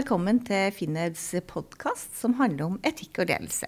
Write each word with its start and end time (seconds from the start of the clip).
Velkommen 0.00 0.38
til 0.40 0.70
Finneds 0.72 1.26
podkast 1.50 2.14
som 2.16 2.32
handler 2.38 2.70
om 2.70 2.76
etikk 2.88 3.18
og 3.20 3.26
ledelse. 3.28 3.66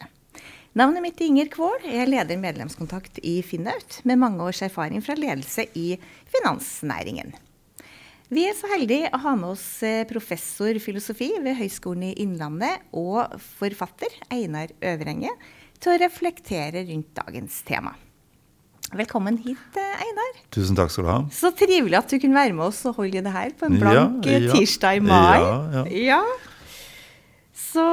Navnet 0.78 1.04
mitt 1.04 1.18
er 1.20 1.28
Inger 1.28 1.50
Kvål. 1.52 1.82
Jeg 1.84 2.06
er 2.06 2.08
leder 2.08 2.38
medlemskontakt 2.40 3.18
i 3.20 3.34
Finnaut, 3.44 3.98
med 4.08 4.16
mange 4.22 4.40
års 4.40 4.62
erfaring 4.64 5.02
fra 5.04 5.12
ledelse 5.18 5.66
i 5.76 5.98
finansnæringen. 6.32 7.34
Vi 8.32 8.46
er 8.48 8.56
så 8.56 8.70
heldige 8.70 9.10
å 9.12 9.20
ha 9.26 9.34
med 9.36 9.50
oss 9.50 9.66
eh, 9.84 10.06
professor 10.08 10.80
filosofi 10.80 11.28
ved 11.44 11.58
Høgskolen 11.58 12.06
i 12.08 12.14
Innlandet 12.24 12.86
og 12.96 13.36
forfatter 13.58 14.16
Einar 14.32 14.72
Øvrenge 14.80 15.34
til 15.82 15.92
å 15.92 16.00
reflektere 16.00 16.86
rundt 16.88 17.12
dagens 17.18 17.60
tema. 17.68 17.92
Velkommen 18.92 19.38
hit, 19.40 19.76
eh, 19.80 20.00
Einar. 20.04 20.34
Tusen 20.52 20.76
takk 20.76 20.90
skal 20.92 21.06
du 21.06 21.08
ha. 21.08 21.20
Så 21.32 21.48
trivelig 21.56 21.96
at 21.96 22.10
du 22.12 22.18
kunne 22.20 22.36
være 22.36 22.52
med 22.52 22.66
oss 22.66 22.82
og 22.90 22.98
holde 22.98 23.22
det 23.24 23.30
her 23.32 23.54
på 23.56 23.70
en 23.70 23.78
blank 23.80 24.26
ja, 24.28 24.36
ja. 24.36 24.50
tirsdag 24.52 24.98
i 24.98 25.00
mai. 25.00 25.40
Ja, 25.40 25.84
ja. 25.96 26.18
Så 27.56 27.86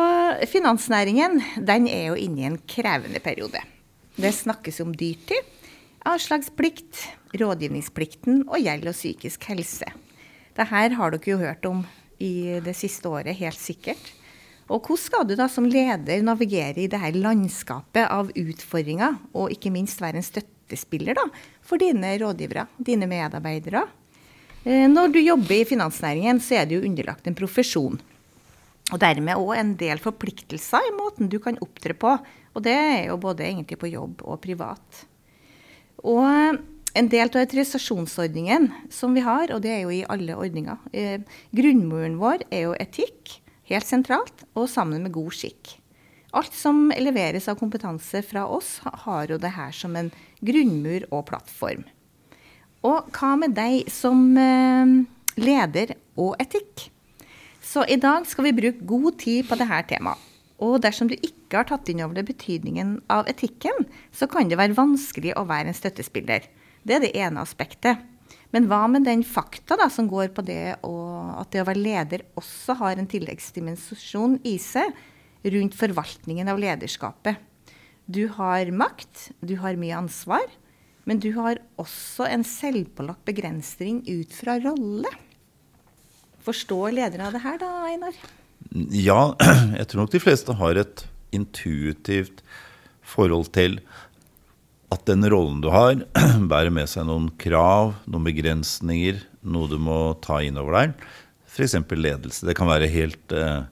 finansnæringen 0.52 1.40
den 1.56 1.88
er 1.88 2.10
jo 2.10 2.18
inne 2.20 2.44
i 2.44 2.50
en 2.50 2.60
krevende 2.68 3.24
periode. 3.24 3.64
Det 4.20 4.34
snakkes 4.36 4.82
om 4.84 4.92
dyrtid, 4.92 5.48
avslagsplikt, 6.04 7.06
rådgivningsplikten 7.40 8.44
og 8.50 8.60
gjeld 8.60 8.92
og 8.92 9.00
psykisk 9.00 9.48
helse. 9.54 9.88
Dette 10.52 10.68
har 10.68 10.92
dere 10.92 11.24
jo 11.24 11.40
hørt 11.40 11.64
om 11.72 11.88
i 12.20 12.60
det 12.60 12.76
siste 12.76 13.08
året, 13.08 13.40
helt 13.40 13.56
sikkert. 13.56 14.04
Og 14.68 14.84
hvordan 14.84 15.06
skal 15.08 15.32
du 15.32 15.38
da 15.40 15.48
som 15.48 15.64
leder 15.64 16.20
navigere 16.28 16.84
i 16.84 16.92
det 16.92 17.00
her 17.00 17.16
landskapet 17.16 18.04
av 18.04 18.36
utfordringer, 18.36 19.16
og 19.32 19.56
ikke 19.56 19.72
minst 19.72 20.04
være 20.04 20.20
en 20.20 20.28
støtte 20.28 20.59
støttespiller 20.70 21.18
da, 21.18 21.26
for 21.62 21.80
dine 21.82 22.18
rådgivere, 22.20 22.68
dine 22.78 23.08
medarbeidere. 23.08 23.88
Eh, 24.66 24.88
når 24.88 25.14
du 25.14 25.20
jobber 25.20 25.56
i 25.56 25.66
finansnæringen, 25.66 26.40
så 26.40 26.62
er 26.62 26.66
du 26.66 26.78
jo 26.78 26.86
underlagt 26.86 27.28
en 27.28 27.36
profesjon. 27.36 28.00
Og 28.92 29.00
dermed 29.00 29.38
òg 29.38 29.58
en 29.58 29.76
del 29.78 30.00
forpliktelser 30.00 30.90
i 30.90 30.96
måten 30.96 31.30
du 31.30 31.40
kan 31.40 31.58
opptre 31.62 31.94
på. 31.94 32.18
Og 32.56 32.64
det 32.64 32.74
er 32.74 33.08
jo 33.10 33.18
både 33.18 33.46
egentlig 33.46 33.78
på 33.80 33.92
jobb 33.92 34.22
og 34.26 34.42
privat. 34.42 35.06
Og 36.04 36.58
en 36.98 37.10
del 37.10 37.30
av 37.30 37.44
autorisasjonsordningen 37.44 38.72
som 38.90 39.14
vi 39.14 39.22
har, 39.22 39.54
og 39.54 39.62
det 39.62 39.72
er 39.76 39.84
jo 39.84 39.94
i 39.94 40.06
alle 40.10 40.34
ordninger 40.34 40.80
eh, 40.92 41.22
Grunnmuren 41.54 42.18
vår 42.18 42.48
er 42.50 42.66
jo 42.66 42.74
etikk, 42.80 43.38
helt 43.70 43.86
sentralt, 43.86 44.48
og 44.58 44.66
sammen 44.72 45.06
med 45.06 45.14
god 45.14 45.30
skikk. 45.38 45.79
Alt 46.38 46.54
som 46.54 46.92
leveres 46.94 47.48
av 47.50 47.58
kompetanse 47.58 48.22
fra 48.26 48.46
oss, 48.46 48.78
har 48.84 49.32
jo 49.32 49.40
det 49.42 49.54
her 49.56 49.74
som 49.74 49.96
en 49.98 50.12
grunnmur 50.46 51.08
og 51.10 51.26
plattform. 51.32 51.88
Og 52.86 53.10
hva 53.16 53.34
med 53.40 53.56
deg 53.58 53.90
som 53.92 54.22
eh, 54.38 54.94
leder 55.42 55.96
og 56.20 56.38
etikk? 56.40 56.88
Så 57.66 57.84
i 57.90 57.98
dag 58.02 58.28
skal 58.30 58.48
vi 58.48 58.56
bruke 58.56 58.86
god 58.88 59.18
tid 59.22 59.50
på 59.50 59.58
dette 59.60 59.82
temaet. 59.90 60.26
Og 60.60 60.82
dersom 60.84 61.08
du 61.08 61.16
ikke 61.16 61.62
har 61.62 61.68
tatt 61.70 61.88
inn 61.92 62.02
over 62.04 62.18
deg 62.18 62.28
betydningen 62.28 62.98
av 63.12 63.30
etikken, 63.32 63.86
så 64.12 64.28
kan 64.28 64.50
det 64.52 64.58
være 64.60 64.76
vanskelig 64.76 65.32
å 65.40 65.46
være 65.48 65.72
en 65.72 65.78
støttespiller. 65.78 66.48
Det 66.84 66.98
er 66.98 67.04
det 67.06 67.14
ene 67.16 67.44
aspektet. 67.44 68.02
Men 68.52 68.68
hva 68.68 68.82
med 68.92 69.06
den 69.08 69.24
fakta 69.24 69.78
da, 69.80 69.88
som 69.94 70.10
går 70.10 70.34
på 70.36 70.44
det 70.46 70.76
at 70.82 71.54
det 71.54 71.62
å 71.64 71.68
være 71.70 71.80
leder 71.80 72.26
også 72.40 72.76
har 72.82 73.00
en 73.00 73.08
tilleggsdimensjon 73.10 74.40
i 74.50 74.58
seg, 74.62 74.92
rundt 75.44 75.78
forvaltningen 75.78 76.50
av 76.52 76.60
lederskapet. 76.60 77.40
Du 78.10 78.26
har 78.40 78.72
makt, 78.74 79.30
du 79.46 79.56
har 79.62 79.78
mye 79.80 79.98
ansvar, 79.98 80.46
men 81.06 81.22
du 81.22 81.32
har 81.38 81.62
også 81.80 82.28
en 82.30 82.44
selvpålagt 82.46 83.24
begrensning 83.28 84.02
ut 84.10 84.34
fra 84.36 84.58
rolle. 84.64 85.12
Forstår 86.46 86.94
lederen 86.98 87.28
av 87.28 87.38
det 87.38 87.44
her 87.44 87.60
da, 87.62 87.70
Einar? 87.90 88.20
Ja, 88.94 89.22
jeg 89.80 89.88
tror 89.90 90.04
nok 90.04 90.14
de 90.14 90.22
fleste 90.24 90.58
har 90.60 90.80
et 90.82 91.06
intuitivt 91.36 92.44
forhold 93.06 93.52
til 93.56 93.80
at 94.94 95.06
den 95.06 95.26
rollen 95.30 95.62
du 95.62 95.70
har, 95.74 96.02
bærer 96.52 96.74
med 96.74 96.90
seg 96.90 97.06
noen 97.10 97.30
krav, 97.42 97.94
noen 98.10 98.26
begrensninger, 98.26 99.22
noe 99.46 99.70
du 99.70 99.78
må 99.82 100.00
ta 100.26 100.42
inn 100.46 100.58
over 100.62 100.80
deg. 100.80 101.10
F.eks. 101.50 101.78
ledelse. 101.94 102.46
Det 102.46 102.58
kan 102.58 102.70
være 102.70 102.90
helt 102.90 103.34
eh, 103.34 103.70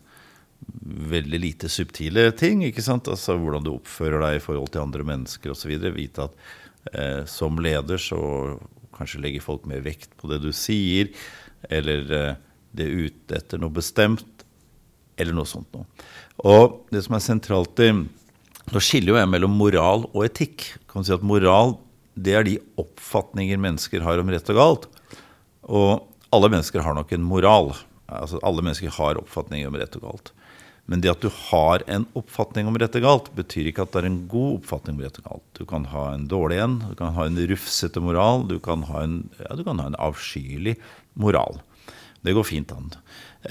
veldig 0.88 1.40
lite 1.40 1.70
subtile 1.70 2.32
ting. 2.38 2.64
ikke 2.66 2.84
sant? 2.84 3.10
Altså 3.12 3.38
Hvordan 3.38 3.66
du 3.66 3.74
oppfører 3.76 4.24
deg 4.24 4.40
i 4.40 4.44
forhold 4.44 4.72
til 4.74 4.84
andre 4.84 5.06
mennesker 5.08 5.54
osv. 5.54 5.74
Vite 5.96 6.28
at 6.28 6.48
eh, 6.94 7.24
som 7.30 7.60
leder 7.64 8.02
så 8.02 8.20
kanskje 8.98 9.22
legger 9.22 9.46
folk 9.46 9.68
mer 9.70 9.84
vekt 9.86 10.16
på 10.18 10.30
det 10.32 10.42
du 10.42 10.50
sier, 10.56 11.12
eller 11.70 12.14
eh, 12.14 12.38
det 12.78 12.88
er 12.88 13.08
ute 13.08 13.38
etter 13.38 13.62
noe 13.62 13.74
bestemt, 13.74 14.46
eller 15.18 15.36
noe 15.38 15.50
sånt 15.50 15.70
noe. 15.76 15.86
Og 16.46 16.84
det 16.94 17.04
som 17.06 17.18
er 17.18 17.26
sentralt 17.26 17.84
i 17.86 17.92
Nå 18.68 18.82
skiller 18.84 19.14
jo 19.14 19.16
jeg 19.16 19.30
mellom 19.32 19.54
moral 19.56 20.02
og 20.10 20.26
etikk. 20.26 20.66
Kan 20.92 21.06
si 21.08 21.14
at 21.16 21.22
Moral 21.24 21.78
det 22.20 22.34
er 22.36 22.44
de 22.44 22.58
oppfatninger 22.82 23.56
mennesker 23.64 24.04
har 24.04 24.20
om 24.20 24.28
rett 24.28 24.50
og 24.52 24.58
galt. 24.58 24.88
Og 25.64 26.04
alle 26.36 26.50
mennesker 26.52 26.84
har 26.84 26.98
nok 26.98 27.14
en 27.16 27.24
moral. 27.24 27.72
Altså 28.12 28.42
Alle 28.44 28.66
mennesker 28.66 28.92
har 28.98 29.22
oppfatninger 29.22 29.70
om 29.70 29.78
rett 29.80 29.96
og 30.02 30.04
galt. 30.10 30.34
Men 30.88 31.04
det 31.04 31.12
at 31.12 31.24
du 31.24 31.28
har 31.50 31.84
en 31.92 32.06
oppfatning 32.16 32.70
om 32.70 32.78
rett 32.80 32.96
og 32.96 33.04
galt, 33.04 33.30
betyr 33.36 33.68
ikke 33.70 33.84
at 33.84 33.92
det 33.92 34.02
er 34.02 34.10
en 34.10 34.22
god 34.32 34.62
oppfatning 34.62 34.96
om 34.96 35.04
rett 35.04 35.20
og 35.20 35.26
galt. 35.28 35.48
Du 35.60 35.66
kan 35.68 35.88
ha 35.92 36.06
en 36.14 36.28
dårlig 36.32 36.62
en, 36.64 36.78
du 36.88 36.96
kan 36.96 37.12
ha 37.18 37.26
en 37.28 37.40
rufsete 37.52 38.04
moral, 38.04 38.46
du 38.48 38.56
kan 38.64 38.86
ha 38.88 39.04
en, 39.04 39.18
ja, 39.42 39.58
kan 39.68 39.84
ha 39.84 39.90
en 39.92 40.00
avskyelig 40.08 40.78
moral. 41.20 41.60
Det 42.24 42.36
går 42.38 42.48
fint 42.48 42.72
an. 42.72 42.88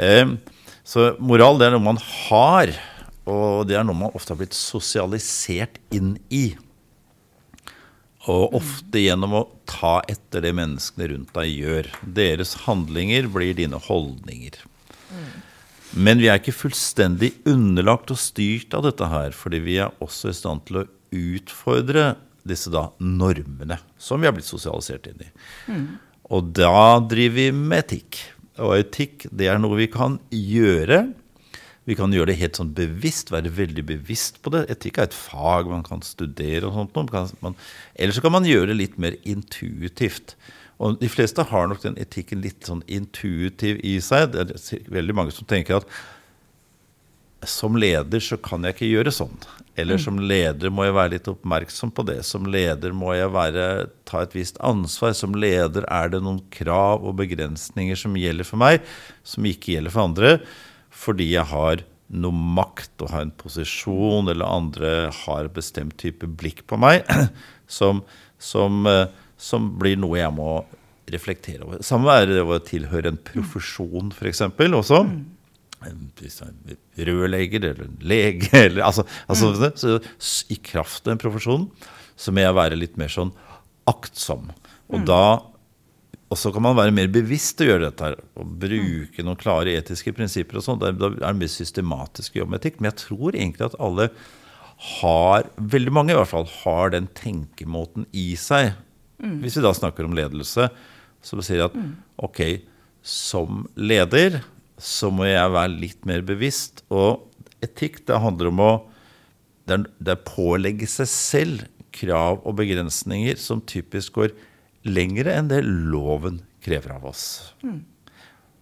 Eh, 0.00 0.32
så 0.86 1.10
moral 1.20 1.60
det 1.60 1.68
er 1.68 1.76
noe 1.76 1.84
man 1.84 2.00
har, 2.00 2.72
og 3.28 3.66
det 3.68 3.76
er 3.76 3.84
noe 3.84 4.00
man 4.06 4.16
ofte 4.16 4.32
har 4.32 4.40
blitt 4.40 4.56
sosialisert 4.56 5.76
inn 5.92 6.14
i. 6.32 6.54
Og 8.32 8.56
ofte 8.58 9.02
gjennom 9.04 9.34
å 9.38 9.46
ta 9.68 9.98
etter 10.10 10.42
det 10.42 10.54
menneskene 10.56 11.12
rundt 11.12 11.36
deg 11.36 11.52
gjør. 11.52 11.90
Deres 12.16 12.56
handlinger 12.64 13.28
blir 13.30 13.52
dine 13.58 13.78
holdninger. 13.82 14.56
Mm. 15.12 15.28
Men 15.94 16.20
vi 16.20 16.28
er 16.30 16.40
ikke 16.40 16.56
fullstendig 16.56 17.32
underlagt 17.48 18.10
og 18.12 18.18
styrt 18.20 18.74
av 18.76 18.84
dette 18.88 19.06
her, 19.10 19.34
fordi 19.36 19.60
vi 19.64 19.78
er 19.82 19.94
også 20.04 20.32
i 20.32 20.36
stand 20.36 20.64
til 20.66 20.82
å 20.82 20.86
utfordre 21.14 22.14
disse 22.46 22.70
da 22.70 22.88
normene 23.02 23.78
som 23.98 24.20
vi 24.20 24.28
har 24.28 24.34
blitt 24.36 24.48
sosialisert 24.48 25.06
inn 25.10 25.22
i. 25.24 25.30
Mm. 25.70 25.86
Og 26.34 26.50
da 26.58 26.98
driver 27.06 27.36
vi 27.38 27.46
med 27.54 27.84
etikk. 27.84 28.18
Og 28.62 28.74
etikk 28.80 29.28
det 29.30 29.50
er 29.50 29.60
noe 29.62 29.78
vi 29.78 29.88
kan 29.92 30.18
gjøre. 30.32 31.04
Vi 31.86 31.94
kan 31.98 32.14
gjøre 32.14 32.32
det 32.32 32.40
helt 32.40 32.58
sånn 32.58 32.74
bevisst, 32.74 33.30
være 33.30 33.52
veldig 33.54 33.84
bevisst 33.86 34.40
på 34.42 34.50
det. 34.54 34.64
Etikk 34.72 34.98
er 34.98 35.08
et 35.08 35.16
fag 35.16 35.70
man 35.70 35.84
kan 35.86 36.02
studere. 36.02 36.66
og 36.66 36.74
sånt. 36.74 37.56
eller 37.94 38.12
så 38.12 38.22
kan 38.24 38.34
man 38.34 38.48
gjøre 38.48 38.72
det 38.72 38.80
litt 38.80 38.98
mer 38.98 39.14
intuitivt. 39.22 40.34
Og 40.82 40.98
de 41.00 41.08
fleste 41.08 41.44
har 41.48 41.70
nok 41.70 41.80
den 41.84 41.96
etikken 42.00 42.42
litt 42.44 42.68
sånn 42.68 42.82
intuitiv 42.86 43.80
i 43.86 43.96
seg. 44.04 44.34
Det 44.34 44.44
er 44.44 44.92
veldig 44.92 45.16
mange 45.16 45.32
som 45.32 45.48
tenker 45.48 45.80
at 45.80 45.88
som 47.46 47.76
leder 47.78 48.22
så 48.22 48.38
kan 48.40 48.64
jeg 48.64 48.74
ikke 48.74 48.88
gjøre 48.88 49.12
sånn. 49.14 49.36
Eller 49.76 49.98
mm. 49.98 50.02
som 50.02 50.20
leder 50.20 50.72
må 50.72 50.86
jeg 50.86 50.96
være 50.96 51.12
litt 51.14 51.28
oppmerksom 51.30 51.92
på 51.94 52.04
det. 52.08 52.18
Som 52.26 52.48
leder 52.50 52.94
må 52.96 53.12
jeg 53.14 53.32
være, 53.32 53.66
ta 54.08 54.22
et 54.24 54.36
visst 54.36 54.60
ansvar. 54.64 55.12
Som 55.16 55.36
leder 55.38 55.86
er 55.92 56.12
det 56.12 56.22
noen 56.24 56.40
krav 56.52 57.04
og 57.06 57.18
begrensninger 57.20 57.98
som 57.98 58.16
gjelder 58.18 58.48
for 58.48 58.60
meg, 58.60 58.80
som 59.24 59.46
ikke 59.48 59.76
gjelder 59.76 59.94
for 59.94 60.10
andre. 60.10 60.32
Fordi 60.96 61.28
jeg 61.34 61.48
har 61.52 61.84
noe 62.06 62.54
makt 62.56 63.02
og 63.02 63.12
har 63.12 63.26
en 63.26 63.34
posisjon, 63.34 64.30
eller 64.30 64.46
andre 64.46 64.90
har 65.24 65.50
bestemt 65.54 65.96
type 66.00 66.28
blikk 66.38 66.64
på 66.70 66.78
meg, 66.80 67.02
som, 67.78 68.04
som 68.38 68.86
uh, 68.86 69.08
som 69.36 69.70
blir 69.80 69.98
noe 70.00 70.18
jeg 70.18 70.32
må 70.34 70.50
reflektere 71.12 71.66
over. 71.66 71.82
Samme 71.86 72.14
er 72.18 72.28
det 72.30 72.42
å 72.42 72.58
tilhøre 72.66 73.12
en 73.12 73.20
profesjon, 73.30 74.12
f.eks. 74.14 74.42
også. 74.66 75.02
Rørlegger 77.06 77.68
eller 77.70 77.90
lege 78.00 78.50
eller 78.64 78.86
altså, 78.86 79.04
altså 79.28 79.52
mm. 79.52 79.74
så 79.76 79.98
I 80.50 80.56
kraft 80.64 81.04
av 81.06 81.14
en 81.14 81.20
profesjon 81.20 81.68
så 82.16 82.32
må 82.32 82.40
jeg 82.42 82.56
være 82.56 82.78
litt 82.80 82.96
mer 82.98 83.12
sånn 83.12 83.30
aktsom. 83.86 84.48
Og 84.88 85.02
mm. 85.02 85.06
da 85.06 85.26
og 86.26 86.38
så 86.40 86.50
kan 86.50 86.64
man 86.64 86.74
være 86.74 86.94
mer 86.94 87.10
bevisst 87.12 87.60
å 87.62 87.68
gjøre 87.68 87.84
dette 87.84 88.08
her, 88.08 88.16
og 88.34 88.54
bruke 88.58 89.22
noen 89.22 89.38
klare 89.38 89.76
etiske 89.78 90.10
prinsipper. 90.16 90.58
og 90.58 90.64
sånt. 90.64 90.82
Da 90.82 90.90
er 90.90 91.20
det 91.22 91.38
mer 91.38 91.52
systematisk 91.52 92.40
jobb 92.40 92.50
med 92.50 92.58
etikk. 92.58 92.80
Men 92.80 92.90
jeg 92.90 92.98
tror 93.04 93.36
egentlig 93.36 93.68
at 93.68 93.76
alle 93.78 94.08
har, 94.98 95.46
veldig 95.56 95.94
mange 95.94 96.12
i 96.12 96.18
hvert 96.18 96.32
fall, 96.32 96.48
har 96.64 96.90
den 96.96 97.06
tenkemåten 97.14 98.08
i 98.10 98.32
seg 98.40 98.74
Mm. 99.22 99.38
Hvis 99.42 99.56
vi 99.58 99.64
da 99.64 99.72
snakker 99.76 100.06
om 100.06 100.16
ledelse, 100.16 100.68
så 101.24 101.38
sier 101.42 101.62
jeg 101.62 101.70
at 101.70 101.78
mm. 101.78 101.92
ok, 102.28 102.42
som 103.06 103.64
leder 103.78 104.40
så 104.76 105.08
må 105.14 105.24
jeg 105.28 105.54
være 105.54 105.78
litt 105.80 106.04
mer 106.08 106.24
bevisst. 106.26 106.82
Og 106.92 107.24
etikk, 107.64 108.02
det 108.08 108.20
handler 108.22 108.52
om 108.52 108.62
å 108.62 108.72
det 109.66 110.12
er, 110.12 110.20
pålegge 110.22 110.86
seg 110.86 111.08
selv 111.10 111.64
krav 111.96 112.42
og 112.46 112.58
begrensninger 112.60 113.38
som 113.40 113.64
typisk 113.66 114.20
går 114.20 114.34
lengre 114.86 115.32
enn 115.34 115.48
det 115.50 115.62
loven 115.66 116.38
krever 116.62 116.94
av 116.94 117.08
oss. 117.10 117.24
Mm. 117.64 117.80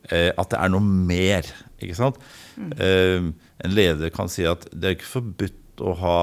eh, 0.08 0.30
at 0.30 0.52
det 0.52 0.60
er 0.60 0.72
noe 0.72 0.84
mer. 0.84 1.50
ikke 1.80 1.98
sant? 1.98 2.20
Mm. 2.56 2.72
Eh, 2.78 3.28
en 3.64 3.74
leder 3.74 4.14
kan 4.14 4.30
si 4.32 4.46
at 4.48 4.64
det 4.72 4.88
er 4.88 4.96
ikke 4.96 5.12
forbudt 5.16 5.84
å 5.84 5.92
ha 5.98 6.18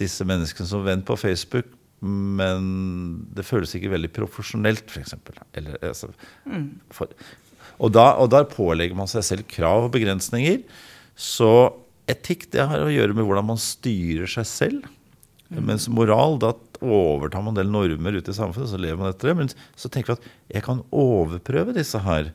disse 0.00 0.26
menneskene 0.28 0.68
som 0.68 0.84
venn 0.84 1.04
på 1.06 1.16
Facebook, 1.20 1.68
men 2.04 2.66
det 3.36 3.46
føles 3.48 3.72
ikke 3.76 3.94
veldig 3.94 4.10
profesjonelt, 4.16 4.90
f.eks. 4.92 5.16
Altså, 5.56 6.10
mm. 6.44 6.66
og, 7.00 7.96
og 7.96 8.28
der 8.34 8.50
pålegger 8.52 8.98
man 8.98 9.08
seg 9.10 9.24
selv 9.24 9.48
krav 9.50 9.88
og 9.88 9.94
begrensninger. 9.96 10.60
Så 11.16 11.50
etikk 12.10 12.50
det 12.52 12.68
har 12.68 12.84
å 12.84 12.92
gjøre 12.92 13.16
med 13.16 13.26
hvordan 13.26 13.48
man 13.48 13.60
styrer 13.60 14.28
seg 14.30 14.48
selv. 14.50 14.88
Mm. 15.48 15.62
Mens 15.70 15.86
moral, 15.88 16.40
da 16.42 16.52
overtar 16.82 17.44
man 17.44 17.54
en 17.54 17.60
del 17.60 17.70
normer 17.72 18.18
ute 18.18 18.32
i 18.32 18.36
samfunnet, 18.36 18.70
så 18.72 18.80
lever 18.80 18.98
man 19.00 19.12
etter 19.12 19.30
det. 19.30 19.36
Men 19.38 19.52
så 19.78 19.90
tenker 19.92 20.14
vi 20.14 20.18
at 20.18 20.58
jeg 20.58 20.66
kan 20.66 20.82
overprøve 20.94 21.76
disse 21.76 22.00
her. 22.04 22.32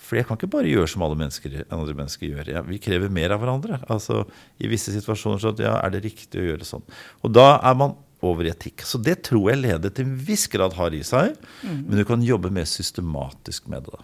For 0.00 0.18
jeg 0.18 0.26
kan 0.26 0.38
ikke 0.38 0.50
bare 0.50 0.70
gjøre 0.70 0.90
som 0.90 1.04
alle 1.06 1.18
mennesker, 1.18 1.56
andre 1.70 1.94
mennesker 1.96 2.30
gjør. 2.30 2.52
Ja, 2.54 2.62
vi 2.66 2.80
krever 2.82 3.12
mer 3.12 3.34
av 3.34 3.42
hverandre. 3.42 3.78
Altså, 3.92 4.24
I 4.58 4.70
visse 4.70 4.94
situasjoner 4.94 5.42
så 5.42 5.52
ja, 5.60 5.76
er 5.78 5.92
det 5.94 6.04
riktig 6.06 6.40
å 6.40 6.46
gjøre 6.52 6.66
sånn. 6.66 6.86
Og 7.22 7.34
da 7.34 7.52
er 7.58 7.76
man 7.78 7.98
over 8.26 8.46
i 8.46 8.52
etikk. 8.52 8.84
Så 8.86 9.00
det 9.02 9.22
tror 9.28 9.50
jeg 9.50 9.62
ledet 9.62 9.94
til 9.96 10.08
en 10.08 10.16
viss 10.28 10.46
grad 10.52 10.76
har 10.78 10.94
i 10.96 11.02
seg. 11.06 11.36
Mm. 11.64 11.82
Men 11.88 12.00
du 12.00 12.04
kan 12.08 12.24
jobbe 12.24 12.52
mer 12.54 12.68
systematisk 12.68 13.68
med 13.72 13.88
det. 13.88 14.00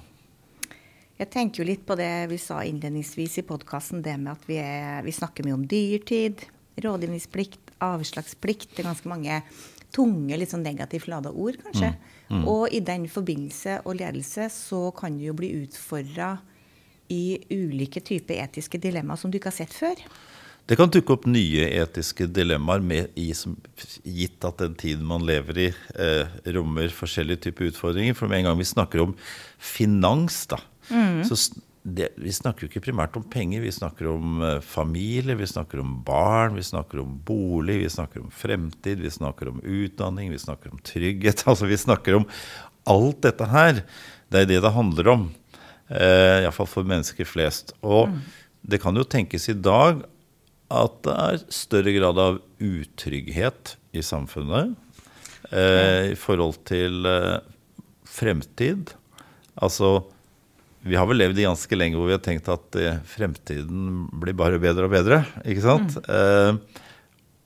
Jeg 1.16 1.30
tenker 1.32 1.62
jo 1.62 1.68
litt 1.70 1.86
på 1.88 1.96
det 1.96 2.28
vi 2.28 2.36
sa 2.40 2.60
innledningsvis 2.64 3.38
i 3.40 3.46
podkasten, 3.48 4.02
det 4.04 4.18
med 4.20 4.34
at 4.34 4.42
vi, 4.48 4.58
er, 4.60 5.00
vi, 5.04 5.14
snakker 5.16 5.46
mye 5.46 5.56
om 5.56 5.64
dyrtid, 5.68 6.44
rådgivningsplikt, 6.84 7.72
avslagsplikt. 7.84 8.74
Det 8.74 8.84
er 8.84 8.90
ganske 8.90 9.08
mange 9.08 9.38
tunge, 9.96 10.36
litt 10.36 10.52
sånn 10.52 10.66
negativt 10.66 11.08
lada 11.08 11.32
ord, 11.32 11.56
kanskje. 11.64 11.94
Mm. 11.94 12.12
Mm. 12.26 12.44
Og 12.52 12.74
i 12.74 12.82
den 12.84 13.06
forbindelse 13.08 13.80
og 13.86 13.96
ledelse 14.00 14.50
så 14.52 14.90
kan 14.96 15.16
du 15.16 15.24
jo 15.28 15.36
bli 15.38 15.54
utfordra 15.62 16.34
i 17.12 17.38
ulike 17.54 18.02
typer 18.04 18.42
etiske 18.42 18.80
dilemmaer 18.82 19.20
som 19.20 19.30
du 19.30 19.38
ikke 19.38 19.52
har 19.52 19.60
sett 19.62 19.72
før. 19.72 20.00
Det 20.66 20.74
kan 20.78 20.90
dukke 20.90 21.14
opp 21.14 21.28
nye 21.30 21.68
etiske 21.78 22.26
dilemmaer 22.34 22.82
med, 22.82 23.12
i, 23.14 23.28
som, 23.38 23.54
gitt 24.02 24.42
at 24.46 24.58
den 24.58 24.74
tiden 24.78 25.04
man 25.06 25.22
lever 25.26 25.60
i, 25.62 25.68
eh, 26.02 26.32
rommer 26.56 26.90
forskjellige 26.90 27.44
typer 27.46 27.70
utfordringer. 27.70 28.16
For 28.18 28.26
med 28.26 28.42
en 28.42 28.50
gang 28.50 28.58
vi 28.58 28.66
snakker 28.66 29.04
om 29.04 29.14
finans, 29.62 30.40
da, 30.50 30.58
mm. 30.90 31.22
så 31.28 31.38
det, 31.86 32.08
vi 32.18 32.32
snakker 32.34 32.64
jo 32.64 32.70
ikke 32.70 32.82
primært 32.88 33.14
om 33.18 33.22
penger. 33.30 33.62
Vi 33.62 33.70
snakker 33.70 34.08
om 34.10 34.40
uh, 34.42 34.56
familie, 34.64 35.36
vi 35.38 35.46
snakker 35.46 35.78
om 35.84 35.92
barn, 36.06 36.56
vi 36.58 36.64
snakker 36.66 36.98
om 37.04 37.12
bolig, 37.28 37.78
vi 37.84 37.92
snakker 37.92 38.24
om 38.24 38.32
fremtid, 38.34 38.98
vi 39.04 39.12
snakker 39.14 39.52
om 39.52 39.60
utdanning, 39.62 40.32
vi 40.34 40.42
snakker 40.42 40.74
om 40.74 40.82
trygghet. 40.82 41.44
Altså 41.52 41.70
vi 41.70 41.78
snakker 41.78 42.18
om 42.18 42.26
alt 42.90 43.22
dette 43.22 43.46
her. 43.52 43.84
Det 44.26 44.42
er 44.42 44.50
det 44.50 44.58
det 44.64 44.74
handler 44.74 45.12
om. 45.14 45.28
Eh, 45.86 46.42
Iallfall 46.42 46.66
for 46.70 46.90
mennesker 46.90 47.28
flest. 47.28 47.70
Og 47.86 48.10
mm. 48.10 48.18
det 48.74 48.82
kan 48.82 48.98
jo 48.98 49.06
tenkes 49.06 49.46
i 49.52 49.54
dag 49.54 50.02
at 50.72 50.98
det 51.06 51.14
er 51.14 51.44
større 51.54 51.94
grad 51.94 52.18
av 52.18 52.40
utrygghet 52.62 53.76
i 53.94 54.02
samfunnet 54.02 54.74
eh, 55.52 56.12
i 56.12 56.16
forhold 56.18 56.58
til 56.66 57.06
eh, 57.06 57.38
fremtid. 58.10 58.94
Altså 59.54 60.00
vi 60.86 60.94
har 60.98 61.08
vel 61.10 61.18
levd 61.18 61.40
i 61.40 61.46
ganske 61.46 61.78
lenge 61.78 61.98
hvor 61.98 62.10
vi 62.10 62.14
har 62.14 62.22
tenkt 62.22 62.50
at 62.50 62.78
eh, 62.78 62.98
fremtiden 63.10 64.06
blir 64.22 64.36
bare 64.38 64.60
bedre 64.62 64.86
og 64.86 64.94
bedre. 64.94 65.22
ikke 65.42 65.64
sant? 65.64 65.96
Mm. 66.06 66.12
Eh, 66.18 66.82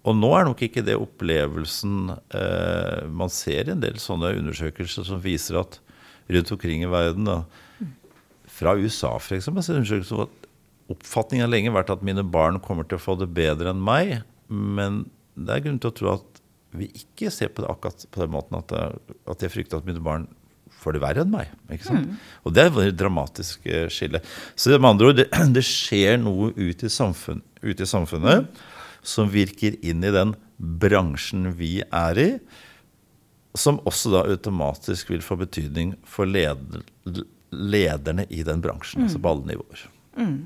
og 0.08 0.16
nå 0.16 0.30
er 0.36 0.46
nok 0.48 0.62
ikke 0.64 0.84
det 0.84 0.96
opplevelsen 0.96 2.12
eh, 2.32 3.02
Man 3.12 3.32
ser 3.32 3.68
en 3.68 3.82
del 3.82 3.98
sånne 4.00 4.32
undersøkelser 4.38 5.04
som 5.04 5.20
viser 5.20 5.60
at 5.60 5.76
rundt 6.30 6.52
omkring 6.54 6.84
i 6.86 6.88
verden, 6.88 7.26
da, 7.28 7.42
fra 8.48 8.76
USA 8.78 9.16
f.eks., 9.18 9.48
om 9.50 9.58
at 9.60 10.39
oppfatningen 10.90 11.46
har 11.46 11.52
lenge 11.52 11.72
vært 11.74 11.92
at 11.94 12.04
mine 12.06 12.24
barn 12.26 12.60
kommer 12.62 12.86
til 12.88 12.98
å 12.98 13.02
få 13.02 13.16
det 13.20 13.30
bedre 13.36 13.72
enn 13.72 13.82
meg. 13.84 14.20
Men 14.50 15.04
det 15.38 15.54
er 15.54 15.64
grunn 15.66 15.80
til 15.82 15.92
å 15.92 15.96
tro 15.96 16.12
at 16.16 16.42
vi 16.76 16.90
ikke 16.94 17.32
ser 17.34 17.50
på 17.50 17.64
det 17.64 17.70
akkurat 17.70 18.04
på 18.10 18.22
den 18.22 18.34
måten 18.34 18.58
at, 18.60 18.74
jeg, 18.74 19.16
at 19.30 19.42
jeg 19.42 19.52
frykter 19.54 19.80
at 19.80 19.88
mine 19.88 20.02
barn 20.04 20.28
får 20.80 20.96
det 20.96 21.02
verre 21.02 21.24
enn 21.24 21.32
meg. 21.32 21.50
Mm. 21.68 22.16
Og 22.46 22.54
det 22.54 22.64
er 22.64 22.78
et 22.84 22.98
dramatisk 22.98 23.66
eh, 23.68 23.88
skille. 23.92 24.22
Så 24.54 24.72
med 24.76 24.90
andre 24.92 25.10
ord, 25.10 25.18
det, 25.18 25.28
det 25.56 25.64
skjer 25.66 26.20
noe 26.22 26.52
ute 26.56 26.88
i, 26.88 26.92
samfunn, 26.92 27.42
ut 27.62 27.82
i 27.82 27.88
samfunnet 27.88 28.62
som 29.06 29.30
virker 29.32 29.78
inn 29.86 30.04
i 30.04 30.12
den 30.14 30.34
bransjen 30.60 31.50
vi 31.56 31.78
er 31.82 32.20
i, 32.20 32.30
som 33.56 33.80
også 33.88 34.12
da 34.12 34.24
automatisk 34.30 35.10
vil 35.10 35.24
få 35.24 35.38
betydning 35.40 35.94
for 36.06 36.28
leder, 36.28 36.84
lederne 37.50 38.26
i 38.30 38.44
den 38.46 38.62
bransjen. 38.62 39.02
Mm. 39.02 39.08
Altså 39.08 39.22
på 39.22 39.32
alle 39.32 39.54
nivåer. 39.54 39.86
Mm. 40.20 40.36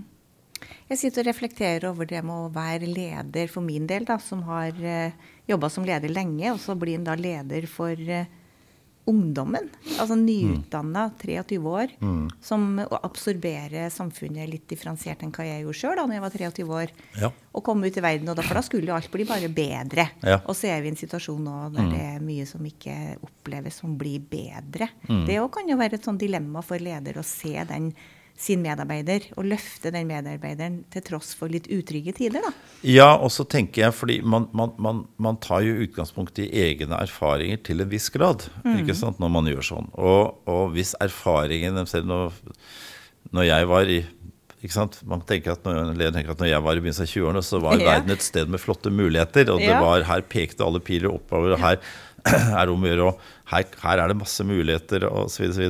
Jeg 0.91 1.01
sitter 1.01 1.25
og 1.25 1.31
reflekterer 1.31 1.87
over 1.89 2.09
det 2.09 2.21
med 2.27 2.35
å 2.35 2.53
være 2.53 2.89
leder 2.89 3.49
for 3.53 3.65
min 3.65 3.87
del, 3.89 4.05
da, 4.09 4.19
som 4.21 4.43
har 4.51 4.77
uh, 4.77 5.29
jobba 5.49 5.71
som 5.73 5.87
leder 5.87 6.13
lenge, 6.13 6.51
og 6.53 6.61
så 6.61 6.77
blir 6.77 6.99
en 6.99 7.07
da 7.07 7.17
leder 7.17 7.65
for 7.71 7.97
uh, 7.97 8.27
ungdommen, 9.09 9.69
altså 9.99 10.17
nyutdanna, 10.17 11.11
23 11.21 11.59
år, 11.69 11.93
mm. 12.01 12.29
som 12.45 12.79
absorberer 12.81 13.91
samfunnet 13.93 14.49
litt 14.49 14.65
differensiert 14.71 15.21
enn 15.25 15.33
hva 15.35 15.45
jeg 15.45 15.65
gjorde 15.65 15.81
sjøl 15.81 15.99
da 16.01 16.07
jeg 16.17 16.25
var 16.25 16.37
23 16.37 16.67
år. 16.79 16.95
Ja. 17.21 17.31
Og 17.53 17.65
komme 17.67 17.89
ut 17.89 17.99
i 18.01 18.05
verden, 18.05 18.31
og 18.33 18.39
da, 18.39 18.47
for 18.47 18.57
da 18.61 18.65
skulle 18.65 18.89
jo 18.89 18.97
alt 18.97 19.13
bli 19.13 19.27
bare 19.29 19.51
bedre. 19.53 20.09
Ja. 20.25 20.41
Og 20.41 20.57
så 20.57 20.73
er 20.73 20.81
vi 20.81 20.89
i 20.89 20.95
en 20.95 21.01
situasjon 21.01 21.45
nå 21.45 21.57
der 21.77 21.85
mm. 21.85 21.93
det 21.93 22.03
er 22.15 22.25
mye 22.25 22.49
som 22.49 22.65
ikke 22.65 22.97
oppleves 23.29 23.81
som 23.85 23.97
blir 24.01 24.25
bedre. 24.25 24.89
Mm. 25.09 25.25
Det 25.29 25.41
kan 25.53 25.73
jo 25.73 25.81
være 25.81 26.01
et 26.01 26.09
sånn 26.09 26.21
dilemma 26.21 26.65
for 26.65 26.81
leder 26.81 27.21
å 27.21 27.27
se 27.29 27.57
den 27.69 27.93
sin 28.37 28.65
medarbeider, 28.65 29.29
og 29.39 29.47
løfte 29.47 29.93
den 29.95 30.09
medarbeideren 30.09 30.81
til 30.93 31.05
tross 31.07 31.33
for 31.39 31.53
litt 31.53 31.69
utrygge 31.73 32.17
tider. 32.17 32.43
da. 32.43 32.51
Ja, 32.83 33.11
og 33.15 33.31
så 33.33 33.47
tenker 33.47 33.87
jeg, 33.87 33.95
fordi 33.95 34.19
man, 34.21 34.49
man, 34.53 34.75
man, 34.83 35.05
man, 35.23 35.39
tar 35.43 35.63
jo 35.67 35.77
utgangspunkt 35.87 36.41
i 36.43 36.49
egne 36.65 36.99
erfaringer 36.99 37.63
til 37.65 37.85
en 37.85 37.93
viss 37.93 38.11
grad 38.15 38.49
mm. 38.65 38.83
ikke 38.83 38.99
sant, 38.99 39.23
når 39.23 39.33
man 39.37 39.51
gjør 39.53 39.69
sånn. 39.71 39.89
Og, 39.95 40.43
og 40.51 40.75
hvis 40.75 40.97
erfaringen 41.05 41.79
selv 41.87 42.11
når, 42.11 42.35
når 43.35 43.49
jeg 43.51 43.71
var 43.71 43.95
i 43.95 44.03
ikke 44.65 44.73
sant? 44.73 44.97
Man 45.05 45.21
tenker 45.29 45.53
at 45.53 45.67
når, 45.67 45.93
tenker 46.01 46.33
at 46.33 46.41
når 46.41 46.49
jeg 46.49 46.65
var 46.65 46.79
i 46.79 46.81
begynnelsen 46.81 47.05
av 47.05 47.11
20-årene, 47.11 47.43
så 47.45 47.59
var 47.61 47.77
ja. 47.83 47.89
verden 47.91 48.15
et 48.15 48.25
sted 48.25 48.49
med 48.49 48.63
flotte 48.63 48.89
muligheter. 48.89 49.51
Og 49.53 49.61
det 49.61 49.75
var, 49.77 50.07
her 50.09 50.25
pekte 50.25 50.65
alle 50.65 50.81
piler 50.81 51.13
oppover. 51.13 51.53
og 51.53 51.61
Her 51.61 51.77
er 52.33 52.63
det 52.65 52.73
om 52.73 52.87
å 52.87 52.89
gjøre, 52.89 53.11
og 53.11 53.53
her, 53.53 53.67
her 53.83 54.01
er 54.01 54.11
det 54.11 54.17
masse 54.17 54.47
muligheter, 54.49 55.05
osv. 55.05 55.69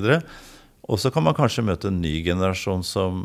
Og 0.91 1.01
så 1.01 1.11
kan 1.13 1.25
man 1.25 1.37
kanskje 1.37 1.65
møte 1.65 1.89
en 1.89 2.03
ny 2.03 2.19
generasjon 2.25 2.85
som 2.85 3.25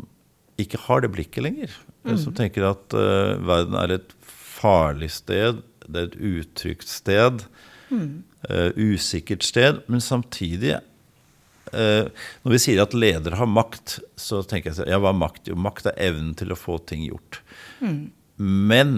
ikke 0.60 0.80
har 0.86 1.04
det 1.04 1.12
blikket 1.14 1.44
lenger. 1.44 1.74
Mm. 2.04 2.16
Som 2.20 2.36
tenker 2.36 2.64
at 2.70 2.96
uh, 2.96 3.36
verden 3.44 3.76
er 3.80 3.96
et 3.98 4.14
farlig 4.24 5.10
sted, 5.12 5.60
det 5.86 6.00
er 6.00 6.08
et 6.08 6.20
utrygt 6.20 6.88
sted. 6.88 7.44
Mm. 7.90 8.22
Uh, 8.48 8.70
usikkert 8.76 9.44
sted. 9.44 9.82
Men 9.90 10.00
samtidig 10.00 10.78
uh, 10.78 12.06
Når 12.44 12.54
vi 12.54 12.60
sier 12.62 12.80
at 12.82 12.96
ledere 12.96 13.40
har 13.40 13.50
makt, 13.50 13.98
så 14.16 14.44
tenker 14.46 14.72
jeg 14.72 14.88
ja, 14.88 15.00
hva 15.02 15.12
er 15.12 15.20
makt? 15.20 15.50
Jo, 15.50 15.58
makt 15.60 15.90
er 15.90 15.98
evnen 16.10 16.32
til 16.38 16.54
å 16.54 16.58
få 16.58 16.78
ting 16.88 17.04
gjort. 17.08 17.42
Mm. 17.84 18.08
Men 18.40 18.94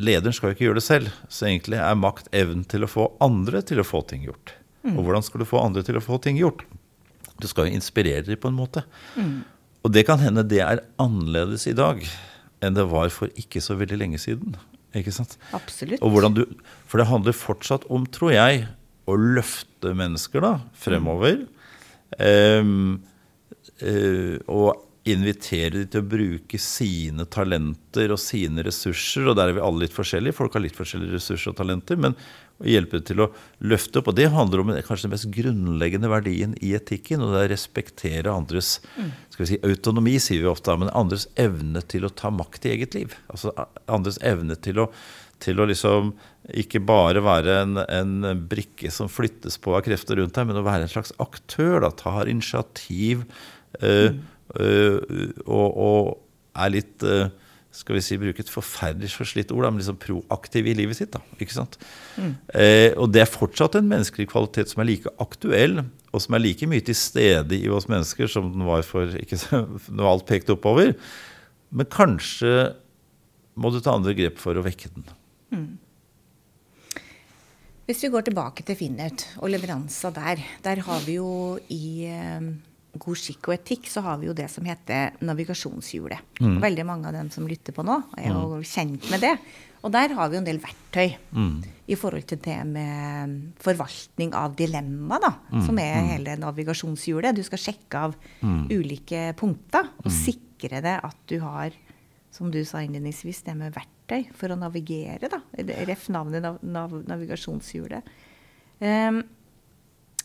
lederen 0.00 0.32
skal 0.36 0.52
jo 0.52 0.56
ikke 0.56 0.68
gjøre 0.68 0.80
det 0.80 0.86
selv. 0.86 1.12
Så 1.28 1.50
egentlig 1.50 1.80
er 1.82 1.98
makt 1.98 2.30
evnen 2.32 2.64
til 2.68 2.86
å 2.86 2.90
få 2.90 3.10
andre 3.24 3.62
til 3.66 3.82
å 3.82 3.86
få 3.86 4.04
ting 4.08 4.24
gjort. 4.24 4.54
Mm. 4.86 4.96
Og 4.96 5.04
hvordan 5.04 5.26
skal 5.26 5.42
du 5.42 5.48
få 5.50 5.60
andre 5.60 5.84
til 5.84 5.98
å 5.98 6.04
få 6.04 6.20
ting 6.22 6.38
gjort? 6.40 6.64
Du 7.38 7.46
skal 7.50 7.68
jo 7.68 7.78
inspirere 7.78 8.24
dem 8.26 8.40
på 8.40 8.50
en 8.50 8.58
måte. 8.58 8.84
Mm. 9.16 9.44
Og 9.86 9.94
det 9.94 10.04
kan 10.08 10.20
hende 10.22 10.46
det 10.46 10.62
er 10.64 10.82
annerledes 11.00 11.68
i 11.70 11.76
dag 11.76 12.02
enn 12.64 12.74
det 12.74 12.88
var 12.90 13.10
for 13.14 13.30
ikke 13.38 13.62
så 13.62 13.76
veldig 13.78 14.00
lenge 14.00 14.18
siden. 14.18 14.56
Ikke 14.96 15.12
sant? 15.14 15.36
Absolutt. 15.54 16.02
Du, 16.34 16.42
for 16.88 17.00
det 17.00 17.06
handler 17.10 17.36
fortsatt 17.36 17.86
om, 17.92 18.06
tror 18.10 18.32
jeg, 18.34 18.64
å 19.08 19.14
løfte 19.18 19.94
mennesker 19.96 20.42
da, 20.44 20.52
fremover. 20.76 21.44
Um, 22.18 22.98
uh, 23.84 24.36
og 24.50 24.84
invitere 25.08 25.84
dem 25.84 25.88
til 25.92 26.02
å 26.02 26.08
bruke 26.08 26.60
sine 26.60 27.24
talenter 27.32 28.12
og 28.12 28.20
sine 28.20 28.64
ressurser. 28.66 29.30
Og 29.30 29.38
der 29.38 29.52
er 29.52 29.58
vi 29.58 29.64
alle 29.64 29.86
litt 29.86 29.96
forskjellige. 29.96 30.36
Folk 30.36 30.56
har 30.56 30.64
litt 30.64 30.76
forskjellige 30.76 31.16
ressurser 31.16 31.52
og 31.52 31.60
talenter. 31.60 32.00
Men 32.00 32.16
og 32.58 32.66
hjelpe 32.66 33.00
til 33.06 33.22
å 33.22 33.28
løfte 33.70 34.00
opp. 34.00 34.10
Og 34.10 34.16
det 34.18 34.30
handler 34.34 34.62
om 34.62 34.72
kanskje 34.74 35.06
den 35.06 35.14
mest 35.14 35.28
grunnleggende 35.34 36.10
verdien 36.10 36.56
i 36.64 36.72
etikken. 36.78 37.22
Og 37.22 37.32
det 37.32 37.42
er 37.42 37.50
å 37.50 37.54
respektere 37.54 38.34
andres 38.34 38.78
skal 39.38 39.44
vi 39.44 39.50
si, 39.52 39.60
autonomi, 39.62 40.16
sier 40.22 40.42
vi 40.42 40.50
ofte, 40.50 40.74
men 40.80 40.90
andres 40.98 41.28
evne 41.38 41.82
til 41.86 42.08
å 42.08 42.10
ta 42.10 42.32
makt 42.34 42.66
i 42.66 42.74
eget 42.74 42.98
liv. 42.98 43.14
Altså 43.30 43.54
andres 43.86 44.18
evne 44.26 44.58
til 44.58 44.82
å, 44.82 44.88
til 45.42 45.62
å 45.62 45.68
liksom 45.70 46.10
ikke 46.58 46.80
bare 46.82 47.22
være 47.22 47.60
en, 47.62 47.78
en, 47.84 48.14
brikke 48.50 48.90
som 48.94 49.10
flyttes 49.12 49.60
på 49.62 49.76
av 49.76 49.84
krefter 49.86 50.18
rundt 50.18 50.34
deg, 50.34 50.48
men 50.48 50.58
å 50.58 50.66
være 50.66 50.88
en 50.88 50.90
slags 50.90 51.14
aktør. 51.22 51.84
da, 51.84 51.92
Tar 51.94 52.30
initiativ 52.32 53.22
øh, 53.82 54.18
øh, 54.58 54.98
og, 55.46 55.68
og, 55.68 56.16
er 56.58 56.72
litt 56.74 57.04
øh, 57.06 57.28
skal 57.74 57.98
vi 57.98 58.02
si, 58.02 58.16
bruke 58.20 58.42
et 58.42 58.50
forferdelig 58.50 59.10
forslitt 59.12 59.52
ord, 59.52 59.66
men 59.68 59.80
liksom 59.82 59.98
proaktiv 60.00 60.66
i 60.70 60.74
livet 60.78 60.98
sitt. 60.98 61.12
da, 61.12 61.20
ikke 61.38 61.54
sant? 61.54 61.76
Mm. 62.16 62.34
Eh, 62.56 62.90
og 62.96 63.12
det 63.12 63.22
er 63.22 63.30
fortsatt 63.30 63.76
en 63.78 63.90
menneskelig 63.90 64.28
kvalitet 64.32 64.72
som 64.72 64.82
er 64.82 64.88
like 64.88 65.12
aktuell, 65.22 65.82
og 66.08 66.24
som 66.24 66.36
er 66.36 66.44
like 66.46 66.68
mye 66.70 66.84
til 66.84 66.96
stede 66.96 67.58
i 67.58 67.68
oss 67.68 67.88
mennesker 67.90 68.30
som 68.30 68.48
den 68.54 68.64
var 68.68 68.86
for 68.88 69.12
ikke, 69.20 69.40
når 69.96 70.12
alt 70.12 70.28
pekte 70.30 70.56
oppover. 70.56 70.94
Men 71.68 71.90
kanskje 71.92 72.72
må 73.58 73.70
du 73.74 73.82
ta 73.84 73.96
andre 73.98 74.16
grep 74.16 74.40
for 74.40 74.56
å 74.56 74.64
vekke 74.64 74.90
den. 74.94 75.04
Mm. 75.52 75.68
Hvis 77.88 78.02
vi 78.04 78.10
går 78.12 78.26
tilbake 78.26 78.64
til 78.68 78.76
Finnaut 78.76 79.22
og 79.40 79.52
leveranser 79.52 80.12
der, 80.16 80.40
der 80.64 80.82
har 80.84 81.04
vi 81.06 81.14
jo 81.16 81.30
i 81.72 82.08
eh, 82.08 82.48
god 83.00 83.18
skikk 83.20 83.48
og 83.48 83.54
etikk 83.56 83.88
så 83.90 84.02
har 84.04 84.18
vi 84.20 84.28
jo 84.28 84.36
det 84.36 84.48
som 84.52 84.66
heter 84.66 85.16
navigasjonshjulet. 85.24 86.36
Mm. 86.42 86.58
Veldig 86.62 86.84
mange 86.88 87.10
av 87.10 87.16
dem 87.16 87.30
som 87.34 87.48
lytter 87.48 87.76
på 87.76 87.84
nå, 87.86 88.00
er 88.18 88.30
jo 88.32 88.58
mm. 88.58 88.68
kjent 88.68 89.08
med 89.12 89.24
det. 89.24 89.34
Og 89.86 89.92
der 89.94 90.14
har 90.16 90.30
vi 90.30 90.36
jo 90.36 90.42
en 90.42 90.48
del 90.48 90.58
verktøy 90.62 91.12
mm. 91.30 91.52
i 91.90 91.98
forhold 91.98 92.26
til 92.30 92.40
det 92.42 92.56
med 92.66 93.36
forvaltning 93.62 94.34
av 94.36 94.56
dilemma, 94.58 95.20
da, 95.22 95.32
mm. 95.52 95.60
som 95.66 95.78
er 95.82 95.94
mm. 95.94 96.08
hele 96.12 96.38
navigasjonshjulet. 96.42 97.36
Du 97.36 97.44
skal 97.46 97.62
sjekke 97.62 98.02
av 98.08 98.16
mm. 98.42 98.64
ulike 98.74 99.22
punkter 99.38 99.92
og 100.02 100.10
sikre 100.14 100.82
deg 100.84 101.06
at 101.06 101.20
du 101.30 101.38
har, 101.44 101.76
som 102.34 102.50
du 102.54 102.60
sa 102.66 102.82
innledningsvis, 102.82 103.44
det 103.46 103.54
med 103.58 103.76
verktøy 103.76 104.26
for 104.34 104.50
å 104.50 104.58
navigere, 104.58 105.30
da. 105.30 105.42
Ref 105.86 106.08
navnet 106.12 106.42
nav 106.42 106.58
nav 106.66 106.98
navigasjonshjulet. 107.06 108.16
Um, 108.78 109.22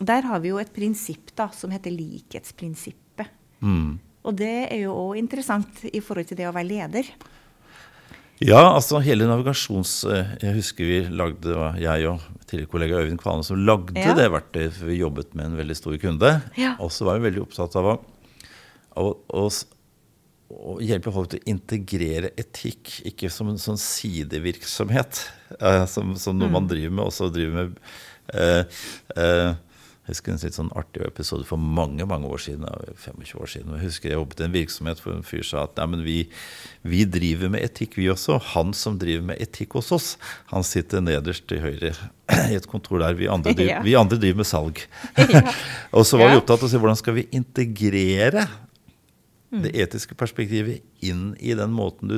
der 0.07 0.25
har 0.29 0.41
vi 0.43 0.53
jo 0.53 0.60
et 0.62 0.74
prinsipp 0.74 1.33
da, 1.38 1.50
som 1.55 1.74
heter 1.74 1.93
likhetsprinsippet. 1.93 3.29
Mm. 3.63 4.00
Og 4.24 4.36
det 4.39 4.55
er 4.72 4.86
jo 4.86 4.95
òg 4.95 5.19
interessant 5.19 5.83
i 5.89 6.01
forhold 6.03 6.29
til 6.29 6.39
det 6.39 6.48
å 6.50 6.55
være 6.55 6.69
leder. 6.69 7.10
Ja, 8.43 8.62
altså 8.74 9.00
hele 9.03 9.27
navigasjons... 9.29 9.91
Eh, 10.10 10.31
jeg 10.41 10.57
husker 10.57 10.88
vi 10.88 10.98
lagde, 11.15 11.53
jeg 11.79 12.07
og 12.10 12.24
tidligere 12.48 12.72
kollega 12.72 13.03
Øyvind 13.03 13.22
Kvane 13.22 13.45
som 13.45 13.62
lagde 13.62 14.00
ja. 14.00 14.15
det 14.17 14.29
verktøyet. 14.33 14.74
For 14.79 14.89
vi 14.89 15.00
jobbet 15.00 15.36
med 15.38 15.51
en 15.51 15.60
veldig 15.60 15.77
stor 15.79 15.95
kunde. 16.01 16.33
Ja. 16.60 16.74
Og 16.83 16.91
så 16.91 17.07
var 17.07 17.19
vi 17.19 17.29
veldig 17.29 17.43
opptatt 17.45 17.77
av 17.79 17.91
å, 17.93 17.95
å, 19.00 19.05
å, 19.39 19.43
å 20.74 20.77
hjelpe 20.83 21.13
folk 21.15 21.31
til 21.31 21.43
å 21.43 21.48
integrere 21.53 22.33
etikk, 22.39 22.98
ikke 23.13 23.31
som 23.31 23.51
en 23.51 23.62
sånn 23.62 23.79
sidevirksomhet. 23.79 25.24
Eh, 25.60 25.83
som, 25.91 26.15
som 26.19 26.39
noe 26.39 26.51
mm. 26.51 26.57
man 26.57 26.72
driver 26.72 26.98
med, 26.98 27.05
også 27.12 27.31
driver 27.33 27.60
med 27.62 27.77
eh, 28.33 28.81
eh, 29.19 29.53
jeg 30.03 30.17
husker 30.17 30.33
en 30.33 30.39
litt 30.41 30.55
sånn 30.57 30.72
artig 30.75 31.03
episode 31.07 31.45
for 31.48 31.55
mange 31.55 32.03
mange 32.03 32.27
år 32.27 32.41
siden. 32.43 32.65
25 33.00 33.38
år 33.39 33.51
siden, 33.53 33.75
Jeg 33.77 33.86
husker 33.86 34.10
jeg 34.10 34.17
jobbet 34.17 34.41
i 34.41 34.43
en 34.43 34.55
virksomhet 34.55 35.00
hvor 35.00 35.13
en 35.13 35.24
fyr 35.24 35.45
sa 35.48 35.62
at 35.63 35.77
nei, 35.79 35.86
men 35.93 36.01
vi, 36.03 36.15
vi, 36.83 37.05
driver 37.07 37.53
med 37.53 37.63
etikk, 37.63 37.95
vi 37.95 38.10
også. 38.12 38.36
Han 38.51 38.74
som 38.75 38.98
driver 39.00 39.24
med 39.29 39.39
etikk 39.39 39.77
hos 39.79 39.93
oss, 39.95 40.10
han 40.51 40.65
sitter 40.67 41.00
nederst 41.00 41.48
til 41.48 41.63
høyre 41.63 41.93
i 42.51 42.57
et 42.57 42.67
kontor 42.67 43.00
der. 43.00 43.15
Vi 43.15 43.29
andre 43.31 43.53
driver, 43.62 43.79
vi 43.88 43.95
andre 43.95 44.17
driver 44.19 44.41
med 44.41 44.50
salg. 44.50 44.81
og 45.95 46.03
så 46.03 46.19
var 46.19 46.33
vi 46.33 46.41
opptatt 46.41 46.60
av 46.60 46.67
å 46.67 46.72
si 46.74 46.81
hvordan 46.83 47.00
skal 47.00 47.15
vi 47.22 47.29
integrere 47.39 48.43
det 49.53 49.72
mm. 49.72 49.77
etiske 49.86 50.17
perspektivet 50.19 50.83
inn 51.05 51.29
i 51.39 51.55
den 51.55 51.72
måten 51.72 52.12
du 52.12 52.17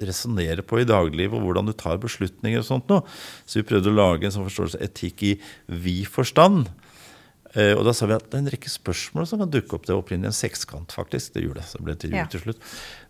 resonnerer 0.00 0.64
på 0.64 0.80
i 0.80 0.86
dagliglivet, 0.88 1.36
og 1.36 1.44
hvordan 1.44 1.68
du 1.68 1.74
tar 1.76 2.00
beslutninger 2.00 2.62
og 2.62 2.66
sånt 2.66 2.88
noe. 2.88 3.04
Så 3.44 3.60
vi 3.60 3.66
prøvde 3.68 3.92
å 3.92 3.98
lage 3.98 4.24
en 4.24 4.34
sånn 4.34 4.48
forståelse 4.48 4.80
etikk 4.88 5.26
i 5.28 5.34
vi-forstand. 5.68 6.72
Uh, 6.72 6.83
og 7.54 7.84
da 7.86 7.92
sa 7.94 8.08
vi 8.10 8.16
at 8.16 8.26
det 8.26 8.38
er 8.38 8.42
en 8.42 8.52
rekke 8.54 8.70
spørsmål 8.72 9.28
som 9.30 9.42
kan 9.44 9.52
dukke 9.52 9.76
opp. 9.76 9.86
Det 9.86 9.94
var 9.94 10.02
opprinnelig 10.02 10.32
en 10.32 10.36
sekskant, 10.36 10.94
faktisk. 10.94 11.36
Det 11.36 11.44
gjorde 11.44 11.62
det. 11.62 11.68
Så 11.70 11.82
ble 11.84 11.94
det 11.94 12.10
ja. 12.10 12.26
til 12.30 12.42
slutt. 12.42 12.64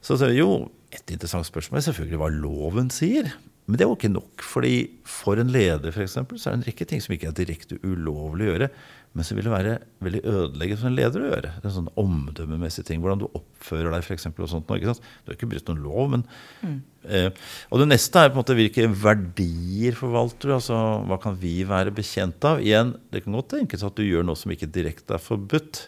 Så 0.04 0.18
sa 0.20 0.28
vi 0.28 0.42
jo, 0.42 0.66
et 0.92 1.14
interessant 1.14 1.48
spørsmål 1.48 1.80
er 1.80 1.86
selvfølgelig 1.88 2.20
hva 2.20 2.30
loven 2.34 2.92
sier. 2.92 3.32
Men 3.64 3.80
det 3.80 3.88
var 3.88 3.96
ikke 3.96 4.12
nok. 4.12 4.44
fordi 4.44 4.74
For 5.08 5.40
en 5.40 5.52
leder 5.52 5.94
for 5.94 6.04
eksempel, 6.04 6.38
så 6.38 6.50
er 6.50 6.56
det 6.56 6.62
en 6.62 6.68
rekke 6.68 6.88
ting 6.88 7.00
som 7.00 7.14
ikke 7.16 7.30
er 7.30 7.38
direkte 7.38 7.80
ulovlig 7.82 8.48
å 8.48 8.52
gjøre, 8.52 8.70
men 9.14 9.26
så 9.26 9.36
vil 9.36 9.46
det 9.46 9.52
være 9.52 9.74
veldig 10.02 10.20
ødeleggende 10.26 10.80
for 10.80 10.90
en 10.90 10.96
leder 10.98 11.22
å 11.22 11.28
gjøre. 11.28 11.50
Det 11.62 11.68
er 11.68 11.74
sånn 11.76 11.90
omdømmemessig 12.02 12.82
ting. 12.88 12.98
Hvordan 13.02 13.20
du 13.20 13.28
oppfører 13.28 13.92
deg, 13.94 14.02
f.eks. 14.02 14.26
og 14.32 14.48
sånt. 14.50 14.72
Ikke 14.74 14.90
sant? 14.90 15.06
Du 15.22 15.30
har 15.30 15.38
ikke 15.38 15.48
brutt 15.52 15.70
noen 15.70 15.84
lov, 15.84 16.08
men 16.16 16.24
mm. 16.64 16.80
eh, 17.06 17.28
Og 17.70 17.78
det 17.78 17.86
neste 17.92 18.24
er 18.24 18.32
på 18.32 18.34
en 18.34 18.40
måte 18.42 18.56
hvilke 18.58 18.88
verdier 19.04 19.94
forvalter 19.98 20.50
du? 20.50 20.56
Altså 20.56 20.80
hva 21.06 21.20
kan 21.22 21.38
vi 21.38 21.60
være 21.68 21.94
bekjent 21.94 22.48
av? 22.50 22.64
Igjen, 22.64 22.96
det 23.14 23.22
kan 23.22 23.38
godt 23.38 23.52
tenkes 23.54 23.86
at 23.86 23.94
du 23.94 24.02
gjør 24.02 24.26
noe 24.26 24.40
som 24.40 24.50
ikke 24.50 24.72
direkte 24.74 25.14
er 25.14 25.22
forbudt. 25.22 25.84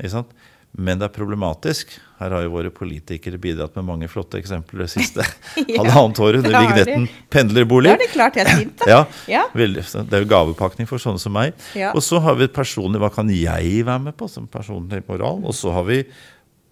Ikke 0.00 0.16
sant? 0.18 0.34
Men 0.74 0.98
det 0.98 1.06
er 1.06 1.14
problematisk. 1.14 1.94
Her 2.16 2.32
har 2.32 2.46
jo 2.46 2.52
våre 2.54 2.70
politikere 2.72 3.36
bidratt 3.40 3.74
med 3.76 3.84
mange 3.84 4.06
flotte 4.08 4.38
eksempler 4.40 4.86
det 4.86 4.92
siste 4.94 5.20
ja, 5.60 5.82
halvannet 5.82 6.16
året 6.24 6.38
under 6.40 6.54
vignetten 6.64 7.04
'pendlerbolig'. 7.32 7.98
Det 8.00 8.06
er 8.08 8.14
klart 8.14 8.34
helt 8.40 8.54
fint. 8.56 8.76
Da. 8.80 8.86
Ja. 9.36 9.42
Veldig, 9.56 9.82
det 10.08 10.16
er 10.16 10.20
jo 10.24 10.30
gavepakning 10.30 10.86
for 10.88 10.98
sånne 11.02 11.20
som 11.20 11.32
meg. 11.36 11.48
Ja. 11.76 11.90
Og 11.92 12.00
så 12.04 12.16
har 12.24 12.34
vi 12.40 12.46
personlig 12.48 13.00
hva 13.02 13.10
kan 13.12 13.28
jeg 13.32 13.84
være 13.84 14.02
med 14.08 14.14
på 14.16 14.28
som 14.32 14.48
personlig 14.48 15.02
moral? 15.08 15.44
Og 15.44 15.54
så 15.56 15.68
har 15.76 15.84
vi 15.88 15.98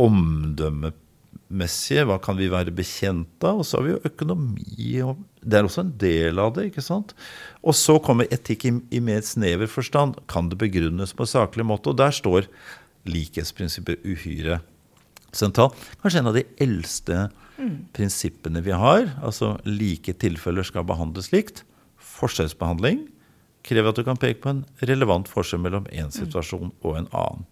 omdømmemessige, 0.01 2.05
hva 2.09 2.19
kan 2.23 2.37
vi 2.41 2.49
være 2.53 2.73
bekjent 2.75 3.45
av? 3.45 3.59
Og 3.61 3.67
så 3.69 3.77
har 3.79 3.85
vi 3.85 3.95
jo 3.95 4.05
økonomi. 4.09 5.03
og 5.05 5.13
Det 5.45 5.55
er 5.59 5.65
også 5.69 5.85
en 5.85 5.97
del 6.01 6.35
av 6.41 6.51
det. 6.57 6.65
ikke 6.71 6.83
sant? 6.85 7.15
Og 7.63 7.75
så 7.77 7.99
kommer 8.01 8.25
etikk 8.33 8.65
i, 8.65 8.73
i 8.97 9.01
mer 9.05 9.21
snever 9.21 9.67
forstand. 9.69 10.15
Kan 10.27 10.49
det 10.49 10.59
begrunnes 10.63 11.13
på 11.13 11.25
saklig 11.29 11.65
måte? 11.69 11.89
Og 11.93 11.97
der 12.01 12.11
står 12.15 12.43
likhetsprinsippet 13.05 14.01
uhyre 14.09 14.61
sentralt. 15.39 15.77
Kanskje 16.03 16.23
en 16.23 16.31
av 16.31 16.39
de 16.39 16.45
eldste 16.63 17.29
mm. 17.59 17.77
prinsippene 17.97 18.63
vi 18.65 18.75
har. 18.75 19.09
Altså 19.25 19.55
like 19.69 20.17
tilfeller 20.23 20.67
skal 20.67 20.87
behandles 20.89 21.33
likt. 21.35 21.65
Forskjellsbehandling 22.15 23.07
krever 23.65 23.91
at 23.91 23.99
du 23.99 24.05
kan 24.07 24.21
peke 24.21 24.43
på 24.45 24.53
en 24.53 24.65
relevant 24.85 25.29
forskjell 25.31 25.63
mellom 25.65 25.89
én 25.93 26.11
mm. 26.11 26.17
situasjon 26.19 26.69
mm. 26.71 26.79
og 26.85 27.01
en 27.01 27.11
annen. 27.13 27.47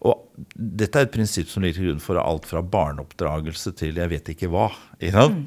Og 0.00 0.22
dette 0.56 0.96
er 0.96 1.04
et 1.04 1.12
prinsipp 1.12 1.50
som 1.52 1.64
ligger 1.64 1.76
til 1.76 1.90
grunn 1.90 2.04
for 2.04 2.20
alt 2.20 2.46
fra 2.48 2.62
barneoppdragelse 2.64 3.74
til 3.76 4.00
jeg 4.00 4.12
vet 4.14 4.30
ikke 4.32 4.48
hva. 4.52 4.70
Ikke 4.96 5.26
mm. 5.34 5.42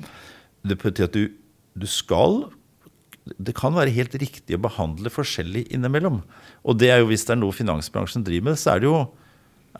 Det 0.70 0.78
betyr 0.80 1.10
at 1.10 1.18
du, 1.18 1.34
du 1.74 1.88
skal 1.90 2.44
det 3.24 3.56
kan 3.56 3.75
være 3.75 3.94
helt 3.96 4.16
riktig 4.20 4.58
å 4.58 4.63
behandle 4.66 5.12
forskjellig 5.12 5.66
innimellom. 5.74 6.22
Og 6.68 6.80
det 6.80 6.90
er 6.92 7.02
jo 7.02 7.10
hvis 7.12 7.24
det 7.28 7.38
er 7.38 7.40
noe 7.40 7.56
finansbransjen 7.56 8.25
driver 8.28 8.52
med, 8.52 8.60
så 8.60 8.74
er 8.74 8.84
det 8.84 8.90
jo 8.90 8.98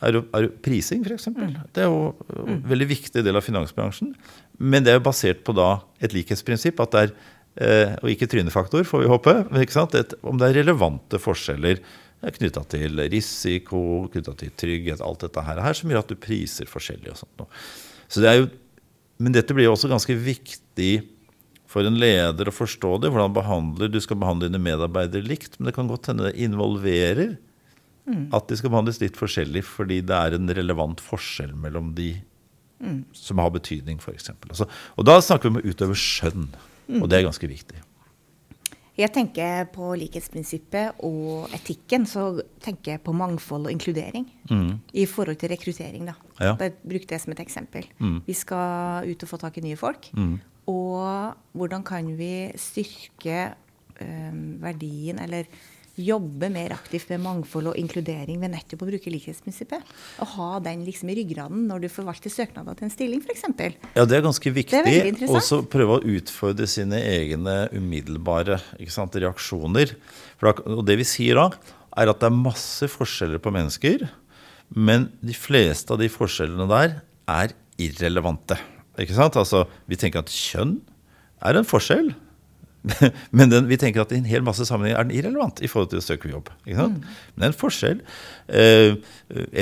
er, 0.02 0.20
er 0.34 0.48
prising, 0.64 1.04
f.eks. 1.06 1.28
Mm. 1.30 1.58
Det 1.74 1.84
er 1.84 1.90
jo 1.90 2.14
en 2.34 2.58
mm. 2.58 2.64
veldig 2.70 2.88
viktig 2.90 3.24
del 3.26 3.38
av 3.38 3.44
finansbransjen. 3.46 4.14
Men 4.58 4.86
det 4.86 4.92
er 4.92 4.98
jo 4.98 5.06
basert 5.06 5.44
på 5.46 5.54
da 5.56 5.76
et 6.02 6.14
likhetsprinsipp, 6.16 6.80
at 6.82 6.94
det 6.94 7.04
er, 7.04 7.14
eh, 7.62 7.94
og 8.00 8.10
ikke 8.12 8.28
trynefaktor, 8.30 8.86
får 8.88 9.04
vi 9.04 9.12
håpe, 9.12 9.36
Et, 10.00 10.16
om 10.22 10.38
det 10.40 10.50
er 10.50 10.60
relevante 10.62 11.20
forskjeller 11.22 11.82
knytta 12.34 12.62
til 12.72 13.00
risiko, 13.12 14.08
knytta 14.12 14.32
til 14.40 14.52
trygghet, 14.56 15.02
alt 15.04 15.26
dette 15.26 15.42
her, 15.44 15.60
her, 15.60 15.76
som 15.76 15.90
gjør 15.90 16.04
at 16.04 16.12
du 16.12 16.16
priser 16.16 16.68
forskjellig. 16.70 17.12
og 17.12 17.20
sånt. 17.20 17.48
Så 18.08 18.22
det 18.24 18.30
er 18.30 18.38
jo, 18.40 18.46
men 19.18 19.34
dette 19.34 19.54
blir 19.54 19.68
jo 19.68 19.74
også 19.74 19.90
ganske 19.92 20.16
viktig 20.16 21.04
for 21.68 21.86
en 21.86 21.98
leder 21.98 22.48
å 22.48 22.54
forstå 22.54 23.00
det. 23.02 23.10
Hvordan 23.12 23.34
behandler, 23.34 23.90
du 23.90 24.00
skal 24.00 24.18
behandle 24.20 24.48
dine 24.48 24.62
medarbeidere 24.62 25.26
likt, 25.26 25.58
men 25.58 25.68
det 25.68 25.76
kan 25.76 25.90
godt 25.90 26.08
hende 26.10 26.30
det 26.30 26.38
involverer 26.46 27.36
Mm. 28.04 28.28
At 28.36 28.50
de 28.50 28.58
skal 28.60 28.72
behandles 28.72 29.00
litt 29.00 29.16
forskjellig 29.16 29.64
fordi 29.64 30.02
det 30.04 30.16
er 30.16 30.36
en 30.36 30.50
relevant 30.58 31.00
forskjell 31.00 31.54
mellom 31.56 31.94
de 31.96 32.10
mm. 32.82 33.00
som 33.16 33.40
har 33.40 33.54
betydning, 33.54 34.00
f.eks. 34.02 34.30
Altså, 34.50 34.68
og 34.68 35.08
da 35.08 35.18
snakker 35.24 35.48
vi 35.48 35.54
om 35.54 35.60
å 35.62 35.72
utøve 35.72 35.96
skjønn, 35.98 36.50
mm. 36.88 37.00
og 37.00 37.08
det 37.08 37.18
er 37.18 37.28
ganske 37.28 37.50
viktig. 37.50 37.80
Jeg 38.94 39.10
tenker 39.10 39.64
på 39.74 39.88
likhetsprinsippet 39.98 41.00
og 41.02 41.50
etikken, 41.56 42.04
så 42.06 42.28
tenker 42.62 42.94
jeg 42.94 43.02
på 43.02 43.14
mangfold 43.16 43.66
og 43.66 43.74
inkludering. 43.74 44.28
Mm. 44.46 44.76
I 44.94 45.06
forhold 45.10 45.40
til 45.40 45.50
rekruttering, 45.50 46.04
da. 46.06 46.14
Ja. 46.38 46.52
Bare 46.60 46.76
bruk 46.78 47.08
det 47.10 47.18
som 47.24 47.34
et 47.34 47.42
eksempel. 47.42 47.88
Mm. 47.98 48.20
Vi 48.28 48.36
skal 48.38 49.08
ut 49.08 49.26
og 49.26 49.32
få 49.32 49.40
tak 49.42 49.58
i 49.58 49.64
nye 49.64 49.80
folk. 49.80 50.12
Mm. 50.14 50.36
Og 50.70 51.34
hvordan 51.58 51.82
kan 51.84 52.12
vi 52.16 52.52
styrke 52.54 53.56
um, 53.98 54.62
verdien, 54.62 55.18
eller 55.18 55.50
jobbe 56.00 56.48
mer 56.50 56.74
aktivt 56.74 57.10
med 57.12 57.22
mangfold 57.22 57.70
og 57.70 57.78
inkludering 57.78 58.40
ved 58.42 58.52
nettopp 58.54 58.82
å 58.82 58.88
bruke 58.88 59.12
likhetsprinsippet. 59.12 59.92
Og 60.22 60.32
ha 60.34 60.48
den 60.64 60.82
liksom 60.86 61.12
i 61.12 61.16
ryggraden 61.20 61.66
når 61.68 61.84
du 61.84 61.88
forvalter 61.92 62.32
søknader 62.32 62.78
til 62.78 62.88
en 62.88 62.94
stilling, 62.94 63.22
f.eks. 63.22 63.46
Ja, 63.94 64.06
det 64.08 64.18
er 64.18 64.26
ganske 64.26 64.54
viktig. 64.56 64.82
Og 65.28 65.40
så 65.44 65.60
prøve 65.70 65.98
å 65.98 66.16
utfordre 66.16 66.66
sine 66.70 66.98
egne 66.98 67.56
umiddelbare 67.74 68.58
sant, 68.90 69.14
reaksjoner. 69.14 69.94
Da, 70.42 70.54
og 70.66 70.84
det 70.88 70.98
vi 71.00 71.08
sier 71.08 71.38
da, 71.38 71.48
er 71.94 72.10
at 72.10 72.22
det 72.22 72.30
er 72.30 72.42
masse 72.42 72.90
forskjeller 72.90 73.42
på 73.42 73.54
mennesker. 73.54 74.08
Men 74.74 75.10
de 75.22 75.36
fleste 75.36 75.94
av 75.94 76.00
de 76.02 76.10
forskjellene 76.10 76.66
der 76.70 76.98
er 77.30 77.54
irrelevante. 77.80 78.58
Ikke 79.00 79.16
sant? 79.16 79.38
Altså, 79.38 79.64
vi 79.90 79.98
tenker 79.98 80.22
at 80.22 80.32
kjønn 80.32 80.78
er 81.44 81.58
en 81.58 81.66
forskjell. 81.68 82.12
Men 83.36 83.52
den, 83.52 83.68
vi 83.70 83.78
tenker 83.80 84.04
at 84.04 84.12
i 84.12 84.18
en 84.20 84.28
hel 84.28 84.44
masse 84.44 84.66
sammenhenger 84.68 85.00
er 85.00 85.08
den 85.08 85.16
irrelevant 85.16 85.62
i 85.64 85.70
forhold 85.70 85.92
til 85.92 86.02
å 86.02 86.04
søke 86.04 86.30
jobb. 86.30 86.50
Mm. 86.68 86.98
Men 86.98 87.40
det 87.40 87.46
er 87.46 87.52
en 87.52 87.56
forskjell. 87.56 88.02
Eh, 88.60 88.96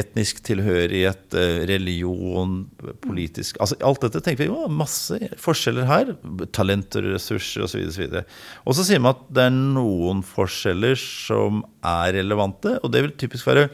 etnisk 0.03 0.43
tilhørighet, 0.47 1.29
eh, 1.39 1.61
religion, 1.71 2.57
politisk 3.05 3.61
altså 3.63 3.77
Alt 3.87 4.03
dette 4.03 4.23
tenker 4.25 4.43
vi 4.43 4.51
jo 4.51 4.67
masse 4.73 5.21
forskjeller 5.41 5.87
her. 5.87 6.13
Talenter, 6.57 7.07
ressurser 7.15 7.67
osv. 7.69 7.85
Og, 8.09 8.19
og 8.67 8.79
så 8.79 8.87
sier 8.89 9.03
man 9.03 9.15
at 9.15 9.25
det 9.31 9.47
er 9.47 9.55
noen 9.55 10.25
forskjeller 10.27 10.99
som 10.99 11.63
er 11.87 12.17
relevante, 12.19 12.79
og 12.83 12.93
det 12.95 13.07
vil 13.07 13.17
typisk 13.23 13.47
være 13.49 13.69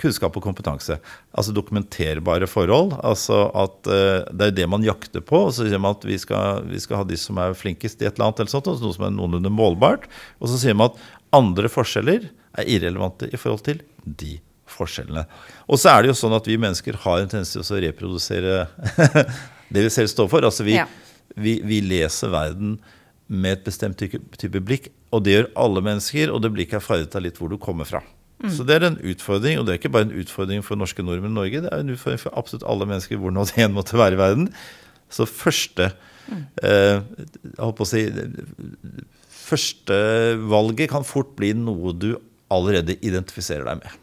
kunnskap 0.00 0.36
og 0.36 0.44
kompetanse. 0.44 0.98
Altså 1.36 1.54
dokumenterbare 1.56 2.48
forhold. 2.50 2.94
altså 3.02 3.46
at 3.54 3.88
uh, 3.88 4.24
Det 4.30 4.48
er 4.48 4.56
det 4.60 4.68
man 4.68 4.84
jakter 4.84 5.24
på. 5.24 5.46
og 5.48 5.54
Så 5.54 5.66
sier 5.66 5.80
man 5.82 5.96
at 5.96 6.04
vi 6.04 6.18
skal, 6.18 6.64
vi 6.68 6.80
skal, 6.80 7.00
ha 7.00 7.04
de 7.08 7.18
som 7.20 7.38
er 7.42 7.56
flinkest 7.56 8.02
i 8.02 8.08
et 8.08 8.16
eller 8.16 8.28
annet, 8.28 8.40
eller 8.40 8.52
sånt, 8.52 8.72
noe 8.82 8.96
som 8.96 9.06
er 9.08 9.14
noenlunde 9.14 9.52
målbart. 9.52 10.08
Og 10.40 10.52
så 10.52 10.60
sier 10.60 10.76
man 10.76 10.92
at 10.92 11.00
andre 11.36 11.70
forskjeller 11.72 12.28
er 12.56 12.68
irrelevante 12.76 13.28
i 13.32 13.40
forhold 13.40 13.64
til 13.66 13.80
de 14.04 14.36
forskjellene. 14.76 15.24
Og 15.70 15.80
så 15.80 15.92
er 15.92 16.02
det 16.02 16.12
jo 16.12 16.18
sånn 16.18 16.36
at 16.36 16.48
vi 16.48 16.58
mennesker 16.60 16.98
har 17.04 17.22
en 17.22 17.30
tendens 17.30 17.54
til 17.54 17.62
å 17.62 17.80
reprodusere 17.86 18.66
det 19.74 19.86
vi 19.86 19.92
selv 19.92 20.12
står 20.12 20.30
for. 20.32 20.46
Altså 20.46 20.66
vi, 20.66 20.76
ja. 20.78 20.86
vi, 21.34 21.58
vi 21.66 21.80
leser 21.84 22.32
verden 22.34 22.76
med 23.26 23.56
et 23.56 23.64
bestemt 23.66 23.98
type 23.98 24.62
blikk, 24.62 24.90
og 25.14 25.24
det 25.26 25.34
gjør 25.34 25.48
alle 25.58 25.82
mennesker, 25.82 26.30
og 26.30 26.42
det 26.44 26.52
blikket 26.54 26.78
er 26.78 26.84
farget 26.84 27.16
av 27.18 27.24
litt 27.24 27.40
hvor 27.40 27.50
du 27.50 27.58
kommer 27.62 27.88
fra. 27.88 28.02
Mm. 28.36 28.50
Så 28.52 28.66
det 28.68 28.76
er 28.76 28.84
en 28.90 28.98
utfordring, 29.00 29.58
og 29.58 29.64
det 29.66 29.72
er 29.72 29.78
ikke 29.80 29.92
bare 29.94 30.08
en 30.10 30.18
utfordring 30.20 30.64
for 30.64 30.76
norske 30.76 31.04
nordmenn 31.04 31.32
i 31.32 31.38
Norge, 31.38 31.62
det 31.64 31.70
er 31.72 31.80
en 31.80 31.94
utfordring 31.94 32.20
for 32.20 32.36
absolutt 32.36 32.66
alle 32.68 32.88
mennesker 32.88 33.20
hvor 33.20 33.32
nå 33.32 33.46
det 33.48 33.62
enn 33.64 33.76
måtte 33.76 33.96
være 33.96 34.18
i 34.18 34.20
verden. 34.20 34.50
Så 35.12 35.24
første 35.30 35.88
mm. 36.28 36.42
eh, 36.66 36.98
jeg 36.98 37.60
holdt 37.62 37.78
på 37.78 37.86
å 37.86 37.90
si 37.90 38.02
Førstevalget 39.46 40.90
kan 40.90 41.04
fort 41.06 41.36
bli 41.38 41.52
noe 41.54 41.92
du 41.94 42.16
allerede 42.52 42.96
identifiserer 42.98 43.62
deg 43.68 43.84
med. 43.84 44.00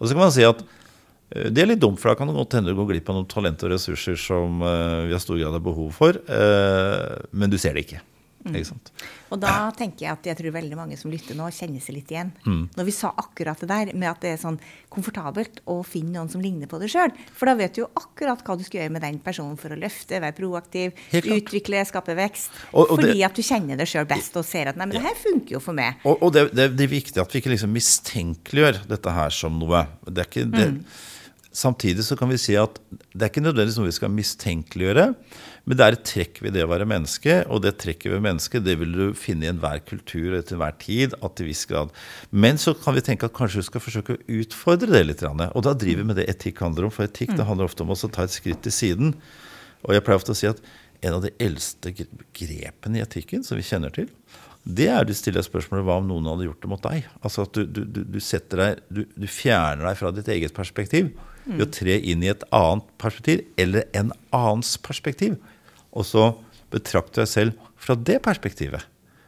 Og 0.00 0.08
så 0.08 0.14
kan 0.14 0.24
man 0.24 0.32
si 0.34 0.46
at 0.48 0.62
eh, 0.64 1.50
det 1.52 1.62
er 1.62 1.68
litt 1.74 1.82
dumt, 1.82 2.00
for 2.00 2.10
da 2.10 2.16
kan 2.18 2.30
det 2.30 2.38
godt 2.38 2.56
hende 2.58 2.72
du 2.72 2.78
går 2.80 2.94
glipp 2.94 3.12
av 3.12 3.20
noen 3.20 3.28
talent 3.30 3.62
og 3.62 3.74
ressurser 3.76 4.16
som 4.18 4.64
uh, 4.64 5.04
vi 5.06 5.14
har 5.14 5.22
stor 5.22 5.38
grad 5.38 5.60
av 5.60 5.62
behov 5.62 5.92
for, 5.94 6.18
uh, 6.26 7.20
men 7.36 7.52
du 7.52 7.60
ser 7.60 7.76
det 7.76 7.86
ikke. 7.86 8.02
Mm. 8.42 8.56
Og 9.32 9.40
da 9.40 9.52
tenker 9.76 10.06
jeg 10.06 10.12
at 10.12 10.26
jeg 10.26 10.38
tror 10.38 10.54
veldig 10.56 10.78
mange 10.78 10.96
som 10.98 11.12
lytter 11.12 11.36
nå, 11.38 11.46
kjenner 11.54 11.82
seg 11.82 11.96
litt 11.96 12.10
igjen. 12.12 12.32
Mm. 12.44 12.64
Når 12.74 12.88
vi 12.88 12.94
sa 12.96 13.12
akkurat 13.22 13.60
det 13.62 13.68
der 13.70 13.92
med 13.94 14.08
at 14.10 14.24
det 14.24 14.32
er 14.34 14.40
sånn 14.42 14.58
komfortabelt 14.92 15.62
å 15.70 15.78
finne 15.86 16.16
noen 16.16 16.30
som 16.32 16.42
ligner 16.42 16.70
på 16.70 16.80
deg 16.82 16.90
sjøl. 16.92 17.14
For 17.36 17.48
da 17.48 17.54
vet 17.58 17.76
du 17.76 17.84
jo 17.84 17.90
akkurat 17.98 18.42
hva 18.44 18.56
du 18.58 18.64
skal 18.66 18.82
gjøre 18.82 18.94
med 18.96 19.06
den 19.06 19.20
personen 19.24 19.58
for 19.60 19.74
å 19.74 19.78
løfte, 19.78 20.20
være 20.22 20.36
proaktiv, 20.36 20.98
utvikle, 21.22 21.84
skape 21.88 22.16
vekst. 22.18 22.52
Og, 22.72 22.84
og 22.84 22.98
fordi 22.98 23.14
det, 23.14 23.24
at 23.30 23.38
du 23.38 23.46
kjenner 23.46 23.80
deg 23.80 23.90
sjøl 23.92 24.10
best 24.10 24.36
og 24.40 24.46
ser 24.48 24.72
at 24.72 24.80
nei, 24.80 24.88
men 24.88 24.98
ja. 24.98 25.02
det 25.02 25.12
her 25.12 25.22
funker 25.22 25.56
jo 25.56 25.62
for 25.62 25.78
meg. 25.78 26.02
Og, 26.02 26.18
og 26.18 26.34
det, 26.34 26.48
det, 26.52 26.68
det, 26.76 26.86
er 26.88 26.92
viktig 26.92 27.22
at 27.22 27.32
vi 27.32 27.42
ikke 27.42 27.54
liksom 27.54 27.72
mistenkeliggjør 27.76 28.84
dette 28.90 29.16
her 29.16 29.34
som 29.34 29.56
noe. 29.62 29.86
Det 30.08 30.26
er 30.26 30.30
ikke 30.30 30.46
det. 30.52 30.68
Mm. 30.76 30.84
Samtidig 31.52 32.04
så 32.04 32.16
kan 32.16 32.30
vi 32.32 32.40
si 32.40 32.54
at 32.56 32.78
det 33.12 33.26
er 33.26 33.28
ikke 33.28 33.44
nødvendigvis 33.44 33.76
noe 33.76 33.90
vi 33.90 33.96
skal 33.98 34.12
mistenkeliggjøre. 34.12 35.10
Men 35.62 35.78
det 35.78 35.84
er 35.84 35.94
et 35.94 36.04
trekk 36.06 36.40
ved 36.42 36.56
det 36.56 36.64
å 36.66 36.70
være 36.72 36.88
menneske, 36.90 37.36
og 37.46 37.62
det 37.62 37.76
trekket 37.78 38.10
ved 38.10 38.24
mennesket 38.24 38.64
det 38.66 38.74
vil 38.80 38.96
du 38.96 39.04
finne 39.14 39.46
i 39.46 39.50
enhver 39.52 39.82
kultur 39.86 40.34
og 40.34 40.46
til 40.48 40.56
enhver 40.56 40.74
tid. 40.82 41.14
at 41.22 41.36
til 41.38 41.46
viss 41.46 41.64
grad. 41.70 41.92
Men 42.30 42.58
så 42.58 42.74
kan 42.74 42.96
vi 42.96 43.04
tenke 43.06 43.26
at 43.26 43.36
kanskje 43.36 43.62
du 43.62 43.68
skal 43.70 43.84
forsøke 43.84 44.16
å 44.16 44.22
utfordre 44.42 44.90
det 44.90 45.04
litt. 45.06 45.22
Og 45.22 45.62
da 45.62 45.74
driver 45.74 46.02
vi 46.02 46.08
med 46.10 46.18
det 46.18 46.28
etikk 46.28 46.64
handler 46.64 46.88
om. 46.88 46.94
For 46.94 47.06
etikk 47.06 47.36
det 47.36 47.46
handler 47.46 47.70
ofte 47.70 47.86
om 47.86 47.94
å 47.94 47.98
ta 48.08 48.26
et 48.26 48.34
skritt 48.34 48.62
til 48.66 48.74
siden. 48.74 49.14
Og 49.86 49.94
jeg 49.94 50.02
pleier 50.02 50.18
ofte 50.18 50.34
å 50.34 50.38
si 50.38 50.50
at 50.50 50.62
en 51.02 51.18
av 51.18 51.22
de 51.24 51.32
eldste 51.42 51.94
grepene 51.94 52.98
i 52.98 53.02
etikken 53.02 53.46
som 53.46 53.58
vi 53.58 53.66
kjenner 53.66 53.94
til, 53.94 54.10
det 54.62 54.86
er 54.94 55.06
du 55.06 55.10
stiller 55.14 55.42
spørsmålet 55.42 55.86
hva 55.86 55.96
om 55.98 56.06
noen 56.06 56.28
hadde 56.30 56.46
gjort 56.46 56.62
det 56.62 56.70
mot 56.70 56.84
deg. 56.84 57.06
Altså 57.22 57.46
at 57.46 57.56
du, 57.56 57.64
du, 57.66 58.02
du, 58.06 58.20
setter 58.22 58.62
deg, 58.62 58.82
du, 58.94 59.26
fjerner 59.26 59.88
deg 59.88 59.98
fra 59.98 60.12
ditt 60.14 60.30
eget 60.30 60.54
perspektiv 60.54 61.10
ved 61.48 61.64
å 61.66 61.72
tre 61.74 61.96
inn 61.98 62.22
i 62.22 62.30
et 62.30 62.44
annet 62.54 62.86
perspektiv 63.02 63.42
eller 63.58 63.88
en 63.98 64.12
annens 64.30 64.76
perspektiv. 64.78 65.34
Og 65.92 66.06
så 66.08 66.30
betrakte 66.72 67.22
jeg 67.22 67.30
selv 67.30 67.68
fra 67.80 67.96
det 67.98 68.20
perspektivet. 68.24 68.86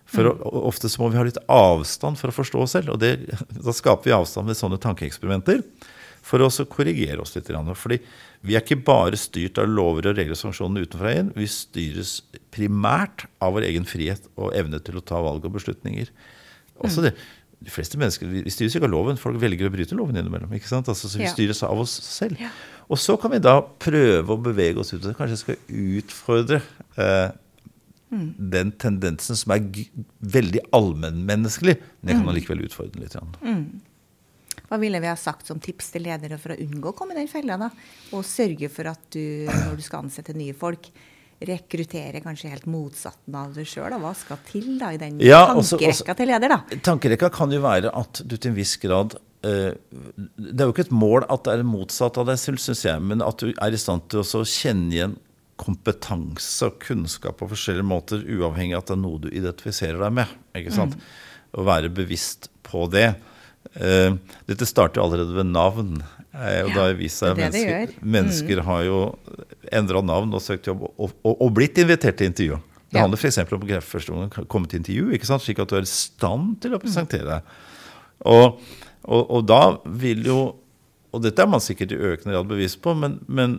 For 0.08 0.28
mm. 0.28 0.44
Ofte 0.68 0.90
så 0.92 1.02
må 1.02 1.10
vi 1.12 1.18
ha 1.18 1.24
litt 1.26 1.40
avstand 1.50 2.20
for 2.20 2.30
å 2.30 2.36
forstå 2.36 2.64
oss 2.64 2.76
selv. 2.76 2.94
Og 2.94 3.02
det, 3.02 3.16
da 3.50 3.74
skaper 3.74 4.10
vi 4.10 4.16
avstand 4.16 4.50
ved 4.50 4.58
sånne 4.58 4.80
tankeeksperimenter 4.82 5.62
for 6.24 6.40
å 6.40 6.48
korrigere 6.72 7.20
oss 7.20 7.34
litt. 7.36 7.50
Fordi 7.76 8.00
vi 8.44 8.56
er 8.56 8.64
ikke 8.64 8.80
bare 8.84 9.18
styrt 9.20 9.60
av 9.60 9.68
lover 9.68 10.10
og 10.10 10.18
regler 10.18 10.36
og 10.36 10.40
sanksjoner 10.40 10.86
utenfra 10.86 11.12
igjen. 11.12 11.32
Vi 11.36 11.48
styres 11.50 12.18
primært 12.54 13.26
av 13.44 13.56
vår 13.56 13.68
egen 13.70 13.88
frihet 13.88 14.28
og 14.36 14.54
evne 14.56 14.80
til 14.84 15.00
å 15.00 15.04
ta 15.04 15.20
valg 15.24 15.44
og 15.44 15.56
beslutninger. 15.58 16.12
Også 16.84 17.02
mm. 17.02 17.06
det, 17.06 17.14
de 17.64 17.72
fleste 17.72 18.00
mennesker 18.00 18.28
vi 18.30 18.52
styres 18.52 18.76
ikke 18.76 18.88
av 18.88 18.94
loven. 18.94 19.20
Folk 19.20 19.40
velger 19.42 19.68
å 19.68 19.74
bryte 19.74 19.96
loven 19.98 20.16
innimellom. 20.20 20.52
ikke 20.56 20.70
sant? 20.70 20.88
Altså, 20.92 21.10
så 21.10 21.20
Vi 21.20 21.30
styres 21.32 21.62
av 21.66 21.80
oss 21.80 21.94
selv. 22.04 22.40
Og 22.88 23.00
så 23.00 23.16
kan 23.20 23.32
vi 23.32 23.40
da 23.42 23.56
prøve 23.62 24.34
å 24.34 24.42
bevege 24.44 24.82
oss 24.82 24.92
ut. 24.92 25.04
og 25.04 25.16
Kanskje 25.18 25.40
skal 25.40 25.80
utfordre 26.00 26.60
eh, 27.00 27.30
mm. 28.12 28.28
den 28.52 28.74
tendensen 28.80 29.38
som 29.40 29.54
er 29.54 29.64
veldig 30.36 30.66
allmennmenneskelig. 30.76 31.78
Men 32.00 32.12
jeg 32.12 32.20
kan 32.20 32.26
mm. 32.26 32.32
allikevel 32.34 32.64
utfordre 32.66 32.98
den 32.98 33.06
litt. 33.06 33.40
Mm. 33.44 34.64
Hva 34.68 34.78
ville 34.80 35.00
vi 35.02 35.10
ha 35.10 35.16
sagt 35.18 35.48
som 35.50 35.60
tips 35.62 35.92
til 35.94 36.06
ledere 36.06 36.38
for 36.40 36.54
å 36.54 36.60
unngå 36.60 36.92
å 36.92 36.96
komme 36.96 37.16
i 37.16 37.20
den 37.20 37.30
fella? 37.30 37.58
da? 37.60 37.70
Og 38.16 38.24
sørge 38.26 38.70
for 38.72 38.90
at 38.92 39.02
du, 39.14 39.48
når 39.48 39.76
du 39.78 39.84
skal 39.84 40.04
ansette 40.04 40.36
nye 40.36 40.56
folk, 40.56 40.88
rekruttere 41.48 42.22
kanskje 42.24 42.50
helt 42.52 42.66
motsatten 42.70 43.36
av 43.38 43.52
deg 43.56 43.68
sjøl? 43.68 43.96
Hva 44.02 44.14
skal 44.18 44.40
til 44.48 44.72
da 44.80 44.92
i 44.94 45.00
den 45.00 45.20
ja, 45.22 45.44
tankerekka 45.52 46.16
til 46.18 46.30
leder? 46.32 46.54
da? 46.54 46.80
Tankerekka 46.88 47.30
kan 47.34 47.52
jo 47.54 47.60
være 47.64 47.92
at 47.94 48.22
du 48.24 48.36
til 48.36 48.52
en 48.52 48.58
viss 48.58 48.76
grad 48.82 49.16
uh, 49.18 49.72
Det 49.74 50.56
er 50.56 50.64
jo 50.64 50.74
ikke 50.74 50.88
et 50.88 50.94
mål 50.94 51.28
at 51.28 51.44
det 51.46 51.58
er 51.58 51.68
motsatt 51.68 52.18
av 52.20 52.30
deg 52.30 52.40
selv, 52.40 52.62
syns 52.62 52.84
jeg, 52.86 53.04
men 53.04 53.24
at 53.24 53.42
du 53.42 53.52
er 53.52 53.76
i 53.76 53.80
stand 53.80 54.08
til 54.12 54.24
å 54.24 54.42
kjenne 54.48 54.90
igjen 54.94 55.20
kompetanse 55.60 56.66
og 56.66 56.80
kunnskap 56.82 57.38
på 57.38 57.46
forskjellige 57.52 57.86
måter, 57.86 58.24
uavhengig 58.26 58.74
av 58.74 58.82
at 58.82 58.90
det 58.90 58.96
er 58.96 59.04
noe 59.04 59.20
du 59.22 59.28
identifiserer 59.30 60.00
deg 60.02 60.16
med. 60.16 60.34
ikke 60.58 60.74
sant? 60.74 60.96
Mm. 60.98 61.06
Å 61.54 61.66
være 61.68 61.92
bevisst 61.94 62.50
på 62.66 62.88
det. 62.90 63.12
Uh, 63.78 64.18
dette 64.50 64.66
starter 64.66 65.00
jo 65.00 65.06
allerede 65.06 65.36
ved 65.36 65.52
navn. 65.52 65.96
Eh, 66.34 66.64
og 66.64 66.72
ja, 66.72 66.74
da 66.74 66.84
viser 66.98 67.28
seg 67.28 67.36
at 67.36 67.40
mennesker, 67.44 67.92
mennesker 68.02 68.58
mm. 68.58 68.66
har 68.66 68.80
jo 68.88 68.98
endra 69.72 70.02
navn 70.04 70.34
og 70.36 70.42
søkt 70.42 70.68
jobb 70.70 70.86
og, 70.86 71.12
og, 71.22 71.34
og, 71.34 71.50
blitt 71.56 71.78
invitert 71.80 72.18
til 72.20 72.32
intervju. 72.32 72.60
Det 72.94 73.02
handler 73.02 73.18
f.eks. 73.18 74.10
om 74.14 74.20
å 74.22 74.44
komme 74.50 74.70
til 74.70 74.82
intervju, 74.82 75.08
ikke 75.16 75.28
sant? 75.28 75.42
slik 75.42 75.62
at 75.62 75.70
du 75.70 75.78
er 75.78 75.86
i 75.86 75.90
stand 75.90 76.58
til 76.62 76.76
å 76.76 76.82
presentere 76.82 77.26
deg. 77.26 77.56
Og, 78.30 78.60
og, 79.10 79.40
da 79.44 79.76
vil 80.00 80.22
jo 80.24 80.38
Og 81.12 81.20
dette 81.22 81.42
er 81.42 81.50
man 81.50 81.62
sikkert 81.62 81.92
i 81.92 81.98
økende 81.98 82.32
grad 82.34 82.48
bevisst 82.50 82.80
på, 82.82 82.94
men, 82.98 83.20
men, 83.30 83.58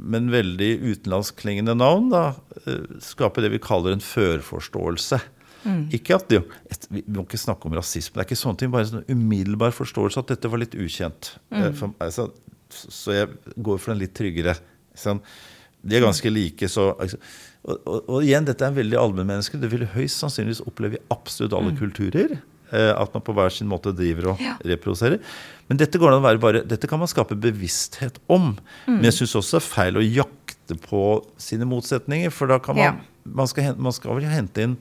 men 0.00 0.30
veldig 0.32 0.70
utenlandsklingende 0.80 1.74
navn 1.76 2.06
da, 2.12 2.22
eh, 2.62 2.94
skaper 3.04 3.44
det 3.44 3.50
vi 3.52 3.60
kaller 3.60 3.92
en 3.92 4.04
førforståelse. 4.04 5.18
Mm. 5.64 5.82
Ikke 5.96 6.16
at 6.16 6.28
det, 6.32 6.40
Vi 6.88 7.02
må 7.12 7.24
ikke 7.24 7.40
snakke 7.40 7.68
om 7.68 7.76
rasisme. 7.76 8.16
Det 8.16 8.24
er 8.24 8.30
ikke 8.30 8.40
sånne 8.40 8.60
ting, 8.60 8.72
bare 8.72 8.86
en 8.86 8.92
sånn 8.94 9.12
umiddelbar 9.12 9.76
forståelse 9.76 10.24
at 10.24 10.32
dette 10.32 10.48
var 10.52 10.60
litt 10.62 10.76
ukjent. 10.76 11.34
Mm. 11.52 11.68
For, 11.76 11.92
altså, 12.04 12.30
så 12.72 13.18
jeg 13.18 13.54
går 13.56 13.80
for 13.80 13.92
den 13.92 14.02
litt 14.02 14.16
tryggere. 14.16 14.56
De 14.94 15.96
er 15.98 16.04
ganske 16.04 16.30
like. 16.32 16.68
så... 16.68 16.92
Altså, 16.98 17.20
og, 17.64 17.78
og, 17.88 18.00
og, 18.12 18.18
igjen, 18.20 18.44
dette 18.44 18.66
er 18.66 18.74
veldig 18.76 18.98
allmennmenneske. 19.00 19.56
Det 19.56 19.70
vil 19.72 19.86
høyst 19.94 20.20
sannsynligvis 20.20 20.60
oppleve 20.68 20.98
i 20.98 21.06
absolutt 21.14 21.54
alle 21.56 21.72
mm. 21.72 21.78
kulturer. 21.78 22.34
Eh, 22.74 22.90
at 22.92 23.14
man 23.14 23.22
på 23.24 23.34
hver 23.36 23.52
sin 23.52 23.68
måte 23.70 23.92
driver 23.96 24.32
og 24.32 24.42
ja. 24.42 24.56
reproduserer. 24.64 25.20
Men 25.68 25.80
dette, 25.80 26.00
bare, 26.00 26.64
dette 26.68 26.90
kan 26.90 27.00
man 27.00 27.10
skape 27.10 27.36
bevissthet 27.40 28.20
om. 28.32 28.52
Mm. 28.84 28.98
Men 28.98 29.08
jeg 29.08 29.18
syns 29.20 29.36
også 29.40 29.58
det 29.58 29.62
er 29.62 29.68
feil 29.68 30.00
å 30.00 30.04
jakte 30.04 30.78
på 30.84 31.02
sine 31.40 31.68
motsetninger. 31.68 32.32
For 32.34 32.52
da 32.52 32.60
kan 32.60 32.76
man, 32.76 33.00
ja. 33.00 33.32
man, 33.40 33.50
skal, 33.50 33.72
man 33.80 33.96
skal 33.96 34.18
vel 34.18 34.28
hente 34.32 34.68
inn 34.68 34.78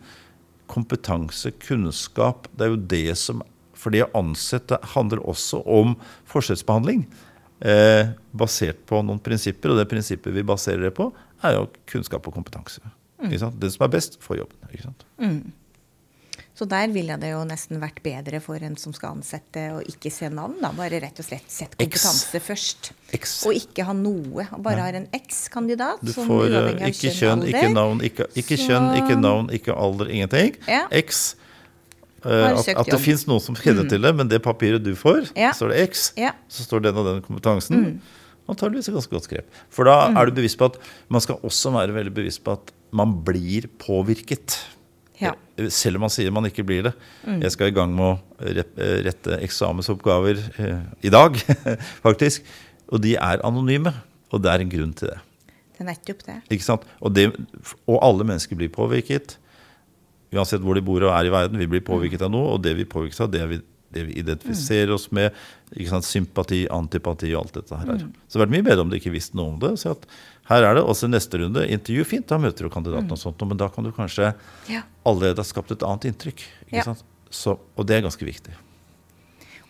kompetanse, 0.72 1.54
kunnskap. 1.64 2.50
Det 2.52 2.68
er 2.68 2.74
jo 2.74 2.86
det 2.96 3.08
som 3.20 3.44
For 3.78 3.92
det 3.92 4.06
å 4.06 4.14
ansette 4.16 4.78
handler 4.94 5.20
også 5.28 5.60
om 5.68 5.98
forskjellsbehandling 6.32 7.02
eh, 7.64 8.12
basert 8.32 8.84
på 8.90 9.02
noen 9.06 9.22
prinsipper. 9.24 9.74
Og 9.74 9.82
det 9.82 9.90
prinsippet 9.92 10.36
vi 10.36 10.46
baserer 10.48 10.90
det 10.90 10.94
på, 10.98 11.10
er 11.44 11.58
jo 11.58 11.68
kunnskap 11.90 12.28
og 12.30 12.36
kompetanse. 12.36 12.84
Mm. 13.24 13.36
Den 13.60 13.72
som 13.72 13.86
er 13.86 13.92
best, 13.92 14.20
får 14.24 14.44
jobben. 14.44 14.72
ikke 14.72 14.88
sant? 14.90 15.06
Mm. 15.22 15.54
Så 16.54 16.68
der 16.70 16.92
ville 16.94 17.16
det 17.18 17.32
jo 17.32 17.40
nesten 17.50 17.80
vært 17.82 17.98
bedre 18.06 18.38
for 18.44 18.62
en 18.62 18.76
som 18.78 18.94
skal 18.94 19.16
ansette, 19.16 19.62
å 19.74 19.80
ikke 19.90 20.12
se 20.14 20.30
navn. 20.30 20.60
da, 20.62 20.70
Bare 20.78 21.00
rett 21.02 21.18
og 21.18 21.26
slett 21.26 21.50
sette 21.50 21.80
kompetanse 21.80 22.38
X. 22.38 22.46
først. 22.46 22.92
X. 23.18 23.34
Og 23.50 23.58
ikke 23.58 23.88
ha 23.88 23.96
noe. 23.98 24.46
Bare 24.60 24.78
ja. 24.78 24.86
har 24.86 25.00
en 25.00 25.08
X-kandidat. 25.18 26.04
Du 26.06 26.14
får 26.14 26.54
uh, 26.54 26.70
ikke 26.92 27.14
kjønn, 27.16 27.48
ikke 27.50 27.72
navn, 27.74 28.04
ikke, 28.06 28.30
ikke 28.38 28.60
Så... 28.60 28.68
kjønn, 28.70 28.92
ikke 29.00 29.18
navn, 29.18 29.50
ikke 29.56 29.74
alder, 29.74 30.14
ingenting. 30.14 30.54
Ja. 30.70 30.86
X. 31.02 31.34
Uh, 32.24 32.54
at, 32.54 32.70
at, 32.72 32.88
det 32.88 33.00
fins 33.04 33.26
noen 33.28 33.44
som 33.44 33.56
kjenner 33.58 33.84
mm. 33.84 33.90
til 33.92 34.06
det, 34.06 34.12
men 34.16 34.30
det 34.32 34.40
papiret 34.44 34.84
du 34.84 34.94
får, 34.96 35.34
ja. 35.36 35.52
står 35.56 35.74
det 35.74 35.82
X. 35.90 36.06
Ja. 36.20 36.32
Så 36.52 36.64
står 36.68 36.86
den 36.86 37.00
og 37.00 37.10
den 37.10 37.24
kompetansen. 37.26 37.82
Mm. 37.82 38.22
Antakeligvis 38.52 38.90
et 38.92 38.96
ganske 38.96 39.16
godt 39.16 39.28
grep. 39.32 39.60
For 39.72 39.88
da 39.88 39.98
mm. 40.10 40.20
er 40.20 40.30
du 40.30 40.38
bevisst 40.40 40.60
på 40.60 40.68
at 40.72 40.80
man 41.12 41.24
skal 41.24 41.40
også 41.48 41.72
være 41.76 41.96
veldig 41.96 42.14
bevisst 42.16 42.44
på 42.44 42.56
at 42.58 42.74
man 42.96 43.16
blir 43.26 43.70
påvirket. 43.82 44.58
Ja. 45.22 45.34
Eh, 45.58 45.70
selv 45.74 46.00
om 46.00 46.06
man 46.06 46.14
sier 46.14 46.34
man 46.34 46.48
ikke 46.50 46.66
blir 46.68 46.90
det. 46.90 46.94
Mm. 47.24 47.42
Jeg 47.46 47.56
skal 47.56 47.72
i 47.72 47.76
gang 47.76 47.94
med 47.96 48.06
å 48.06 48.16
eh, 48.44 48.98
rette 49.08 49.40
eksamensoppgaver 49.46 50.42
eh, 50.60 50.82
i 51.08 51.14
dag, 51.14 51.40
faktisk. 52.06 52.48
Og 52.92 53.04
de 53.04 53.16
er 53.16 53.44
anonyme. 53.48 53.94
Og 54.34 54.42
det 54.42 54.50
er 54.50 54.64
en 54.64 54.72
grunn 54.72 54.94
til 54.98 55.12
det. 55.12 55.20
Det 55.74 55.84
er 55.84 55.90
nettopp 55.92 56.24
det. 56.26 56.40
Ikke 56.54 56.66
sant? 56.66 56.86
Og, 57.00 57.14
det, 57.14 57.28
og 57.86 57.98
alle 58.02 58.26
mennesker 58.26 58.58
blir 58.58 58.72
påvirket. 58.74 59.38
Uansett 60.34 60.64
hvor 60.64 60.78
de 60.78 60.84
bor 60.86 61.06
og 61.06 61.14
er 61.14 61.30
i 61.30 61.34
verden. 61.34 61.62
Vi 61.62 61.70
blir 61.70 61.84
påvirket 61.86 62.26
av 62.26 62.34
noe, 62.34 62.56
og 62.56 62.64
det 62.66 62.76
vi 62.80 62.90
påvirkes 62.90 63.22
av, 63.24 63.32
det 63.34 63.46
vi 63.52 63.62
det 63.94 64.04
vi 64.04 64.14
identifiserer 64.20 64.92
oss 64.92 65.12
med. 65.12 65.36
Sant, 65.90 66.06
sympati, 66.06 66.64
antipati 66.72 67.32
og 67.34 67.44
alt 67.44 67.60
dette 67.60 67.78
her. 67.78 67.92
Mm. 67.94 68.12
Så 68.28 68.38
det 68.38 68.40
hadde 68.40 68.44
vært 68.44 68.56
mye 68.56 68.66
bedre 68.68 68.86
om 68.86 68.92
du 68.92 68.98
ikke 68.98 69.14
visste 69.14 69.38
noe 69.38 69.54
om 69.54 69.60
det. 69.62 69.74
Så 69.82 69.94
at 69.94 70.08
her 70.50 70.68
er 70.68 70.78
det 70.78 70.84
også 70.84 71.10
neste 71.12 71.40
runde 71.42 71.66
intervju. 71.78 72.06
Fint, 72.10 72.28
da 72.30 72.40
møter 72.42 72.68
du 72.68 72.74
kandidaten, 72.74 73.10
mm. 73.10 73.16
og 73.16 73.22
sånt, 73.22 73.46
men 73.50 73.60
da 73.62 73.70
kan 73.74 73.86
du 73.86 73.94
kanskje 73.96 74.34
ja. 74.72 74.84
allerede 75.08 75.42
ha 75.42 75.48
skapt 75.48 75.74
et 75.76 75.86
annet 75.88 76.10
inntrykk. 76.12 76.46
Så, 77.34 77.58
og 77.58 77.90
det 77.90 77.98
er 77.98 78.06
ganske 78.06 78.28
viktig. 78.28 78.54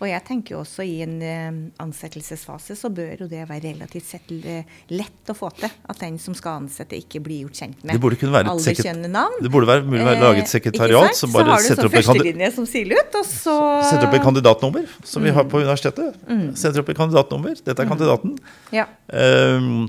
Og 0.01 0.07
jeg 0.09 0.23
tenker 0.27 0.55
jo 0.55 0.61
også 0.63 0.85
i 0.87 0.97
en 1.05 1.15
uh, 1.21 1.59
ansettelsesfase 1.83 2.75
så 2.79 2.89
bør 2.93 3.23
jo 3.23 3.27
det 3.31 3.43
være 3.49 3.69
relativt 3.69 4.07
sett 4.09 4.31
lett 4.33 5.31
å 5.31 5.35
få 5.37 5.51
til. 5.57 5.71
At 5.89 6.01
den 6.01 6.17
som 6.21 6.35
skal 6.37 6.63
ansette, 6.63 6.97
ikke 6.99 7.21
blir 7.23 7.45
gjort 7.45 7.61
kjent 7.63 7.85
med 7.85 8.03
alle 8.41 8.75
kjønn 8.77 9.07
navn. 9.13 9.39
Det 9.43 9.51
burde 9.53 9.69
være 9.69 9.87
mulig 9.87 10.03
å 10.03 10.15
lage 10.17 10.43
et 10.43 10.47
eh, 10.47 10.53
sekretariat 10.55 11.17
som 11.17 11.33
bare 11.35 11.59
setter 11.63 11.89
opp, 11.89 11.97
som 12.03 12.19
ut, 12.19 13.19
så 13.29 13.57
setter 13.87 14.07
opp 14.07 14.17
et 14.17 14.25
kandidatnummer, 14.25 14.87
som 15.03 15.23
mm. 15.23 15.27
vi 15.27 15.35
har 15.37 15.49
på 15.49 15.61
universitetet. 15.63 16.21
Mm. 16.27 16.47
Setter 16.59 16.83
opp 16.83 16.91
et 16.93 16.99
kandidatnummer. 16.99 17.59
Dette 17.59 17.77
er 17.77 17.87
mm. 17.87 17.93
kandidaten. 17.93 18.35
Ja. 18.75 18.87
Um, 19.09 19.85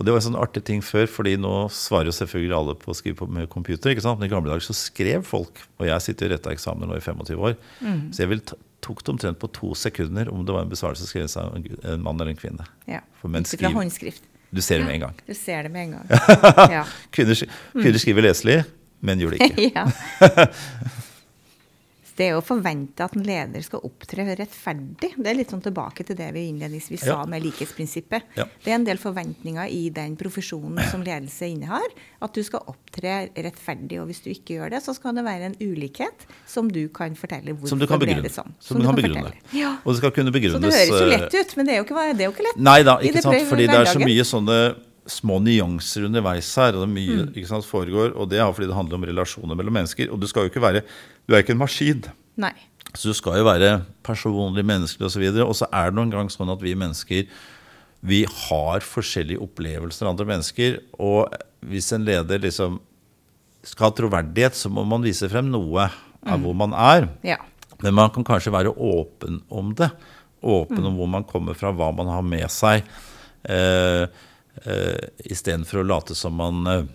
og 0.00 0.06
det 0.06 0.14
var 0.14 0.22
en 0.22 0.28
sånn 0.30 0.40
artig 0.40 0.62
ting 0.64 0.80
før, 0.80 1.04
fordi 1.12 1.34
nå 1.36 1.52
svarer 1.76 2.08
jo 2.08 2.16
selvfølgelig 2.16 2.56
alle 2.56 2.74
på 2.80 2.88
å 2.88 2.96
skrive 2.96 3.18
på 3.18 3.26
med 3.28 3.50
computer. 3.52 3.92
ikke 3.92 4.06
sant? 4.06 4.16
Men 4.16 4.30
i 4.30 4.32
gamle 4.32 4.48
dager 4.48 4.64
så 4.64 4.76
skrev 4.76 5.26
folk, 5.28 5.60
og 5.76 5.84
jeg 5.90 6.06
sitter 6.06 6.30
og 6.30 6.38
retter 6.38 6.56
eksamener 6.56 6.88
nå 6.88 6.96
i 6.96 7.04
25 7.04 7.42
år, 7.50 7.58
mm. 7.84 7.98
så 8.16 8.24
jeg 8.24 8.30
vil 8.30 8.40
tok 8.84 9.04
det 9.04 9.12
omtrent 9.12 9.38
på 9.40 9.50
to 9.54 9.74
sekunder 9.76 10.30
om 10.32 10.44
det 10.46 10.54
var 10.56 10.64
en 10.64 10.72
besvarelse 10.72 11.08
skrevet 11.08 11.36
av 11.36 11.56
en 11.56 12.02
mann 12.02 12.16
eller 12.20 12.32
en 12.32 12.40
kvinne. 12.40 12.66
Ja, 12.88 13.02
fra 13.20 13.72
håndskrift. 13.74 14.24
Du 14.50 14.60
ser 14.62 14.78
det 14.78 14.84
med 14.88 14.94
en 14.94 15.00
gang. 15.00 15.20
Du 15.26 15.34
ser 15.34 15.62
det 15.62 15.70
med 15.70 15.82
en 15.82 15.90
gang. 15.90 16.06
ja. 16.76 16.84
kvinner, 17.14 17.38
kvinner 17.72 18.02
skriver 18.02 18.26
leselig, 18.26 18.56
men 19.00 19.22
gjør 19.22 19.36
det 19.36 19.50
ikke. 19.50 19.70
ja. 19.78 19.86
Det 22.20 22.28
å 22.36 22.42
forvente 22.44 23.06
at 23.06 23.14
en 23.16 23.24
leder 23.24 23.64
skal 23.64 23.84
opptre 23.86 24.26
rettferdig. 24.28 25.12
Det 25.16 25.30
er 25.30 25.38
litt 25.38 25.52
sånn 25.54 25.62
tilbake 25.64 26.04
til 26.06 26.18
det 26.18 26.28
vi 26.36 26.46
innledningsvis 26.50 27.06
ja. 27.06 27.16
sa 27.16 27.28
med 27.30 27.44
likhetsprinsippet. 27.46 28.34
Ja. 28.36 28.46
Det 28.60 28.74
er 28.74 28.76
en 28.76 28.84
del 28.84 29.00
forventninger 29.00 29.72
i 29.72 29.86
den 29.94 30.18
profesjonen 30.20 30.82
som 30.90 31.04
ledelse 31.06 31.48
innehar, 31.48 31.86
at 32.20 32.36
du 32.36 32.42
skal 32.44 32.66
opptre 32.70 33.22
rettferdig. 33.32 34.02
Og 34.02 34.10
hvis 34.10 34.20
du 34.26 34.28
ikke 34.34 34.58
gjør 34.58 34.74
det, 34.76 34.82
så 34.84 34.94
skal 34.96 35.16
det 35.16 35.24
være 35.26 35.50
en 35.50 35.56
ulikhet 35.62 36.28
som 36.48 36.68
du 36.68 36.82
kan 36.92 37.16
fortelle 37.18 37.56
hvorfor 37.56 37.72
som 37.72 37.80
du 37.80 37.88
kan 37.88 38.02
begrunne. 38.02 38.30
Sånn. 38.30 38.52
Som, 38.58 38.76
som, 38.76 38.84
du 38.84 38.90
kan, 38.90 39.00
begrunne. 39.00 39.32
Ja. 39.56 39.74
Og 39.80 39.94
det 39.94 40.02
skal 40.02 40.14
kunne 40.20 40.34
begrunnes 40.34 40.60
Så 40.60 40.66
det 40.68 40.76
høres 40.76 41.00
jo 41.00 41.10
lett 41.14 41.40
ut, 41.40 41.56
men 41.56 41.70
det 41.70 41.74
er 41.74 41.82
jo 41.82 41.88
ikke, 41.88 42.06
det 42.12 42.26
er 42.26 42.30
jo 42.30 42.36
ikke 42.36 42.48
lett. 42.50 42.62
Nei 42.70 42.78
da, 42.86 43.00
ikke 43.00 43.24
sant. 43.24 43.48
Fordi 43.50 43.68
det 43.70 43.80
er 43.80 43.92
så 43.94 44.04
mye 44.04 44.28
sånne 44.28 44.60
små 45.10 45.38
nyanser 45.42 46.06
underveis 46.06 46.50
her. 46.60 46.76
og 46.76 46.84
det 46.84 46.88
er 46.88 46.92
mye 46.92 47.24
mm. 47.26 47.46
sant, 47.48 47.66
foregår, 47.66 48.12
og 48.14 48.28
det 48.30 48.40
er 48.40 48.52
fordi 48.52 48.68
det 48.70 48.76
handler 48.76 48.98
om 49.00 49.06
relasjoner 49.10 49.58
mellom 49.58 49.76
mennesker. 49.80 50.10
Og 50.12 50.20
du 50.20 50.28
skal 50.30 50.46
jo 50.46 50.52
ikke 50.52 50.62
være, 50.62 50.84
du 51.30 51.36
er 51.36 51.44
ikke 51.44 51.54
en 51.54 51.62
maskin. 51.62 52.02
Nei. 52.42 52.52
Så 52.90 53.12
du 53.12 53.14
skal 53.14 53.38
jo 53.38 53.46
være 53.46 53.84
personlig, 54.02 54.64
menneskelig 54.66 55.06
osv. 55.06 55.22
Og, 55.30 55.38
så 55.38 55.46
og 55.46 55.56
så 55.60 55.70
er 55.70 55.90
det 55.90 55.98
noen 56.00 56.10
gang 56.10 56.30
sånn 56.32 56.50
at 56.50 56.62
vi 56.64 56.74
mennesker 56.74 57.30
vi 58.00 58.22
har 58.24 58.80
forskjellige 58.84 59.42
opplevelser 59.44 60.06
av 60.06 60.14
andre 60.14 60.26
mennesker. 60.32 60.78
Og 61.04 61.28
hvis 61.68 61.92
en 61.92 62.06
leder 62.08 62.40
liksom 62.42 62.80
skal 63.66 63.90
ha 63.90 63.96
troverdighet, 63.96 64.56
så 64.56 64.72
må 64.72 64.86
man 64.88 65.04
vise 65.04 65.28
frem 65.28 65.50
noe 65.52 65.84
av 65.84 66.38
mm. 66.40 66.46
hvor 66.46 66.56
man 66.56 66.74
er. 66.74 67.10
Ja. 67.26 67.38
Men 67.84 67.96
man 67.96 68.12
kan 68.14 68.24
kanskje 68.26 68.54
være 68.54 68.72
åpen 68.72 69.42
om 69.52 69.74
det. 69.76 69.90
Åpen 70.40 70.80
mm. 70.80 70.88
om 70.88 70.98
hvor 70.98 71.12
man 71.12 71.28
kommer 71.28 71.56
fra, 71.56 71.74
hva 71.76 71.90
man 71.96 72.08
har 72.08 72.24
med 72.24 72.48
seg. 72.52 72.88
Eh, 73.44 74.06
eh, 74.64 75.04
istedenfor 75.28 75.82
å 75.82 75.86
late 75.86 76.16
som 76.16 76.40
man 76.40 76.64
uh, 76.68 76.88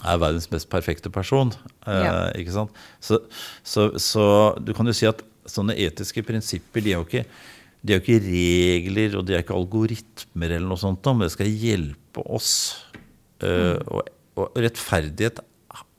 er 0.00 0.20
verdens 0.20 0.48
mest 0.52 0.70
perfekte 0.72 1.12
person. 1.12 1.52
Uh, 1.84 2.00
ja. 2.00 2.14
ikke 2.38 2.54
sant? 2.54 2.82
Så, 3.02 3.20
så, 3.66 3.90
så, 4.00 4.24
du 4.62 4.72
kan 4.76 4.88
jo 4.88 4.96
si 4.96 5.08
at 5.08 5.22
sånne 5.48 5.76
etiske 5.78 6.24
prinsipper 6.26 6.84
de 6.84 6.94
er 6.94 7.00
jo 7.00 7.06
ikke, 7.06 7.24
de 7.82 7.94
er 7.94 7.98
jo 7.98 8.04
ikke 8.04 8.24
regler 8.24 9.16
og 9.18 9.26
de 9.26 9.36
er 9.36 9.44
ikke 9.44 9.56
algoritmer, 9.58 10.56
eller 10.56 10.68
noe 10.70 10.80
sånt, 10.80 11.06
men 11.10 11.26
det 11.26 11.34
skal 11.34 11.50
hjelpe 11.50 12.26
oss. 12.30 12.52
Uh, 13.42 13.74
mm. 13.74 13.88
og, 13.90 14.12
og, 14.38 14.60
rettferdighet 14.62 15.42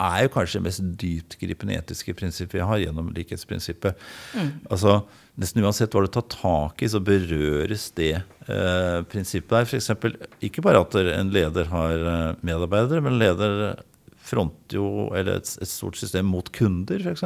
er 0.02 0.24
jo 0.26 0.32
kanskje 0.34 0.60
det 0.60 0.66
mest 0.68 0.86
dyptgripende 1.02 1.76
etiske 1.78 2.16
prinsippet 2.18 2.58
vi 2.58 2.66
har 2.66 2.82
gjennom 2.82 3.12
likhetsprinsippet. 3.16 4.00
Mm. 4.34 4.50
Altså, 4.70 5.04
Nesten 5.34 5.64
uansett 5.66 5.96
hva 5.96 6.04
du 6.06 6.12
tar 6.14 6.28
tak 6.30 6.84
i, 6.86 6.88
så 6.94 7.00
berøres 7.02 7.88
det 7.98 8.12
eh, 8.20 9.00
prinsippet 9.10 9.56
der. 9.56 9.66
F.eks. 9.66 9.90
ikke 10.46 10.62
bare 10.62 10.84
at 10.84 10.98
en 11.02 11.32
leder 11.34 11.72
har 11.72 12.06
eh, 12.12 12.44
medarbeidere, 12.46 13.02
men 13.02 13.18
leder 13.18 13.56
fronter 14.24 14.78
jo 14.78 15.08
eller 15.18 15.42
et, 15.42 15.50
et 15.58 15.70
stort 15.70 15.98
system 16.00 16.30
mot 16.30 16.52
kunder, 16.54 17.02
f.eks. 17.02 17.26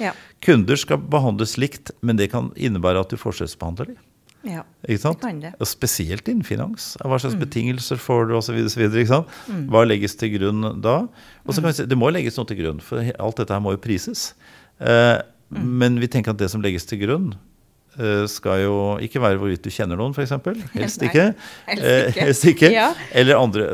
Ja. 0.00 0.14
Kunder 0.44 0.80
skal 0.80 1.04
behandles 1.12 1.58
likt, 1.60 1.92
men 2.00 2.16
det 2.16 2.30
kan 2.32 2.50
innebære 2.56 3.04
at 3.04 3.12
du 3.12 3.20
forskjellsbehandler 3.20 3.92
dem. 3.92 4.00
Ja, 4.42 4.62
ikke 4.88 5.02
sant? 5.04 5.20
kan 5.22 5.42
det. 5.42 5.52
Og 5.62 5.68
spesielt 5.70 6.26
innen 6.30 6.46
finans. 6.46 6.92
Hva 6.98 7.18
slags 7.22 7.36
mm. 7.36 7.42
betingelser 7.44 8.00
får 8.02 8.30
du 8.30 8.36
osv. 8.38 8.58
Mm. 8.58 9.66
Hva 9.70 9.84
legges 9.86 10.18
til 10.18 10.34
grunn 10.38 10.64
da? 10.82 10.96
Og 11.46 11.54
så 11.54 11.60
kan 11.60 11.70
vi 11.70 11.76
si, 11.78 11.86
Det 11.90 11.98
må 11.98 12.10
legges 12.10 12.40
noe 12.40 12.48
til 12.50 12.58
grunn, 12.62 12.82
for 12.82 13.02
alt 13.02 13.38
dette 13.38 13.54
her 13.54 13.62
må 13.62 13.76
jo 13.76 13.82
prises. 13.82 14.32
Eh, 14.82 15.20
Mm. 15.52 15.72
Men 15.78 16.00
vi 16.00 16.08
tenker 16.08 16.32
at 16.32 16.40
det 16.40 16.48
som 16.52 16.62
legges 16.64 16.86
til 16.88 17.02
grunn, 17.02 17.32
eh, 17.98 18.24
skal 18.30 18.64
jo 18.64 18.76
ikke 19.04 19.20
være 19.22 19.40
hvorvidt 19.40 19.66
du 19.66 19.70
kjenner 19.72 20.00
noen, 20.00 20.14
f.eks. 20.16 20.32
Helst 20.78 21.04
ikke. 21.04 21.28
Helst 21.68 21.84
ikke. 21.84 21.92
Eh, 21.92 22.18
helst 22.22 22.48
ikke. 22.54 22.72
Ja. 22.72 22.88
Eller 23.12 23.40
andre, 23.40 23.68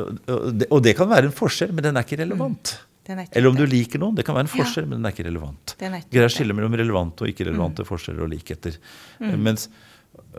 og 0.68 0.82
det 0.84 0.96
kan 0.98 1.10
være 1.10 1.30
en 1.30 1.36
forskjell, 1.36 1.72
men 1.74 1.86
den 1.86 2.00
er 2.00 2.06
ikke 2.06 2.22
relevant. 2.24 2.74
Mm. 2.74 2.84
Er 3.08 3.20
Eller 3.32 3.48
om 3.48 3.56
du 3.56 3.62
liker 3.64 4.02
noen. 4.02 4.16
Det 4.18 4.24
kan 4.26 4.36
være 4.36 4.44
en 4.44 4.50
forskjell, 4.52 4.84
ja. 4.84 4.88
men 4.90 4.98
den 4.98 5.08
er 5.08 5.14
ikke 5.14 5.24
relevant. 5.24 5.72
Greier 5.80 6.26
å 6.26 6.32
skille 6.32 6.52
mellom 6.52 6.74
relevante 6.76 7.24
og 7.24 7.30
ikke-relevante 7.30 7.86
mm. 7.86 7.88
forskjeller 7.88 8.26
og 8.26 8.28
likheter. 8.34 8.74
Mm. 9.22 9.30
Mens, 9.46 9.64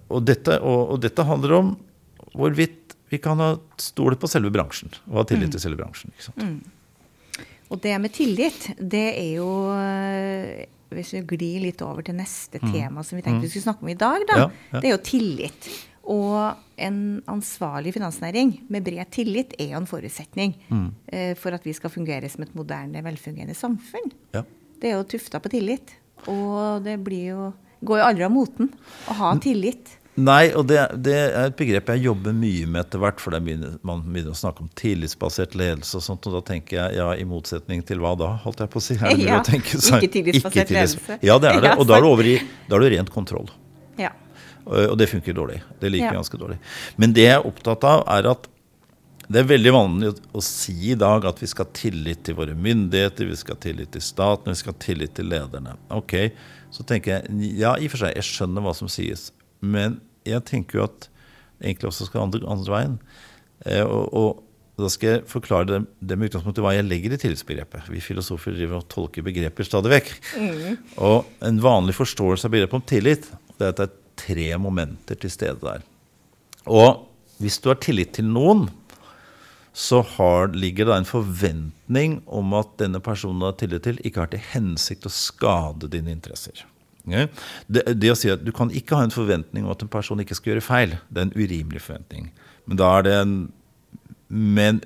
og, 0.07 0.19
dette, 0.25 0.59
og, 0.59 0.95
og, 0.95 0.97
dette, 1.03 1.25
handler 1.25 1.55
om 1.59 1.71
hvorvidt 2.33 2.97
vi 3.09 3.17
kan 3.21 3.39
ha 3.41 3.53
stole 3.81 4.19
på 4.19 4.29
selve 4.29 4.51
bransjen 4.53 4.91
og 5.09 5.23
ha 5.23 5.29
tillit 5.29 5.49
mm. 5.49 5.55
til 5.55 5.65
selve 5.67 5.81
bransjen. 5.81 6.13
ikke 6.17 6.49
Mm. 6.49 6.59
Og 7.69 7.77
det 7.83 7.91
med 8.01 8.09
tillit, 8.09 8.63
det 8.81 9.07
er 9.13 9.35
jo 9.37 9.49
hvis 10.95 11.13
vi 11.13 11.21
glir 11.35 11.61
litt 11.67 11.81
over 11.85 12.05
til 12.05 12.17
neste 12.17 12.61
mm. 12.61 12.71
tema 12.73 13.03
som 13.05 13.19
vi 13.19 13.23
tenkte 13.25 13.43
vi 13.43 13.49
mm. 13.49 13.53
skulle 13.53 13.67
snakke 13.67 13.85
om 13.85 13.91
i 13.93 13.99
dag, 13.99 14.25
da, 14.29 14.39
ja, 14.41 14.49
ja. 14.71 14.81
det 14.81 14.89
er 14.89 14.95
jo 14.95 15.01
tillit. 15.05 15.69
Og 16.09 16.81
en 16.81 16.99
ansvarlig 17.29 17.93
finansnæring 17.93 18.55
med 18.73 18.85
bred 18.87 19.11
tillit 19.13 19.53
er 19.61 19.75
jo 19.75 19.83
en 19.83 19.89
forutsetning 19.89 20.55
mm. 20.69 20.87
uh, 21.13 21.33
for 21.37 21.53
at 21.53 21.65
vi 21.67 21.75
skal 21.77 21.93
fungere 21.93 22.29
som 22.31 22.45
et 22.45 22.55
moderne, 22.57 23.03
velfungerende 23.05 23.57
samfunn. 23.57 24.09
Ja. 24.33 24.45
Det 24.79 24.89
er 24.89 24.97
jo 24.97 25.09
tufta 25.11 25.41
på 25.43 25.51
tillit. 25.53 25.93
Og 26.31 26.81
det 26.83 26.97
blir 27.03 27.27
jo, 27.29 27.49
går 27.85 28.01
jo 28.01 28.09
aldri 28.09 28.27
av 28.27 28.33
moten 28.33 28.69
å 29.09 29.17
ha 29.19 29.31
tillit. 29.43 29.95
Nei, 30.19 30.49
og 30.57 30.65
det, 30.67 30.79
det, 31.05 31.15
er 31.29 31.47
et 31.47 31.55
begrep 31.59 31.91
jeg 31.93 32.03
jobber 32.03 32.33
mye 32.35 32.67
med 32.67 32.81
etter 32.81 33.01
hvert. 33.01 33.21
For 33.23 33.35
begynner, 33.35 33.77
man 33.87 34.01
begynner 34.03 34.33
å 34.33 34.39
snakke 34.39 34.65
om 34.65 34.71
tillitsbasert 34.79 35.55
ledelse 35.59 35.99
og 35.99 36.03
sånt. 36.03 36.27
Og 36.27 36.35
da 36.35 36.41
tenker 36.51 36.79
jeg 36.79 36.99
ja, 36.99 37.07
i 37.15 37.25
motsetning 37.27 37.83
til 37.87 38.03
hva 38.03 38.15
da, 38.19 38.33
holdt 38.43 38.65
jeg 38.65 38.73
på 38.73 38.81
å 38.81 38.83
si? 38.83 38.97
Er 38.99 39.15
det 39.15 39.29
ja, 39.29 39.39
å 39.39 39.47
tenke 39.47 39.79
seg, 39.79 40.03
ikke 40.03 40.13
tillitsbasert 40.17 40.75
ledelse. 40.75 41.19
Ja, 41.23 41.39
det 41.39 41.53
er 41.53 41.63
det. 41.63 41.73
Og 41.79 41.87
da 41.87 41.99
er 41.99 42.05
du 42.05 42.11
over 42.11 42.27
i 42.27 42.35
da 42.67 42.77
er 42.77 42.85
du 42.85 42.91
rent 42.97 43.13
kontroll. 43.15 43.49
Ja. 43.99 44.11
Og, 44.67 44.95
det 44.99 45.09
funker 45.11 45.35
dårlig. 45.35 45.61
Det 45.79 45.91
liker 45.91 46.09
jeg 46.09 46.19
ganske 46.19 46.39
dårlig. 46.41 46.59
Men 46.99 47.15
det 47.15 47.29
jeg 47.29 47.37
er 47.39 47.47
opptatt 47.47 47.85
av, 47.87 48.03
er 48.17 48.33
at 48.35 48.49
det 49.29 49.43
er 49.43 49.49
veldig 49.51 49.71
vanlig 49.73 50.11
å 50.33 50.41
si 50.41 50.91
i 50.91 50.97
dag 50.97 51.25
at 51.29 51.37
vi 51.41 51.47
skal 51.49 51.67
ha 51.67 51.73
tillit 51.77 52.23
til 52.25 52.35
våre 52.39 52.55
myndigheter, 52.57 53.29
vi 53.29 53.37
skal 53.37 53.55
ha 53.55 53.61
tillit 53.61 53.91
til 53.93 54.01
staten, 54.01 54.49
vi 54.49 54.57
skal 54.57 54.73
ha 54.73 54.81
tillit 54.81 55.13
til 55.19 55.29
lederne. 55.29 55.75
Ok, 55.93 56.15
Så 56.73 56.85
tenker 56.87 57.17
jeg 57.17 57.53
ja, 57.59 57.73
i 57.77 57.87
og 57.87 57.93
for 57.93 58.03
seg, 58.03 58.13
jeg 58.17 58.27
skjønner 58.27 58.65
hva 58.65 58.75
som 58.77 58.91
sies. 58.91 59.29
Men 59.59 59.99
jeg 60.27 60.43
tenker 60.47 60.79
jo 60.79 60.85
at 60.85 61.09
det 61.59 61.71
egentlig 61.71 61.89
også 61.89 62.07
skal 62.07 62.27
andre, 62.27 62.43
andre 62.47 62.73
veien. 62.73 62.99
Eh, 63.65 63.83
og, 63.83 64.13
og, 64.15 64.45
da 64.79 64.87
skal 64.87 65.09
jeg 65.11 65.23
forklare 65.27 65.67
det, 65.67 65.79
det 65.99 66.15
med 66.15 66.29
utgangspunkt 66.29 66.61
i 66.61 66.63
hva 66.63 66.71
jeg 66.71 66.85
legger 66.87 67.11
i 67.11 67.17
tillitsbegrepet. 67.19 67.89
Vi 67.91 67.99
filosofer 67.99 68.55
driver 68.55 68.79
og 68.79 68.87
tolker 68.87 69.25
begreper 69.25 69.67
stadig 69.67 69.91
vekk. 69.91 70.11
Mm. 70.39 70.77
Og 71.03 71.27
en 71.49 71.59
vanlig 71.59 71.97
forståelse 71.97 72.47
av 72.47 72.53
begrepet 72.53 72.79
om 72.79 72.85
tillit 72.87 73.27
det 73.59 73.67
er 73.67 73.73
at 73.73 73.81
det 73.81 73.87
er 73.89 73.97
tre 74.23 74.45
momenter 74.61 75.19
til 75.19 75.33
stede 75.33 75.59
der. 75.59 75.83
Og 76.71 77.09
hvis 77.43 77.59
du 77.59 77.67
har 77.73 77.79
tillit 77.83 78.13
til 78.15 78.29
noen, 78.31 78.69
så 79.79 80.01
har, 80.17 80.49
ligger 80.51 80.89
det 80.89 80.95
en 80.97 81.07
forventning 81.07 82.17
om 82.27 82.51
at 82.57 82.73
denne 82.81 82.99
personen 82.99 83.39
du 83.39 83.45
har 83.47 83.55
tillit 83.61 83.85
til, 83.87 83.99
ikke 84.03 84.25
har 84.25 84.31
til 84.33 84.41
hensikt 84.51 85.07
å 85.07 85.11
skade 85.13 85.87
dine 85.93 86.11
interesser. 86.11 86.65
Det, 87.07 87.85
det, 87.95 88.09
å 88.11 88.17
si 88.19 88.29
at 88.29 88.43
Du 88.43 88.51
kan 88.53 88.69
ikke 88.75 88.97
ha 88.99 89.05
en 89.07 89.13
forventning 89.13 89.63
om 89.63 89.71
at 89.71 89.81
en 89.81 89.89
person 89.89 90.19
ikke 90.19 90.35
skal 90.37 90.51
gjøre 90.51 90.65
feil. 90.65 90.97
Det 91.07 91.21
er 91.21 91.29
en 91.29 91.37
urimelig 91.37 91.81
forventning. 91.85 92.27
Men 92.69 92.81
en 93.07 93.37
Men 94.27 94.81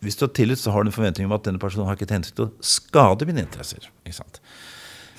hvis 0.00 0.16
du 0.16 0.24
har 0.24 0.32
tillit, 0.32 0.58
så 0.58 0.70
har 0.70 0.84
du 0.84 0.88
en 0.88 0.94
forventning 0.94 1.26
om 1.26 1.34
at 1.36 1.44
denne 1.44 1.60
personen 1.60 1.86
har 1.86 1.98
ikke 1.98 2.06
til 2.06 2.20
hensikt 2.20 2.40
å 2.40 2.52
skade 2.64 3.26
mine 3.28 3.42
interesser. 3.44 3.90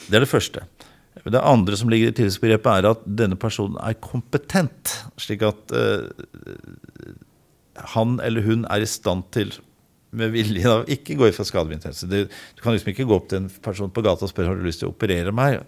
Det 0.07 0.15
er 0.17 0.23
det 0.23 0.31
første. 0.31 0.63
Det 1.27 1.43
andre 1.43 1.77
som 1.77 1.91
ligger 1.91 2.09
i 2.09 2.15
tillitsbegrepet, 2.17 2.71
er 2.79 2.89
at 2.89 3.03
denne 3.05 3.37
personen 3.37 3.77
er 3.83 3.99
kompetent. 4.01 4.95
Slik 5.21 5.43
at 5.45 5.75
uh, 5.75 6.07
han 7.95 8.19
eller 8.23 8.45
hun 8.45 8.65
er 8.69 8.83
i 8.83 8.89
stand 8.89 9.29
til 9.35 9.53
med 10.11 10.31
vilje 10.33 10.67
av 10.67 10.89
ikke 10.91 11.15
gå 11.19 11.29
fra 11.31 11.45
skadeinteresse. 11.47 12.07
Du 12.09 12.25
kan 12.61 12.75
liksom 12.75 12.91
ikke 12.91 13.07
gå 13.07 13.15
opp 13.15 13.29
til 13.31 13.45
en 13.45 13.51
person 13.63 13.91
på 13.93 14.03
gata 14.03 14.27
og 14.27 14.31
spørre 14.31 14.51
har 14.51 14.59
du 14.59 14.65
lyst 14.67 14.83
til 14.83 14.89
å 14.89 14.95
operere 14.95 15.31
meg. 15.35 15.61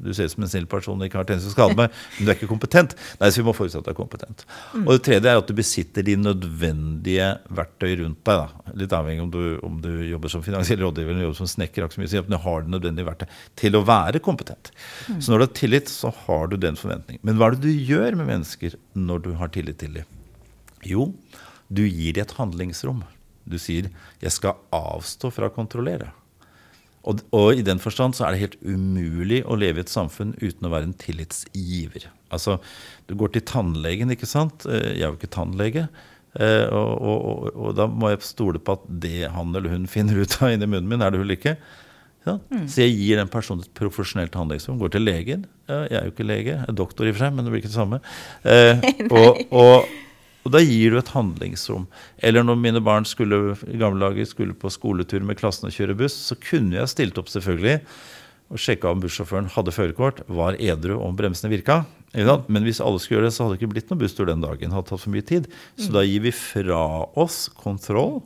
Du 0.00 0.10
ser 0.16 0.28
ut 0.28 0.32
som 0.32 0.44
en 0.44 0.50
snill 0.50 0.66
person 0.68 0.98
og 0.98 1.06
ikke 1.06 1.20
har 1.20 1.26
tendenser 1.28 1.48
til 1.48 1.54
å 1.54 1.56
skade 1.56 1.76
meg, 1.76 1.92
men 2.16 2.26
du 2.26 2.32
er 2.32 2.36
ikke 2.36 2.48
kompetent. 2.50 2.94
Nei, 3.20 3.28
så 3.28 3.40
vi 3.40 3.46
må 3.46 3.54
forutsette 3.56 3.84
at 3.84 3.88
du 3.88 3.92
er 3.92 3.98
kompetent. 3.98 4.44
Mm. 4.72 4.86
Og 4.86 4.90
det 4.94 5.02
tredje 5.06 5.32
er 5.32 5.40
at 5.40 5.48
du 5.48 5.54
besitter 5.56 6.04
de 6.04 6.16
nødvendige 6.20 7.28
verktøy 7.60 7.94
rundt 8.02 8.22
deg. 8.28 8.42
Da. 8.42 8.72
Litt 8.82 8.96
avhengig 8.96 9.24
om 9.24 9.34
du, 9.34 9.42
om 9.68 9.76
du 9.84 9.90
jobber 10.08 10.32
som 10.32 10.44
finansiell 10.44 10.80
rådgiver 10.84 11.14
eller 11.14 11.28
jobber 11.28 11.40
som 11.42 11.52
snekker. 11.52 11.88
Så 11.92 12.24
du 12.24 12.38
har 12.44 12.64
det 12.64 12.74
nødvendige 12.76 13.08
verktøy 13.08 13.36
til 13.62 13.76
å 13.76 13.84
være 13.88 14.24
kompetent. 14.24 14.72
Mm. 15.08 15.20
Så 15.20 15.32
når 15.32 15.44
du 15.44 15.46
har 15.46 15.54
tillit, 15.60 15.92
så 15.92 16.12
har 16.24 16.48
du 16.48 16.56
den 16.60 16.80
forventningen. 16.80 17.24
Men 17.24 17.40
hva 17.40 17.50
er 17.50 17.56
det 17.56 17.68
du 17.68 17.92
gjør 17.92 18.20
med 18.20 18.32
mennesker 18.32 18.80
når 18.96 19.24
du 19.28 19.30
har 19.40 19.52
tillit 19.52 19.80
til 19.80 20.00
dem? 20.00 20.18
Jo, 20.88 21.10
du 21.70 21.84
gir 21.86 22.16
dem 22.16 22.26
et 22.26 22.36
handlingsrom. 22.38 23.04
Du 23.46 23.58
sier 23.58 23.90
'jeg 24.20 24.32
skal 24.32 24.58
avstå 24.72 25.32
fra 25.32 25.48
å 25.48 25.54
kontrollere'. 25.54 26.10
Og, 27.08 27.22
og, 27.32 27.54
i 27.56 27.64
den 27.64 27.78
forstand 27.80 28.14
så 28.14 28.26
er 28.26 28.32
det 28.32 28.42
helt 28.42 28.60
umulig 28.60 29.40
å 29.48 29.56
leve 29.56 29.80
i 29.80 29.84
et 29.86 29.92
samfunn 29.92 30.34
uten 30.36 30.66
å 30.68 30.72
være 30.72 30.90
en 30.90 30.98
tillitsgiver. 31.00 32.10
Altså, 32.30 32.58
du 33.08 33.14
går 33.16 33.32
til 33.32 33.46
tannlegen, 33.48 34.12
ikke 34.12 34.28
sant. 34.28 34.66
Eh, 34.68 34.98
jeg 34.98 35.06
er 35.06 35.08
jo 35.08 35.16
ikke 35.16 35.32
tannlege. 35.32 35.86
Eh, 36.38 36.66
og, 36.68 36.90
og, 37.00 37.46
og, 37.56 37.70
da 37.78 37.88
må 37.88 38.12
jeg 38.12 38.20
stole 38.22 38.60
på 38.62 38.76
at 38.76 38.84
det 39.02 39.30
han 39.32 39.54
eller 39.56 39.72
hun 39.72 39.88
finner 39.90 40.20
ut 40.20 40.36
av 40.42 40.52
inni 40.52 40.68
munnen 40.68 40.92
min, 40.92 41.00
er 41.00 41.14
det 41.14 41.22
hull 41.22 41.34
ikke. 41.34 41.56
Ja. 42.28 42.36
Mm. 42.52 42.66
Så 42.68 42.84
jeg 42.84 42.98
gir 42.98 43.16
den 43.16 43.32
personen 43.32 43.64
et 43.64 43.72
profesjonelt 43.80 44.36
handlingsrom. 44.36 44.78
Går 44.82 44.92
til 44.92 45.06
legen. 45.08 45.48
Jeg 45.70 45.96
er 45.96 46.04
jo 46.04 46.12
ikke 46.12 46.28
lege, 46.28 46.58
jeg 46.58 46.68
er 46.68 46.76
doktor 46.76 47.08
i 47.08 47.14
og 47.14 47.16
for 47.16 47.24
seg, 47.24 47.32
men 47.32 47.46
det 47.46 47.54
blir 47.54 47.64
ikke 47.64 47.72
det 47.72 47.80
samme. 47.80 48.02
Eh, 48.44 48.84
og, 49.22 49.40
og 50.40 50.54
da 50.54 50.62
gir 50.64 50.94
du 50.94 51.00
et 51.00 51.12
handlingsrom. 51.12 51.84
Eller 52.24 52.46
når 52.46 52.56
mine 52.60 52.80
barn 52.84 53.04
skulle, 53.08 53.58
i 53.68 53.80
gamle 53.80 54.00
dager 54.00 54.28
skulle 54.28 54.56
på 54.56 54.72
skoletur 54.72 55.24
med 55.26 55.38
klassen 55.40 55.68
og 55.68 55.76
kjøre 55.76 55.98
buss, 55.98 56.16
så 56.30 56.38
kunne 56.40 56.78
jeg 56.78 56.92
stilt 56.94 57.20
opp 57.20 57.28
selvfølgelig 57.32 57.80
og 58.50 58.58
sjekka 58.58 58.90
om 58.90 59.02
bussjåføren 59.02 59.50
hadde 59.54 59.74
førerkort, 59.74 60.24
var 60.26 60.56
edru 60.58 60.96
om 60.98 61.14
bremsene 61.18 61.52
virka. 61.52 61.84
Men 62.10 62.64
hvis 62.66 62.80
alle 62.82 62.98
skulle 62.98 63.20
gjøre 63.20 63.28
det, 63.28 63.34
så 63.36 63.44
hadde 63.44 63.54
det 63.54 63.60
ikke 63.60 63.74
blitt 63.76 63.92
noen 63.92 64.00
busstur 64.00 64.26
den 64.26 64.42
dagen. 64.42 64.74
hadde 64.74 64.88
tatt 64.88 65.04
for 65.04 65.14
mye 65.14 65.26
tid. 65.26 65.46
Så 65.78 65.92
da 65.94 66.02
gir 66.02 66.24
vi 66.24 66.32
fra 66.34 66.80
oss 67.20 67.44
kontroll, 67.54 68.18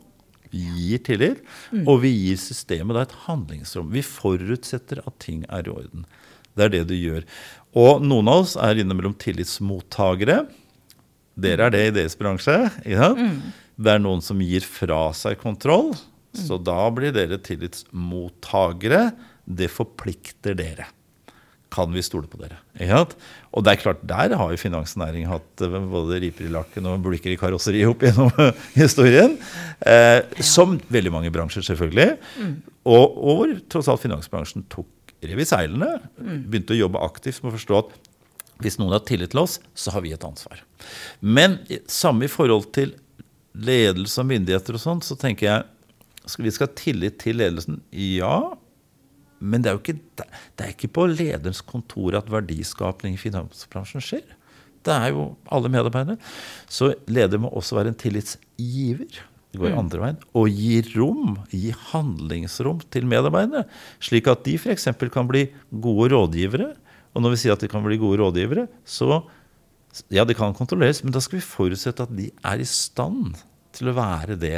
gir 0.49 1.03
tillit, 1.05 1.43
og 1.83 2.01
vi 2.01 2.13
gir 2.15 2.41
systemet 2.41 2.97
da 2.97 3.03
et 3.05 3.15
handlingsrom. 3.27 3.91
Vi 3.93 4.01
forutsetter 4.01 5.03
at 5.05 5.19
ting 5.21 5.45
er 5.45 5.67
i 5.67 5.73
orden. 5.75 6.07
Det 6.55 6.65
er 6.65 6.73
det 6.73 6.85
du 6.89 6.95
gjør. 6.95 7.25
Og 7.77 8.01
noen 8.01 8.31
av 8.31 8.45
oss 8.47 8.55
er 8.57 8.79
innimellom 8.81 9.13
tillitsmottagere. 9.21 10.45
Dere 11.35 11.67
er 11.67 11.75
det 11.75 11.85
i 11.89 11.93
deres 11.99 12.17
bransje. 12.19 12.57
Ja? 12.87 13.11
Mm. 13.15 13.39
Det 13.75 13.95
er 13.95 14.03
noen 14.03 14.23
som 14.23 14.41
gir 14.43 14.65
fra 14.67 15.09
seg 15.17 15.39
kontroll. 15.41 15.91
Mm. 16.35 16.43
Så 16.47 16.59
da 16.63 16.79
blir 16.95 17.15
dere 17.15 17.39
tillitsmottagere. 17.43 19.09
Det 19.45 19.69
forplikter 19.71 20.55
dere. 20.57 20.87
Kan 21.75 21.91
vi 21.91 22.03
stole 22.05 22.29
på 22.31 22.39
dere? 22.39 22.61
Ja? 22.79 23.01
Og 23.51 23.65
det 23.65 23.73
er 23.73 23.81
klart, 23.81 24.03
der 24.07 24.35
har 24.39 24.53
jo 24.53 24.61
finansnæring 24.61 25.27
hatt 25.27 25.63
eh, 25.65 25.75
både 25.91 26.21
riper 26.23 26.47
i 26.47 26.53
lakken 26.53 26.87
og 26.87 27.03
bulker 27.03 27.33
i 27.33 27.39
karosseriet 27.39 27.91
opp 27.91 28.05
gjennom 28.05 28.31
historien. 28.81 29.35
Eh, 29.83 30.21
som 30.39 30.79
veldig 30.93 31.11
mange 31.11 31.33
bransjer, 31.35 31.65
selvfølgelig. 31.67 32.15
Mm. 32.39 32.55
Og, 32.87 33.19
og 33.19 33.55
tross 33.71 33.91
alt 33.91 34.05
finansbransjen 34.05 34.67
tok 34.71 35.15
rev 35.25 35.41
i 35.41 35.47
seilene. 35.47 35.97
Mm. 36.15 36.43
Begynte 36.47 36.77
å 36.77 36.83
jobbe 36.85 37.03
aktivt 37.03 37.43
med 37.43 37.51
å 37.51 37.57
forstå 37.57 37.81
at 37.81 37.95
hvis 38.63 38.77
noen 38.79 38.95
har 38.95 39.03
tillit 39.07 39.33
til 39.33 39.43
oss, 39.43 39.57
så 39.75 39.91
har 39.95 40.05
vi 40.05 40.13
et 40.15 40.23
ansvar. 40.25 40.61
Men 41.19 41.59
samme 41.91 42.27
i 42.27 42.31
forhold 42.31 42.69
til 42.75 42.93
ledelse 43.55 44.21
og 44.21 44.29
myndigheter 44.31 44.77
og 44.77 44.83
sånn, 44.83 45.03
så 45.03 45.17
tenker 45.19 45.49
jeg 45.49 46.29
skal 46.29 46.47
vi 46.47 46.53
skal 46.53 46.69
ha 46.69 46.77
tillit 46.79 47.19
til 47.21 47.37
ledelsen. 47.41 47.81
Ja, 47.91 48.55
men 49.43 49.61
det 49.61 49.69
er 49.69 49.77
jo 49.77 49.83
ikke, 49.83 49.99
det 50.17 50.65
er 50.65 50.73
ikke 50.73 50.93
på 50.95 51.05
lederens 51.11 51.61
kontor 51.65 52.17
at 52.17 52.31
verdiskapning 52.31 53.17
i 53.17 53.21
finansbransjen 53.21 54.03
skjer. 54.03 54.25
Det 54.85 54.93
er 54.93 55.13
jo 55.13 55.31
alle 55.53 55.71
medarbeidere. 55.73 56.17
Så 56.69 56.93
leder 57.09 57.41
må 57.41 57.51
også 57.53 57.77
være 57.77 57.93
en 57.93 57.99
tillitsgiver. 57.99 59.21
Det 59.53 59.61
går 59.61 59.73
mm. 59.73 59.79
andre 59.79 60.01
veien. 60.01 60.17
Og 60.37 60.49
gi 60.51 60.79
rom, 60.93 61.37
gi 61.51 61.71
handlingsrom 61.91 62.81
til 62.93 63.07
medarbeidere. 63.09 63.65
Slik 64.03 64.29
at 64.31 64.43
de 64.45 64.57
f.eks. 64.59 64.89
kan 65.13 65.29
bli 65.29 65.47
gode 65.71 66.11
rådgivere 66.13 66.73
og 67.15 67.23
når 67.23 67.33
vi 67.33 67.41
sier 67.41 67.55
at 67.55 67.63
de 67.63 67.71
kan 67.71 67.83
bli 67.85 67.97
gode 68.01 68.19
rådgivere, 68.19 68.67
så 68.83 69.23
ja, 70.11 70.25
det 70.27 70.35
kan 70.35 70.55
kontrolleres, 70.55 71.01
men 71.05 71.15
da 71.15 71.21
skal 71.23 71.39
vi 71.39 71.47
forutsette 71.47 72.03
at 72.03 72.15
de 72.15 72.27
er 72.43 72.61
i 72.61 72.67
stand 72.67 73.37
til 73.75 73.91
å 73.91 73.95
være 73.95 74.35
det 74.39 74.57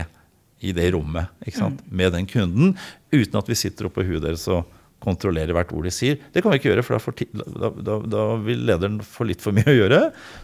i 0.66 0.74
det 0.74 0.88
rommet 0.96 1.30
mm. 1.46 1.78
med 1.94 2.16
den 2.16 2.26
kunden, 2.30 2.74
uten 3.14 3.38
at 3.38 3.50
vi 3.50 3.58
sitter 3.58 3.90
oppe 3.90 4.02
på 4.02 4.08
huet 4.10 4.26
deres 4.26 4.48
og 4.50 4.66
kontrollerer 5.04 5.54
hvert 5.54 5.72
ord 5.78 5.86
de 5.86 5.92
sier. 5.94 6.18
Det 6.34 6.42
kan 6.42 6.50
vi 6.50 6.58
ikke 6.58 6.72
gjøre, 6.72 6.84
for 6.86 7.14
da, 7.14 7.70
da, 7.70 7.98
da, 8.02 8.24
vil 8.42 8.64
lederen 8.66 8.98
få 9.06 9.28
litt 9.30 9.44
for 9.44 9.54
mye 9.54 9.70
å 9.70 9.76
gjøre. 9.76 10.00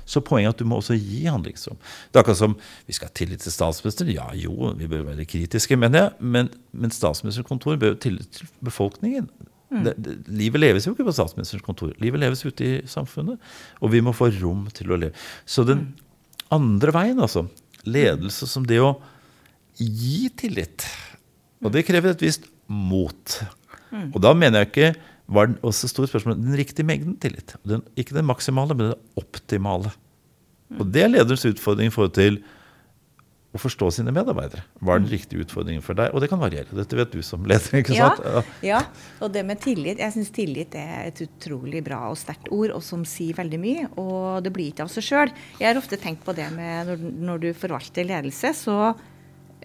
Så 0.06 0.22
poenget 0.26 0.52
er 0.52 0.54
at 0.54 0.62
du 0.62 0.70
må 0.70 0.78
også 0.78 0.98
gi 0.98 1.24
handlingsrom. 1.26 1.80
Det 1.82 2.20
er 2.20 2.22
akkurat 2.22 2.42
som 2.44 2.54
vi 2.86 2.94
skal 2.94 3.10
ha 3.10 3.16
tillit 3.18 3.42
til 3.42 3.56
statsministeren. 3.56 4.14
Ja 4.14 4.28
jo, 4.38 4.54
vi 4.78 4.90
bør 4.92 5.08
være 5.10 5.26
kritiske, 5.30 5.80
mener 5.80 6.04
jeg. 6.06 6.30
Men, 6.36 6.52
men 6.70 6.94
statsministerens 6.94 7.50
kontor 7.50 7.82
bør 7.82 7.96
ha 7.96 8.02
tillit 8.06 8.30
til 8.38 8.54
befolkningen. 8.66 9.32
Mm. 9.74 9.84
Det, 9.88 9.94
det, 10.06 10.16
livet 10.40 10.62
leves 10.62 10.86
jo 10.88 10.94
ikke 10.94 11.08
på 11.08 11.16
statsministerens 11.16 11.66
kontor. 11.66 11.94
Livet 12.04 12.22
leves 12.22 12.44
ute 12.46 12.66
i 12.68 12.74
samfunnet. 12.90 13.42
Og 13.82 13.94
vi 13.94 14.04
må 14.06 14.14
få 14.16 14.30
rom 14.38 14.68
til 14.76 14.94
å 14.94 15.00
leve. 15.02 15.18
Så 15.50 15.66
den 15.68 15.88
mm. 15.88 16.06
andre 16.60 16.94
veien, 16.96 17.24
altså, 17.24 17.48
ledelse 17.84 18.48
som 18.50 18.68
det 18.70 18.80
å 18.84 18.94
gi 19.80 20.30
tillit. 20.38 20.86
Og 21.64 21.74
det 21.74 21.86
krever 21.88 22.14
et 22.14 22.24
visst 22.24 22.46
mot. 22.70 23.40
Mm. 23.90 24.12
Og 24.12 24.22
da 24.24 24.34
mener 24.38 24.64
jeg 24.64 24.72
ikke 24.72 24.94
var 25.34 25.50
den 25.50 25.60
også 25.66 25.90
stort 25.90 26.12
spørsmål, 26.12 26.38
den 26.40 26.58
riktige 26.60 26.86
mengden 26.88 27.16
tillit. 27.22 27.56
Den, 27.68 27.84
ikke 28.00 28.16
den 28.18 28.28
maksimale, 28.28 28.76
men 28.78 28.92
den 28.92 29.20
optimale. 29.20 29.94
Og 30.80 30.88
det 30.90 31.06
er 31.06 31.12
lederens 31.12 31.46
utfordring 31.48 31.92
i 31.92 31.94
forhold 31.94 32.16
til 32.18 32.40
å 33.54 33.62
forstå 33.62 33.90
sine 33.94 34.14
medarbeidere. 34.14 34.64
Hva 34.82 34.96
er 34.96 35.04
den 35.04 35.12
riktige 35.12 35.44
utfordringen 35.46 35.84
for 35.86 35.98
deg? 35.98 36.14
Og 36.14 36.24
det 36.24 36.30
kan 36.32 36.42
variere. 36.42 36.74
Dette 36.74 36.98
vet 36.98 37.14
du 37.14 37.22
som 37.26 37.46
leder. 37.46 37.78
ikke 37.84 37.94
sant? 37.94 38.24
Ja, 38.26 38.42
ja. 38.66 38.82
og 39.22 39.34
det 39.36 39.46
med 39.46 39.62
tillit. 39.62 40.02
Jeg 40.02 40.16
syns 40.16 40.34
tillit 40.34 40.74
er 40.80 41.12
et 41.12 41.22
utrolig 41.28 41.84
bra 41.86 42.02
og 42.10 42.18
sterkt 42.18 42.50
ord, 42.54 42.74
og 42.74 42.82
som 42.86 43.06
sier 43.08 43.38
veldig 43.38 43.62
mye. 43.62 43.88
Og 44.02 44.42
det 44.46 44.54
blir 44.56 44.74
ikke 44.74 44.88
av 44.88 44.94
seg 44.94 45.06
sjøl. 45.06 45.34
Jeg 45.62 45.70
har 45.70 45.82
ofte 45.82 46.02
tenkt 46.02 46.26
på 46.26 46.34
det 46.38 46.50
med 46.56 46.90
når, 46.90 47.08
når 47.30 47.44
du 47.46 47.50
forvalter 47.58 48.10
ledelse, 48.10 48.56
så 48.58 48.78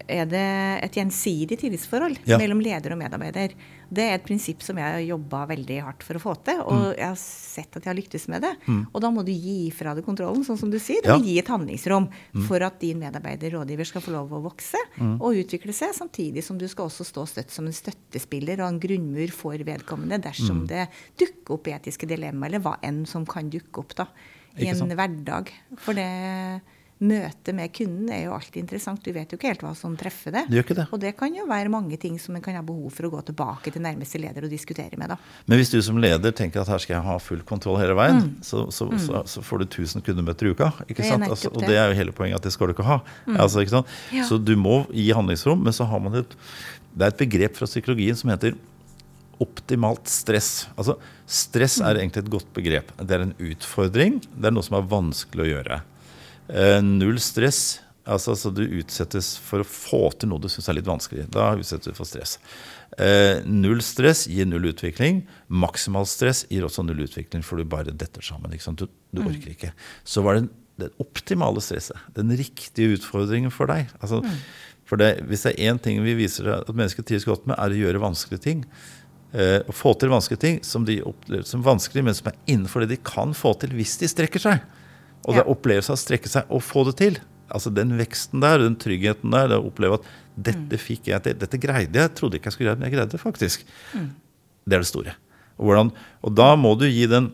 er 0.07 0.29
det 0.29 0.45
et 0.85 0.97
gjensidig 0.99 1.57
tillitsforhold 1.61 2.21
ja. 2.29 2.37
mellom 2.39 2.61
leder 2.63 2.93
og 2.93 2.99
medarbeider. 3.01 3.55
Det 3.89 4.03
er 4.05 4.19
et 4.19 4.25
prinsipp 4.25 4.61
som 4.61 4.77
jeg 4.77 4.85
har 4.85 5.01
jobba 5.01 5.41
veldig 5.49 5.79
hardt 5.81 6.05
for 6.05 6.19
å 6.19 6.21
få 6.21 6.35
til, 6.45 6.59
og 6.61 6.77
mm. 6.77 6.85
jeg 6.99 7.07
har 7.07 7.17
sett 7.19 7.77
at 7.79 7.85
jeg 7.85 7.89
har 7.89 7.97
lyktes 7.97 8.27
med 8.29 8.45
det. 8.45 8.51
Mm. 8.67 8.81
Og 8.93 9.03
da 9.03 9.11
må 9.13 9.23
du 9.25 9.31
gi 9.33 9.71
fra 9.73 9.95
deg 9.97 10.05
kontrollen, 10.05 10.45
sånn 10.45 10.59
som 10.61 10.71
du 10.71 10.77
sier. 10.81 11.01
Ja. 11.03 11.17
må 11.17 11.25
gi 11.25 11.39
et 11.41 11.49
handlingsrom 11.49 12.09
mm. 12.09 12.45
for 12.45 12.65
at 12.65 12.77
din 12.83 13.01
medarbeider, 13.01 13.55
rådgiver, 13.57 13.89
skal 13.89 14.05
få 14.05 14.13
lov 14.13 14.33
å 14.37 14.43
vokse 14.45 14.81
mm. 14.99 15.15
og 15.17 15.41
utvikle 15.41 15.75
seg, 15.75 15.95
samtidig 15.97 16.45
som 16.45 16.59
du 16.61 16.67
skal 16.69 16.89
også 16.89 17.07
stå 17.07 17.25
støtt 17.33 17.53
som 17.55 17.69
en 17.69 17.75
støttespiller 17.75 18.61
og 18.61 18.69
en 18.69 18.81
grunnmur 18.83 19.33
for 19.35 19.67
vedkommende 19.67 20.21
dersom 20.29 20.63
mm. 20.63 20.67
det 20.69 20.89
dukker 21.25 21.57
opp 21.57 21.71
etiske 21.73 22.09
dilemmaer, 22.09 22.53
eller 22.53 22.65
hva 22.65 22.77
enn 22.85 23.05
som 23.09 23.25
kan 23.29 23.49
dukke 23.49 23.81
opp 23.81 23.97
da, 23.97 24.09
i 24.59 24.69
en 24.69 24.97
hverdag. 24.97 25.49
For 25.81 25.97
det 25.97 26.09
møtet 26.99 27.55
med 27.55 27.71
kunden 27.71 28.09
er 28.11 28.25
jo 28.25 28.33
alltid 28.35 28.59
interessant. 28.65 29.01
Du 29.03 29.13
vet 29.15 29.31
jo 29.31 29.37
ikke 29.39 29.53
helt 29.53 29.61
hva 29.63 29.71
som 29.77 29.95
treffer 29.99 30.33
det. 30.35 30.43
det, 30.51 30.63
det. 30.75 30.85
Og 30.91 30.99
det 30.99 31.13
kan 31.19 31.33
jo 31.35 31.45
være 31.47 31.71
mange 31.71 31.97
ting 32.01 32.17
som 32.19 32.35
en 32.35 32.43
kan 32.43 32.57
ha 32.59 32.63
behov 32.65 32.91
for 32.95 33.07
å 33.07 33.11
gå 33.13 33.21
tilbake 33.29 33.71
til 33.71 33.83
nærmeste 33.85 34.19
leder 34.19 34.47
og 34.47 34.51
diskutere 34.51 34.99
med. 34.99 35.13
da. 35.13 35.17
Men 35.47 35.61
hvis 35.61 35.71
du 35.71 35.79
som 35.85 35.99
leder 36.01 36.35
tenker 36.35 36.63
at 36.63 36.71
her 36.71 36.83
skal 36.83 36.97
jeg 36.97 37.07
ha 37.07 37.17
full 37.23 37.43
kontroll 37.47 37.79
hele 37.79 37.95
veien, 37.97 38.19
mm. 38.25 38.33
så, 38.43 38.65
så, 38.75 38.89
mm. 38.91 38.99
så, 39.05 39.23
så, 39.31 39.43
får 39.45 39.63
du 39.63 39.67
1000 39.69 40.03
kundemøter 40.05 40.49
i 40.49 40.55
uka. 40.55 40.71
ikke 40.87 41.07
sant? 41.07 41.27
Altså, 41.29 41.53
og 41.53 41.63
det 41.63 41.77
er 41.79 41.93
jo 41.93 41.99
hele 42.01 42.15
poenget 42.15 42.41
at 42.41 42.49
det 42.49 42.55
skal 42.55 42.67
du 42.67 42.75
ikke 42.75 42.87
ha. 42.89 42.99
Mm. 43.29 43.37
Altså, 43.37 43.63
ikke 43.63 43.77
sant? 43.77 43.93
Ja. 44.15 44.25
Så 44.27 44.41
du 44.41 44.55
må 44.59 44.81
gi 44.91 45.07
handlingsrom, 45.15 45.63
men 45.63 45.75
så 45.75 45.87
har 45.87 46.03
man 46.03 46.19
et, 46.19 46.35
det 46.91 47.07
er 47.07 47.13
et 47.13 47.21
begrep 47.21 47.55
fra 47.55 47.69
psykologien 47.69 48.17
som 48.19 48.33
heter 48.33 48.57
optimalt 49.39 50.11
stress. 50.11 50.67
Altså, 50.75 50.97
Stress 51.29 51.77
er 51.77 51.93
mm. 51.93 51.99
egentlig 52.01 52.23
et 52.25 52.31
godt 52.33 52.51
begrep. 52.55 52.91
Det 52.97 53.15
er 53.15 53.23
en 53.27 53.35
utfordring. 53.37 54.15
Det 54.33 54.49
er 54.49 54.53
noe 54.55 54.65
som 54.65 54.79
er 54.79 54.87
vanskelig 54.89 55.45
å 55.45 55.49
gjøre. 55.53 55.79
Eh, 56.49 56.81
null 56.85 57.19
stress. 57.21 57.79
Altså, 58.09 58.33
så 58.35 58.49
Du 58.49 58.63
utsettes 58.63 59.35
for 59.37 59.61
å 59.61 59.67
få 59.67 60.01
til 60.17 60.31
noe 60.31 60.41
du 60.41 60.49
syns 60.49 60.69
er 60.69 60.79
litt 60.79 60.89
vanskelig. 60.89 61.27
Da 61.33 61.51
utsettes 61.57 61.91
du 61.91 61.97
for 61.97 62.09
stress. 62.09 62.37
Eh, 62.97 63.43
null 63.45 63.83
stress 63.85 64.25
gir 64.27 64.47
null 64.49 64.71
utvikling. 64.71 65.21
Maksimal 65.47 66.07
stress 66.09 66.45
gir 66.49 66.65
også 66.65 66.85
null 66.87 67.05
utvikling, 67.05 67.43
for 67.45 67.59
du 67.59 67.69
bare 67.69 67.93
detter 67.93 68.25
sammen. 68.25 68.49
Du, 68.49 68.87
du, 68.87 69.21
mm. 69.21 69.29
orker 69.29 69.53
ikke. 69.53 69.73
Så 70.03 70.25
var 70.25 70.39
det 70.39 70.49
det 70.79 70.93
optimale 71.03 71.61
stresset. 71.61 71.99
Den 72.15 72.31
riktige 72.39 72.95
utfordringen 72.95 73.51
for 73.51 73.69
deg. 73.69 73.91
Altså, 73.99 74.23
mm. 74.23 74.39
For 74.89 74.97
det, 74.97 75.19
hvis 75.29 75.43
det 75.45 75.53
er 75.53 75.69
én 75.69 75.77
ting 75.77 75.99
vi 76.01 76.15
viser 76.17 76.47
at 76.55 76.71
mennesker 76.71 77.05
trives 77.05 77.27
godt 77.27 77.45
med, 77.45 77.59
er 77.59 77.75
å 77.75 77.81
gjøre 77.83 78.01
vanskelige 78.01 78.45
ting. 78.47 78.63
Eh, 79.35 79.59
å 79.69 79.75
få 79.75 79.93
til 79.99 80.09
vanskelige 80.09 80.41
ting 80.41 80.55
som 80.65 80.87
de 80.87 80.97
opplever 81.05 81.45
som 81.45 81.61
vanskelig, 81.61 82.07
men 82.07 82.17
som 82.17 82.31
er 82.31 82.39
innenfor 82.49 82.81
det 82.81 82.95
de 82.95 83.03
kan 83.05 83.35
få 83.37 83.53
til 83.61 83.75
hvis 83.77 83.99
de 84.01 84.09
strekker 84.09 84.41
seg. 84.41 84.63
Og 85.27 85.35
ja. 85.35 85.41
det 85.41 85.51
opplevelsen 85.51 85.93
av 85.93 85.99
å 85.99 86.01
strekke 86.01 86.31
seg 86.31 86.53
og 86.53 86.63
få 86.63 86.85
det 86.89 86.95
til. 87.01 87.19
Altså 87.49 87.71
Den 87.73 87.95
veksten 87.99 88.43
der, 88.43 88.61
den 88.61 88.77
tryggheten 88.79 89.33
der, 89.33 89.49
det 89.51 89.59
å 89.59 89.67
oppleve 89.69 89.99
at 89.99 90.09
dette 90.39 90.77
mm. 90.77 90.81
fikk 90.81 91.09
jeg 91.11 91.25
til, 91.25 91.37
dette 91.41 91.59
greide 91.61 92.03
jeg. 92.03 92.13
Trodde 92.17 92.39
ikke 92.39 92.51
jeg 92.51 92.55
skulle 92.55 92.69
greie 92.69 92.77
det, 92.77 92.83
men 92.83 92.89
jeg 92.89 92.97
greide 92.97 93.15
det 93.15 93.21
faktisk. 93.21 93.65
Mm. 93.93 94.09
Det 94.65 94.77
er 94.77 94.85
det 94.85 94.91
store. 94.91 95.15
Og, 95.57 95.67
hvordan, 95.67 95.93
og 96.23 96.35
da 96.37 96.49
må 96.59 96.75
du 96.79 96.87
gi 96.87 97.05
den 97.11 97.33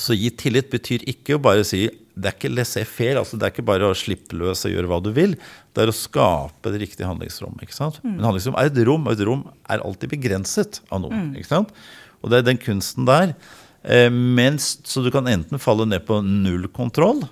Så 0.00 0.14
gi 0.16 0.30
tillit 0.32 0.70
betyr 0.72 1.02
ikke 1.10 1.36
å 1.36 1.42
bare 1.42 1.64
si 1.66 1.82
det 2.20 2.28
er 2.28 2.36
ikke 2.36 2.50
laissez-faire. 2.52 3.20
Altså 3.20 3.38
det 3.38 3.46
er 3.46 3.52
ikke 3.54 3.66
bare 3.68 3.88
å 3.90 3.96
slippe 3.96 4.36
løs 4.38 4.64
og 4.68 4.72
gjøre 4.72 4.88
hva 4.90 4.98
du 5.02 5.10
vil. 5.16 5.34
Det 5.74 5.82
er 5.82 5.90
å 5.90 5.96
skape 5.96 6.72
det 6.72 6.82
riktige 6.82 7.08
handlingsrom. 7.08 7.56
ikke 7.62 7.76
sant? 7.76 8.00
Mm. 8.04 8.16
Men 8.16 8.28
handlingsrom 8.28 8.58
er 8.60 8.70
et 8.70 8.80
rom, 8.88 9.06
og 9.06 9.14
et 9.14 9.24
rom 9.28 9.44
er 9.72 9.84
alltid 9.84 10.12
begrenset 10.12 10.80
av 10.90 11.02
noe. 11.04 11.16
Mm. 11.16 11.34
ikke 11.40 11.50
sant? 11.50 11.72
Og 12.20 12.32
det 12.32 12.40
er 12.40 12.48
den 12.50 12.60
kunsten 12.60 13.08
der. 13.08 13.34
Eh, 13.82 14.10
mens, 14.10 14.78
så 14.84 15.02
du 15.04 15.10
kan 15.12 15.28
enten 15.30 15.60
falle 15.62 15.86
ned 15.88 16.04
på 16.08 16.20
null 16.24 16.68
kontroll 16.68 17.24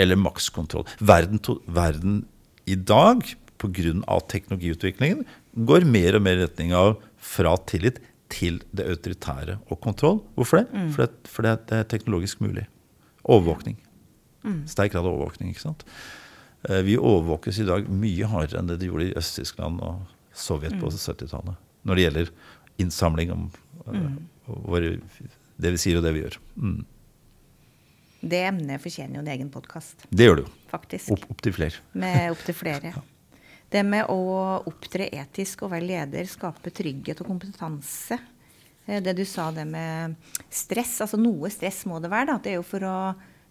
eller 0.00 0.16
makskontroll. 0.16 0.86
Verden, 0.98 1.40
verden 1.66 2.22
i 2.64 2.74
dag, 2.74 3.24
pga. 3.60 4.20
teknologiutviklingen, 4.28 5.26
går 5.54 5.84
mer 5.84 6.16
og 6.16 6.24
mer 6.24 6.38
i 6.38 6.46
retning 6.46 6.72
av 6.76 6.96
fra 7.20 7.56
tillit 7.68 8.00
til 8.30 8.60
det 8.72 8.86
autoritære 8.88 9.58
og 9.68 9.80
kontroll. 9.82 10.22
Hvorfor 10.38 10.62
det? 10.62 10.66
Mm. 10.72 10.90
Fordi, 10.94 11.30
fordi 11.34 11.54
det 11.68 11.78
er 11.80 11.90
teknologisk 11.90 12.40
mulig. 12.40 12.66
Overvåkning. 13.24 13.76
Mm. 14.46 14.62
Sterk 14.70 14.94
grad 14.94 15.04
av 15.04 15.12
overvåkning. 15.12 15.50
ikke 15.50 15.66
sant? 15.66 15.84
Eh, 16.68 16.80
vi 16.86 16.96
overvåkes 16.96 17.60
i 17.60 17.66
dag 17.68 17.88
mye 17.88 18.30
hardere 18.30 18.60
enn 18.60 18.70
det 18.70 18.78
de 18.80 18.88
gjorde 18.88 19.10
i 19.10 19.16
Øst-Tyskland 19.18 19.82
og 19.84 20.06
Sovjet 20.32 20.78
på 20.80 20.88
70-tallet. 20.94 21.58
Mm. 21.58 21.68
Når 21.84 21.96
det 21.96 22.04
gjelder 22.04 22.32
innsamling 22.80 23.32
om 23.34 23.46
uh, 23.88 24.10
våre, 24.46 24.94
det 25.60 25.74
vi 25.76 25.82
sier 25.82 26.00
og 26.00 26.06
det 26.06 26.14
vi 26.16 26.24
gjør. 26.24 26.40
Mm. 26.56 26.80
Det 28.20 28.42
emnet 28.44 28.82
fortjener 28.82 29.16
jo 29.16 29.22
en 29.22 29.32
egen 29.32 29.48
podkast. 29.52 30.04
Det 30.10 30.26
gjør 30.26 30.40
det 30.40 30.44
jo. 30.44 30.52
Faktisk. 30.72 31.12
Opp, 31.14 31.24
opp 31.32 31.40
til 31.44 31.56
flere. 31.56 31.80
Med 31.96 32.34
opp 32.34 32.42
til 32.44 32.56
flere. 32.56 32.92
ja. 32.96 33.02
Det 33.70 33.84
med 33.86 34.10
å 34.10 34.20
opptre 34.66 35.06
etisk 35.14 35.62
og 35.64 35.72
være 35.72 35.86
leder, 35.86 36.28
skape 36.28 36.72
trygghet 36.74 37.22
og 37.22 37.30
kompetanse. 37.30 38.18
Eh, 38.86 39.00
det 39.04 39.14
du 39.16 39.24
sa, 39.28 39.48
det 39.54 39.64
med 39.68 40.16
stress. 40.52 40.98
Altså 41.04 41.20
noe 41.20 41.52
stress 41.54 41.84
må 41.88 42.00
det 42.02 42.10
være. 42.12 42.32
da. 42.32 42.38
Det 42.42 42.52
er 42.52 42.58
jo 42.58 42.66
for 42.66 42.86
å 42.88 42.98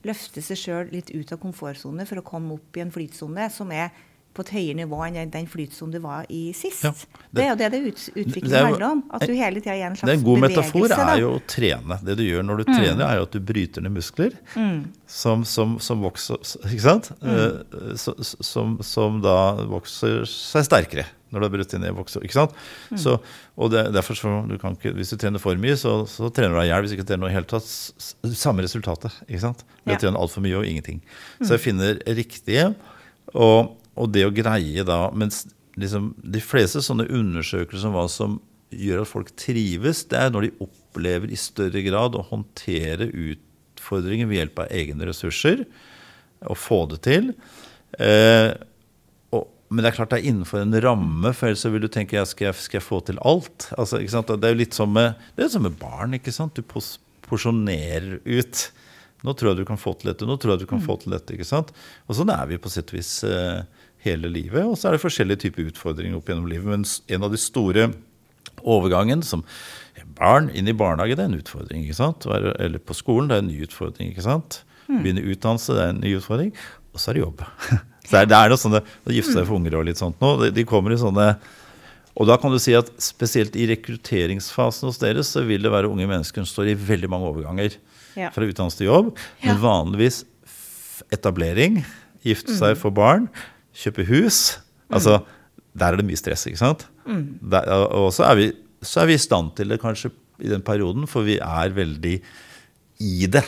løfte 0.06 0.44
seg 0.44 0.60
sjøl 0.60 0.94
litt 0.94 1.10
ut 1.12 1.34
av 1.34 1.42
komfortsone 1.42 2.06
for 2.08 2.22
å 2.22 2.28
komme 2.28 2.56
opp 2.56 2.78
i 2.78 2.84
en 2.84 2.94
flytsone 2.94 3.50
som 3.52 3.72
er 3.76 3.90
på 4.38 4.46
et 4.46 4.52
høyere 4.54 4.78
nivå 4.78 5.00
enn 5.08 5.32
den 5.34 5.48
flytsonen 5.50 5.94
du 5.96 6.00
var 6.04 6.28
i 6.32 6.52
sist. 6.56 6.86
Ja, 6.86 6.92
det, 6.94 7.30
det, 7.34 7.44
er 7.44 7.50
jo 7.50 7.58
det 7.60 7.70
det 7.74 7.80
ut, 7.82 8.04
utviklingen 8.14 8.68
handler 8.70 8.88
om. 8.88 9.04
At 9.16 9.26
du 9.26 9.34
hele 9.34 9.62
tida 9.62 9.76
gir 9.76 9.88
en 9.90 9.98
slags 9.98 10.06
bevegelse. 10.06 10.20
En 10.20 10.28
god 10.28 10.44
metafor 10.46 10.96
er 10.96 11.22
jo 11.24 11.32
å 11.34 11.44
trene. 11.50 12.00
Det 12.06 12.18
du 12.20 12.24
gjør 12.26 12.46
når 12.46 12.62
du 12.62 12.70
mm. 12.70 12.74
trener, 12.76 13.06
er 13.08 13.20
jo 13.20 13.28
at 13.28 13.36
du 13.36 13.40
bryter 13.50 13.86
ned 13.86 13.96
muskler 13.98 14.36
mm. 14.54 14.82
som, 15.10 15.46
som, 15.50 15.78
som, 15.84 16.04
vokser 16.06 16.40
Ikke 16.70 16.86
sant? 16.86 17.10
Mm. 17.24 17.32
Uh, 17.82 18.12
som, 18.24 18.78
som, 18.86 19.18
da 19.26 19.40
vokser 19.70 20.22
seg 20.30 20.68
sterkere 20.70 21.08
når 21.30 21.42
du 21.42 21.46
har 21.46 21.54
brutt 21.54 21.74
ned 21.78 21.98
vokser. 21.98 22.24
Ikke 22.26 22.38
sant? 22.38 22.54
Mm. 22.90 23.02
Så, 23.02 23.18
og 23.60 23.74
det, 23.74 23.84
derfor 23.94 24.18
så, 24.18 24.32
du 24.50 24.56
kan 24.62 24.78
ikke, 24.78 24.94
Hvis 24.98 25.12
du 25.14 25.18
trener 25.22 25.42
for 25.42 25.58
mye, 25.62 25.76
så, 25.78 26.00
så 26.10 26.30
trener 26.34 26.56
du 26.56 26.62
deg 26.62 26.70
i 26.70 26.72
hjel. 26.72 26.86
Hvis 26.86 26.94
du 26.94 27.00
ikke 27.00 27.10
trener 27.12 27.26
noe 27.26 27.34
i 27.34 27.38
hele 27.38 27.50
tatt, 27.50 27.68
samme 28.34 28.66
resultatet. 28.66 29.20
ikke 29.28 29.44
sant? 29.44 29.66
Du 29.84 29.94
ja. 29.94 30.00
trener 30.00 30.22
altfor 30.22 30.46
mye 30.46 30.58
og 30.62 30.70
ingenting. 30.70 31.04
Så 31.42 31.54
jeg 31.58 31.66
finner 31.68 32.02
riktige. 32.08 32.72
og 33.38 33.76
og 34.00 34.14
det 34.16 34.26
å 34.28 34.34
greie 34.36 34.86
da 34.88 35.10
Mens 35.16 35.44
liksom, 35.80 36.14
de 36.18 36.42
fleste 36.44 36.82
sånne 36.84 37.08
undersøkelser 37.12 37.90
om 37.90 37.98
hva 37.98 38.06
som 38.12 38.40
gjør 38.70 39.04
at 39.04 39.10
folk 39.10 39.32
trives, 39.40 40.04
det 40.12 40.18
er 40.20 40.34
når 40.34 40.48
de 40.48 40.56
opplever 40.66 41.32
i 41.34 41.40
større 41.40 41.82
grad 41.86 42.18
å 42.18 42.26
håndtere 42.30 43.10
utfordringer 43.10 44.30
ved 44.30 44.44
hjelp 44.44 44.66
av 44.66 44.74
egne 44.76 45.08
ressurser. 45.10 45.64
Og 46.46 46.60
få 46.60 46.84
det 46.92 47.00
til. 47.08 47.32
Eh, 47.98 48.52
og, 49.36 49.48
men 49.74 49.82
det 49.82 49.90
er 49.90 49.98
klart 49.98 50.14
det 50.14 50.22
er 50.22 50.30
innenfor 50.30 50.62
en 50.62 50.78
ramme, 50.86 51.34
for 51.34 51.50
ellers 51.50 51.66
vil 51.66 51.84
du 51.84 51.90
tenke 51.92 52.20
ja, 52.20 52.28
skal, 52.30 52.52
jeg, 52.52 52.62
skal 52.62 52.80
jeg 52.80 52.86
få 52.86 53.02
til 53.08 53.22
alt? 53.26 53.72
Altså, 53.76 54.00
det 54.00 54.38
er 54.38 54.54
jo 54.54 54.62
litt 54.62 54.78
som 54.78 54.94
med, 54.94 55.18
som 55.42 55.66
med 55.66 55.80
barn. 55.82 56.14
Du 56.14 56.62
porsjonerer 57.26 58.20
ut. 58.22 58.70
Nå 59.26 59.36
tror 59.36 59.52
jeg 59.52 59.60
du 59.60 59.68
kan 59.68 59.80
få 59.80 59.98
til 60.00 60.14
dette, 60.14 60.28
nå 60.28 60.38
tror 60.40 60.54
jeg 60.54 60.64
du 60.64 60.70
kan 60.70 60.80
få 60.84 60.96
til 61.02 61.12
dette. 61.12 61.36
ikke 61.36 61.48
sant? 61.48 61.74
Og 62.08 62.16
sånn 62.16 62.32
er 62.32 62.46
vi 62.48 62.62
på 62.62 62.72
sett 62.72 62.94
og 62.94 63.00
vis. 63.02 63.18
Eh, 63.28 63.66
hele 64.06 64.32
livet. 64.32 64.64
Og 64.66 64.78
så 64.78 64.90
er 64.90 64.96
det 64.96 65.04
forskjellige 65.04 65.44
typer 65.46 65.70
utfordringer 65.72 66.18
opp 66.20 66.32
gjennom 66.32 66.50
livet. 66.50 66.70
Men 66.70 66.86
en 66.86 67.28
av 67.28 67.34
de 67.34 67.42
store 67.42 67.90
overgangen 68.60 69.24
som 69.26 69.46
barn 70.20 70.50
inn 70.56 70.68
i 70.68 70.76
barnehage, 70.76 71.16
det 71.16 71.26
er 71.26 71.32
en 71.32 71.40
utfordring. 71.40 71.86
ikke 71.86 72.00
sant? 72.00 72.28
Eller 72.60 72.80
på 72.80 72.98
skolen, 72.98 73.30
det 73.30 73.38
er 73.38 73.46
en 73.46 73.52
ny 73.52 73.62
utfordring. 73.68 74.12
ikke 74.12 74.26
sant? 74.26 74.64
Mm. 74.88 75.00
Begynne 75.04 75.28
utdannelse, 75.28 75.78
det 75.78 75.86
er 75.86 75.96
en 75.96 76.04
ny 76.04 76.16
utfordring. 76.18 76.52
Og 76.94 77.02
så 77.02 77.12
er 77.12 77.20
det 77.20 77.26
jobb. 77.26 77.46
Så 78.10 78.16
det 78.16 78.22
er, 78.24 78.30
det 78.32 78.38
er 78.40 78.50
noe 78.50 78.58
sånne, 78.58 78.80
å 79.06 79.12
gifte 79.14 79.36
seg 79.36 79.44
for 79.46 79.60
unger 79.60 79.76
og 79.78 79.84
litt 79.86 80.00
sånt 80.00 80.16
nå. 80.24 80.30
De, 80.40 80.48
de 80.56 80.64
kommer 80.66 80.96
i 80.96 80.98
sånne 80.98 81.28
og 82.20 82.28
da 82.28 82.36
kan 82.40 82.52
du 82.52 82.60
si 82.60 82.74
at 82.76 82.90
spesielt 83.00 83.54
i 83.56 83.68
rekrutteringsfasen 83.70 84.90
hos 84.90 85.00
dere 85.00 85.24
så 85.24 85.46
vil 85.48 85.64
det 85.64 85.72
være 85.72 85.88
unge 85.88 86.08
mennesker 86.10 86.44
som 86.44 86.50
står 86.50 86.74
i 86.74 86.80
veldig 86.90 87.10
mange 87.12 87.30
overganger 87.30 87.78
ja. 88.18 88.32
fra 88.36 88.44
utdannelse 88.44 88.82
til 88.82 88.90
jobb. 88.90 89.14
Men 89.46 89.62
vanligvis 89.62 90.24
etablering, 91.16 91.80
gifte 92.26 92.52
seg, 92.58 92.76
mm. 92.76 92.82
få 92.82 92.92
barn, 92.92 93.30
kjøpe 93.76 94.06
hus 94.10 94.60
altså, 94.90 95.20
Der 95.78 95.94
er 95.94 96.00
det 96.00 96.06
mye 96.08 96.20
stress, 96.20 96.48
ikke 96.50 96.62
sant? 96.62 96.88
Mm. 97.06 97.40
Der, 97.52 97.70
og 97.70 98.10
så 98.14 98.26
er, 98.30 98.40
vi, 98.40 98.48
så 98.82 99.04
er, 99.04 99.12
vi, 99.12 99.18
i 99.20 99.22
stand 99.22 99.54
til 99.58 99.70
det 99.70 99.80
kanskje 99.82 100.12
i 100.40 100.50
den 100.50 100.64
perioden, 100.66 101.08
for 101.08 101.28
vi 101.28 101.38
er 101.44 101.76
veldig 101.76 102.16
i 103.00 103.28
det 103.32 103.44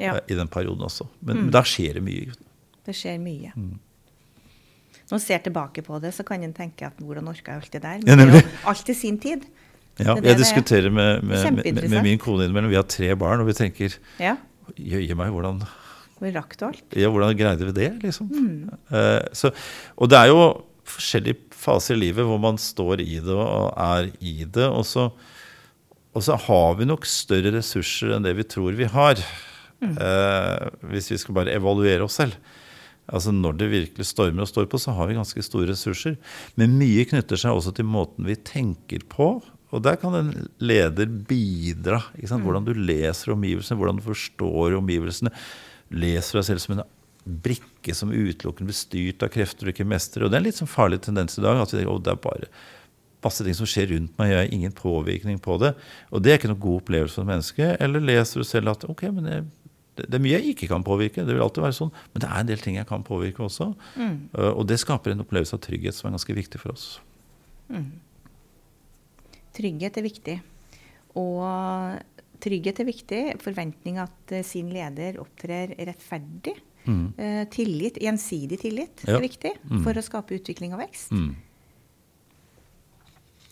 ja. 0.00 0.16
i 0.28 0.36
den 0.36 0.48
perioden 0.48 0.82
også. 0.88 1.06
Men 1.20 1.46
mm. 1.46 1.52
da 1.54 1.62
skjer 1.66 1.98
det 1.98 2.04
mye. 2.04 2.34
Det 2.86 2.96
skjer 2.96 3.20
mye. 3.22 3.52
Mm. 3.54 3.78
Når 5.10 5.16
man 5.16 5.22
ser 5.24 5.42
tilbake 5.42 5.82
på 5.82 5.98
det, 6.02 6.12
så 6.14 6.24
kan 6.26 6.42
en 6.46 6.54
tenke 6.54 6.86
at 6.86 7.00
hvordan 7.02 7.28
orka 7.28 7.56
jeg 7.56 7.62
alt 7.62 7.72
det 7.74 7.82
der? 7.82 8.04
Men 8.06 8.20
det 8.20 8.26
er 8.28 8.36
jo 8.36 8.68
alt 8.70 8.92
i 8.92 8.94
sin 8.94 9.18
tid. 9.18 9.46
Ja, 10.00 10.14
jeg 10.22 10.38
diskuterer 10.38 10.88
med, 10.88 11.24
med, 11.26 11.50
med, 11.58 11.88
med, 11.90 12.02
min 12.02 12.20
kone 12.20 12.46
innimellom. 12.46 12.70
Vi 12.70 12.78
har 12.78 12.86
tre 12.88 13.10
barn, 13.18 13.42
og 13.42 13.50
vi 13.50 13.56
tenker 13.58 13.96
ja. 14.22 14.36
Jøye 14.78 15.16
meg, 15.18 15.32
hvordan 15.34 15.58
hvor 16.20 16.34
rakk 16.36 16.56
det 16.58 16.66
alt? 16.68 16.96
Ja, 17.00 17.08
hvordan 17.12 17.36
greide 17.38 17.68
vi 17.70 17.76
det, 17.76 17.90
liksom? 18.04 18.28
Mm. 18.28 18.72
Uh, 18.92 19.22
så, 19.36 19.50
og 19.96 20.10
det 20.12 20.18
er 20.20 20.28
jo 20.28 20.42
forskjellige 20.90 21.38
faser 21.54 21.96
i 21.96 22.02
livet 22.06 22.26
hvor 22.26 22.40
man 22.42 22.58
står 22.60 23.02
i 23.04 23.20
det 23.22 23.36
og 23.36 23.70
er 23.72 24.10
i 24.20 24.44
det. 24.44 24.66
Og 24.68 24.84
så, 24.88 25.08
og 26.12 26.26
så 26.26 26.36
har 26.46 26.74
vi 26.78 26.88
nok 26.88 27.08
større 27.08 27.54
ressurser 27.56 28.16
enn 28.16 28.26
det 28.26 28.34
vi 28.38 28.48
tror 28.48 28.76
vi 28.78 28.88
har. 28.90 29.22
Mm. 29.80 29.94
Uh, 29.96 30.90
hvis 30.92 31.08
vi 31.14 31.20
skal 31.22 31.38
bare 31.40 31.56
evaluere 31.56 32.04
oss 32.04 32.18
selv. 32.20 32.36
Altså 33.10 33.32
Når 33.34 33.56
det 33.58 33.70
virkelig 33.72 34.06
stormer 34.06 34.44
og 34.44 34.50
står 34.50 34.68
på, 34.70 34.78
så 34.78 34.92
har 34.94 35.08
vi 35.08 35.16
ganske 35.16 35.42
store 35.42 35.72
ressurser. 35.72 36.18
Men 36.60 36.76
mye 36.78 37.06
knytter 37.08 37.40
seg 37.40 37.56
også 37.56 37.72
til 37.74 37.88
måten 37.88 38.28
vi 38.28 38.36
tenker 38.36 39.02
på. 39.10 39.32
Og 39.70 39.82
der 39.82 39.96
kan 40.02 40.14
en 40.18 40.30
leder 40.62 41.08
bidra. 41.08 42.02
Mm. 42.18 42.44
Hvordan 42.44 42.68
du 42.68 42.74
leser 42.76 43.34
omgivelsene, 43.34 43.78
hvordan 43.80 43.98
du 43.98 44.06
forstår 44.06 44.78
omgivelsene 44.78 45.32
leser 45.90 46.40
deg 46.40 46.48
selv 46.48 46.64
som 46.64 46.76
en 46.76 46.84
brikke 47.24 47.94
som 47.94 48.12
utelukkende 48.12 48.70
blir 48.70 48.78
styrt 48.78 49.24
av 49.24 49.32
krefter 49.34 49.66
du 49.66 49.74
ikke 49.74 49.88
mestrer. 49.88 50.24
Og 50.24 50.32
det 50.32 50.38
er 50.38 50.44
en 50.44 50.48
litt 50.48 50.60
sånn 50.60 50.70
farlig 50.70 51.02
tendens 51.04 51.38
i 51.38 51.44
dag. 51.44 51.60
at 51.60 51.74
vi, 51.74 51.84
det 51.84 52.12
er 52.12 52.22
bare 52.22 52.50
masse 53.24 53.44
ting 53.44 53.56
som 53.56 53.68
skjer 53.68 53.90
rundt 53.92 54.16
meg, 54.18 54.32
jeg 54.32 54.40
har 54.40 54.52
ingen 54.54 54.72
påvirkning 54.72 55.40
på 55.42 55.58
det. 55.60 55.74
Og 56.10 56.22
det 56.24 56.32
er 56.32 56.40
ikke 56.40 56.52
noen 56.52 56.62
god 56.62 56.82
opplevelse 56.82 57.18
for 57.18 57.26
et 57.26 57.32
menneske. 57.34 57.72
Eller 57.80 58.04
leser 58.04 58.40
du 58.40 58.48
selv 58.48 58.72
at 58.72 58.86
ok, 58.88 59.06
men 59.16 59.28
jeg, 59.28 59.46
det, 59.98 60.06
det, 60.06 60.16
er 60.16 60.24
mye 60.24 60.38
jeg 60.38 60.54
ikke 60.54 60.70
kan 60.70 60.86
påvirke. 60.86 61.26
Det 61.26 61.34
vil 61.34 61.44
alltid 61.44 61.66
være 61.66 61.78
sånn. 61.82 61.92
Men 62.14 62.24
det 62.24 62.30
er 62.30 62.44
en 62.44 62.52
del 62.52 62.64
ting 62.64 62.78
jeg 62.80 62.88
kan 62.88 63.04
påvirke 63.06 63.44
også. 63.44 63.72
Mm. 63.96 64.14
Uh, 64.36 64.52
og 64.54 64.64
det 64.70 64.80
skaper 64.80 65.12
en 65.12 65.24
opplevelse 65.26 65.58
av 65.58 65.64
trygghet 65.66 65.98
som 65.98 66.08
er 66.08 66.16
ganske 66.16 66.38
viktig 66.40 66.62
for 66.62 66.72
oss. 66.72 66.86
Mm. 67.68 67.90
Trygghet 69.58 70.00
er 70.00 70.06
viktig. 70.06 70.38
Og 71.18 71.42
Trygghet 72.40 72.82
er 72.82 72.88
viktig. 72.88 73.20
Forventning 73.42 74.00
at 74.02 74.34
uh, 74.34 74.42
sin 74.46 74.70
leder 74.74 75.20
opptrer 75.22 75.74
rettferdig. 75.78 76.56
Mm. 76.86 77.04
Uh, 77.18 77.44
tillit, 77.52 78.00
Gjensidig 78.00 78.62
tillit 78.62 79.04
ja. 79.04 79.18
er 79.18 79.24
viktig 79.24 79.54
mm. 79.60 79.82
for 79.84 79.96
å 79.96 80.04
skape 80.04 80.38
utvikling 80.38 80.74
og 80.76 80.82
vekst. 80.84 81.12
Mm. 81.12 81.34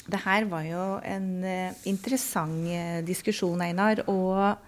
Det 0.08 0.22
her 0.24 0.46
var 0.48 0.64
jo 0.64 0.84
en 1.04 1.28
uh, 1.44 1.84
interessant 1.90 3.04
diskusjon, 3.08 3.60
Einar. 3.64 4.06
Og 4.08 4.67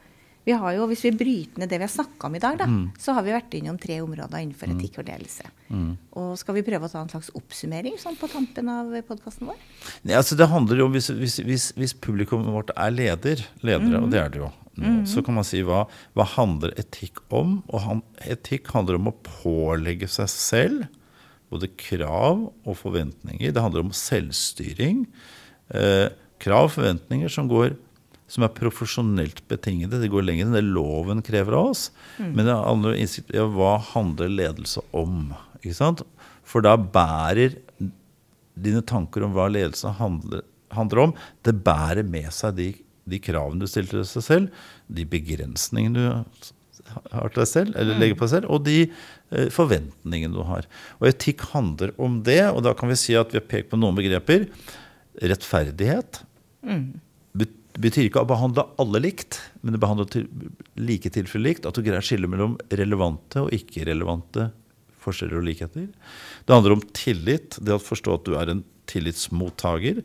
vi 0.50 0.58
har 0.58 0.74
jo, 0.76 0.86
hvis 0.90 1.04
vi 1.06 1.12
bryter 1.14 1.62
ned 1.62 1.70
det 1.70 1.78
vi 1.78 1.86
har 1.86 1.92
snakka 1.92 2.28
om 2.28 2.36
i 2.36 2.42
dag, 2.42 2.58
da, 2.60 2.66
mm. 2.68 2.84
så 2.98 3.14
har 3.16 3.26
vi 3.26 3.34
vært 3.34 3.56
innom 3.58 3.78
tre 3.80 4.00
områder 4.02 4.42
innenfor 4.42 4.70
mm. 4.70 4.76
etikk 4.76 5.00
og 5.02 5.08
ledelse. 5.08 5.50
Mm. 5.70 5.90
Og 6.20 6.30
Skal 6.40 6.58
vi 6.58 6.64
prøve 6.66 6.88
å 6.88 6.92
ta 6.92 7.02
en 7.04 7.12
slags 7.12 7.30
oppsummering 7.38 7.98
sånn 8.02 8.18
på 8.18 8.28
tampen 8.32 8.70
av 8.72 8.92
podkasten 9.08 9.50
vår? 9.50 9.60
Ja, 10.02 10.20
altså 10.20 10.38
det 10.38 10.50
handler 10.50 10.82
jo 10.82 10.88
om 10.90 10.96
hvis, 10.96 11.10
hvis, 11.14 11.38
hvis, 11.46 11.70
hvis 11.78 11.96
publikummet 12.02 12.50
vårt 12.54 12.74
er 12.74 12.94
leder, 12.94 13.44
ledere, 13.62 13.96
mm. 13.96 14.02
og 14.02 14.14
det 14.14 14.22
er 14.22 14.34
det 14.34 14.42
jo. 14.42 14.50
Mm. 14.80 15.02
Så 15.08 15.22
kan 15.26 15.36
man 15.36 15.46
si 15.46 15.60
hva, 15.66 15.84
hva 16.16 16.26
handler 16.36 16.72
etikk 16.80 17.20
om? 17.34 17.60
Og 17.68 17.84
han, 17.84 18.02
etikk 18.24 18.70
handler 18.74 19.00
om 19.00 19.10
å 19.10 19.18
pålegge 19.26 20.08
seg 20.10 20.30
selv 20.32 20.88
både 21.50 21.70
krav 21.80 22.46
og 22.48 22.74
forventninger. 22.78 23.52
Det 23.52 23.62
handler 23.62 23.84
om 23.84 23.94
selvstyring. 23.96 25.04
Eh, 25.74 26.08
krav 26.40 26.68
og 26.68 26.74
forventninger 26.78 27.32
som, 27.32 27.50
går, 27.50 27.74
som 28.30 28.46
er 28.46 28.54
profesjonelt 28.54 29.42
betingede. 29.50 29.98
Det 30.02 30.10
går 30.12 30.26
lenger 30.26 30.46
enn 30.46 30.54
det 30.54 30.66
loven 30.68 31.22
krever 31.26 31.56
av 31.58 31.72
oss. 31.72 31.88
Mm. 32.18 32.30
Men 32.36 32.46
det 32.46 32.58
handler 32.58 32.98
innsikt 32.98 33.34
ja, 33.34 33.46
hva 33.50 33.74
handler 33.90 34.30
ledelse 34.30 34.84
om? 34.96 35.32
Ikke 35.60 35.76
sant? 35.80 36.04
For 36.46 36.62
da 36.64 36.76
bærer 36.78 37.58
dine 38.60 38.84
tanker 38.86 39.24
om 39.26 39.34
hva 39.34 39.48
ledelse 39.50 39.90
handler, 39.98 40.44
handler 40.74 41.04
om, 41.08 41.16
det 41.46 41.58
bærer 41.66 42.06
med 42.06 42.30
seg 42.34 42.56
de, 42.58 42.70
de 43.10 43.20
kravene 43.22 43.62
du 43.62 43.70
stiller 43.70 43.90
til 43.90 44.02
deg 44.04 44.26
selv, 44.26 44.64
de 44.86 45.06
begrensningene 45.10 45.98
du 45.98 46.50
har 47.14 47.30
til 47.30 47.42
deg 47.42 47.50
selv, 47.50 47.76
eller 47.78 47.98
legger 48.00 48.18
på 48.18 48.26
deg 48.26 48.34
selv, 48.34 48.50
og 48.50 48.64
de 48.66 48.78
eh, 48.86 49.50
forventningene 49.54 50.34
du 50.34 50.42
har. 50.46 50.66
Og 50.98 51.10
etikk 51.10 51.46
handler 51.52 51.94
om 52.02 52.20
det, 52.26 52.42
og 52.50 52.62
da 52.66 52.74
kan 52.78 52.90
vi 52.90 52.98
si 52.98 53.16
at 53.18 53.34
vi 53.34 53.40
har 53.40 53.46
pekt 53.50 53.70
på 53.72 53.78
noen 53.80 53.98
begreper. 53.98 54.46
Rettferdighet 55.20 56.22
mm. 56.66 56.84
Betyr 57.78 58.08
ikke 58.08 58.24
å 58.24 58.28
behandle 58.28 58.64
alle 58.82 59.02
likt, 59.02 59.38
men 59.62 59.76
det 59.76 59.82
behandler 59.82 60.08
til, 60.10 60.26
like 60.80 61.12
tilfeller 61.14 61.50
likt. 61.50 61.68
At 61.68 61.76
du 61.76 61.84
greier 61.84 62.02
å 62.02 62.06
skille 62.06 62.30
mellom 62.30 62.56
relevante 62.72 63.44
og 63.44 63.54
ikke-relevante 63.54 64.50
forskjeller 65.00 65.40
og 65.40 65.46
likheter. 65.46 65.86
Det 66.44 66.56
handler 66.56 66.76
om 66.76 66.82
tillit, 66.96 67.56
det 67.62 67.76
å 67.76 67.82
forstå 67.82 68.18
at 68.18 68.26
du 68.26 68.34
er 68.40 68.52
en 68.52 68.64
tillitsmottaker, 68.90 70.02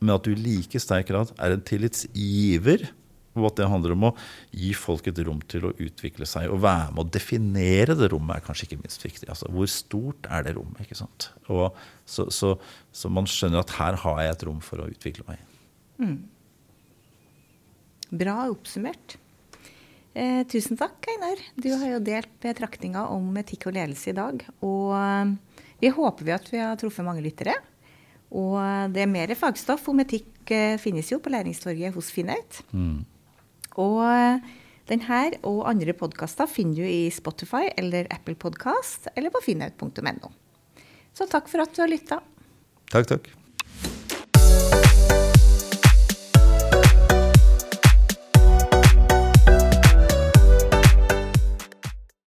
men 0.00 0.14
at 0.14 0.24
du 0.24 0.32
i 0.32 0.40
like 0.40 0.80
sterk 0.80 1.10
grad 1.10 1.32
er 1.36 1.54
en 1.56 1.66
tillitsgiver. 1.66 2.88
Og 3.38 3.46
at 3.46 3.60
det 3.60 3.68
handler 3.70 3.94
om 3.94 4.08
å 4.08 4.14
gi 4.50 4.72
folk 4.74 5.06
et 5.06 5.20
rom 5.22 5.38
til 5.50 5.68
å 5.68 5.74
utvikle 5.78 6.26
seg. 6.26 6.48
Og 6.50 6.62
være 6.64 6.90
med 6.96 7.04
å 7.04 7.12
definere 7.14 7.94
det 7.98 8.08
rommet 8.10 8.40
er 8.40 8.44
kanskje 8.46 8.66
ikke 8.66 8.80
minst 8.80 9.04
viktig. 9.04 9.28
Altså, 9.30 9.46
hvor 9.54 9.70
stort 9.70 10.26
er 10.32 10.48
det 10.48 10.56
rommet? 10.56 10.80
ikke 10.82 10.98
sant? 10.98 11.28
Og 11.46 11.76
så, 12.02 12.26
så, 12.34 12.56
så, 12.90 13.12
man 13.12 13.30
skjønner 13.30 13.62
at 13.62 13.76
her 13.78 14.00
har 14.02 14.18
jeg 14.24 14.34
et 14.34 14.44
rom 14.48 14.58
for 14.64 14.82
å 14.82 14.88
utvikle 14.90 15.28
meg. 15.28 15.44
Mm. 16.02 16.16
Bra 18.10 18.36
oppsummert. 18.50 19.16
Eh, 20.14 20.42
tusen 20.50 20.78
takk, 20.78 21.06
Einar. 21.12 21.42
Du 21.54 21.70
har 21.70 21.94
jo 21.94 22.00
delt 22.02 22.32
betraktninga 22.42 23.06
om 23.14 23.30
etikk 23.38 23.68
og 23.70 23.76
ledelse 23.78 24.10
i 24.10 24.16
dag. 24.18 24.42
Og 24.66 24.94
eh, 24.98 25.60
vi 25.80 25.92
håper 25.94 26.26
vi 26.26 26.34
at 26.34 26.50
vi 26.50 26.62
har 26.62 26.78
truffet 26.80 27.06
mange 27.06 27.22
lyttere. 27.24 27.54
Og 28.30 28.58
det 28.94 29.02
er 29.02 29.10
mer 29.10 29.32
fagstoff 29.38 29.88
om 29.90 30.02
etikk 30.04 30.52
eh, 30.54 30.76
finnes 30.78 31.08
jo 31.10 31.18
på 31.22 31.32
Læringstorget 31.32 31.94
hos 31.94 32.10
Finnaut. 32.14 32.60
Mm. 32.70 33.00
Og 33.82 34.02
eh, 34.06 34.52
denne 34.90 35.20
og 35.46 35.64
andre 35.70 35.94
podkaster 35.94 36.50
finner 36.50 36.82
du 36.82 36.86
i 36.86 37.10
Spotify 37.14 37.68
eller 37.78 38.10
Apple 38.10 38.34
Podkast 38.34 39.10
eller 39.14 39.34
på 39.34 39.42
finnaut.no. 39.44 40.32
Så 41.14 41.26
takk 41.30 41.50
for 41.50 41.62
at 41.62 41.74
du 41.74 41.82
har 41.84 41.90
lytta. 41.90 42.22
Takk, 42.90 43.06
takk. 43.06 43.30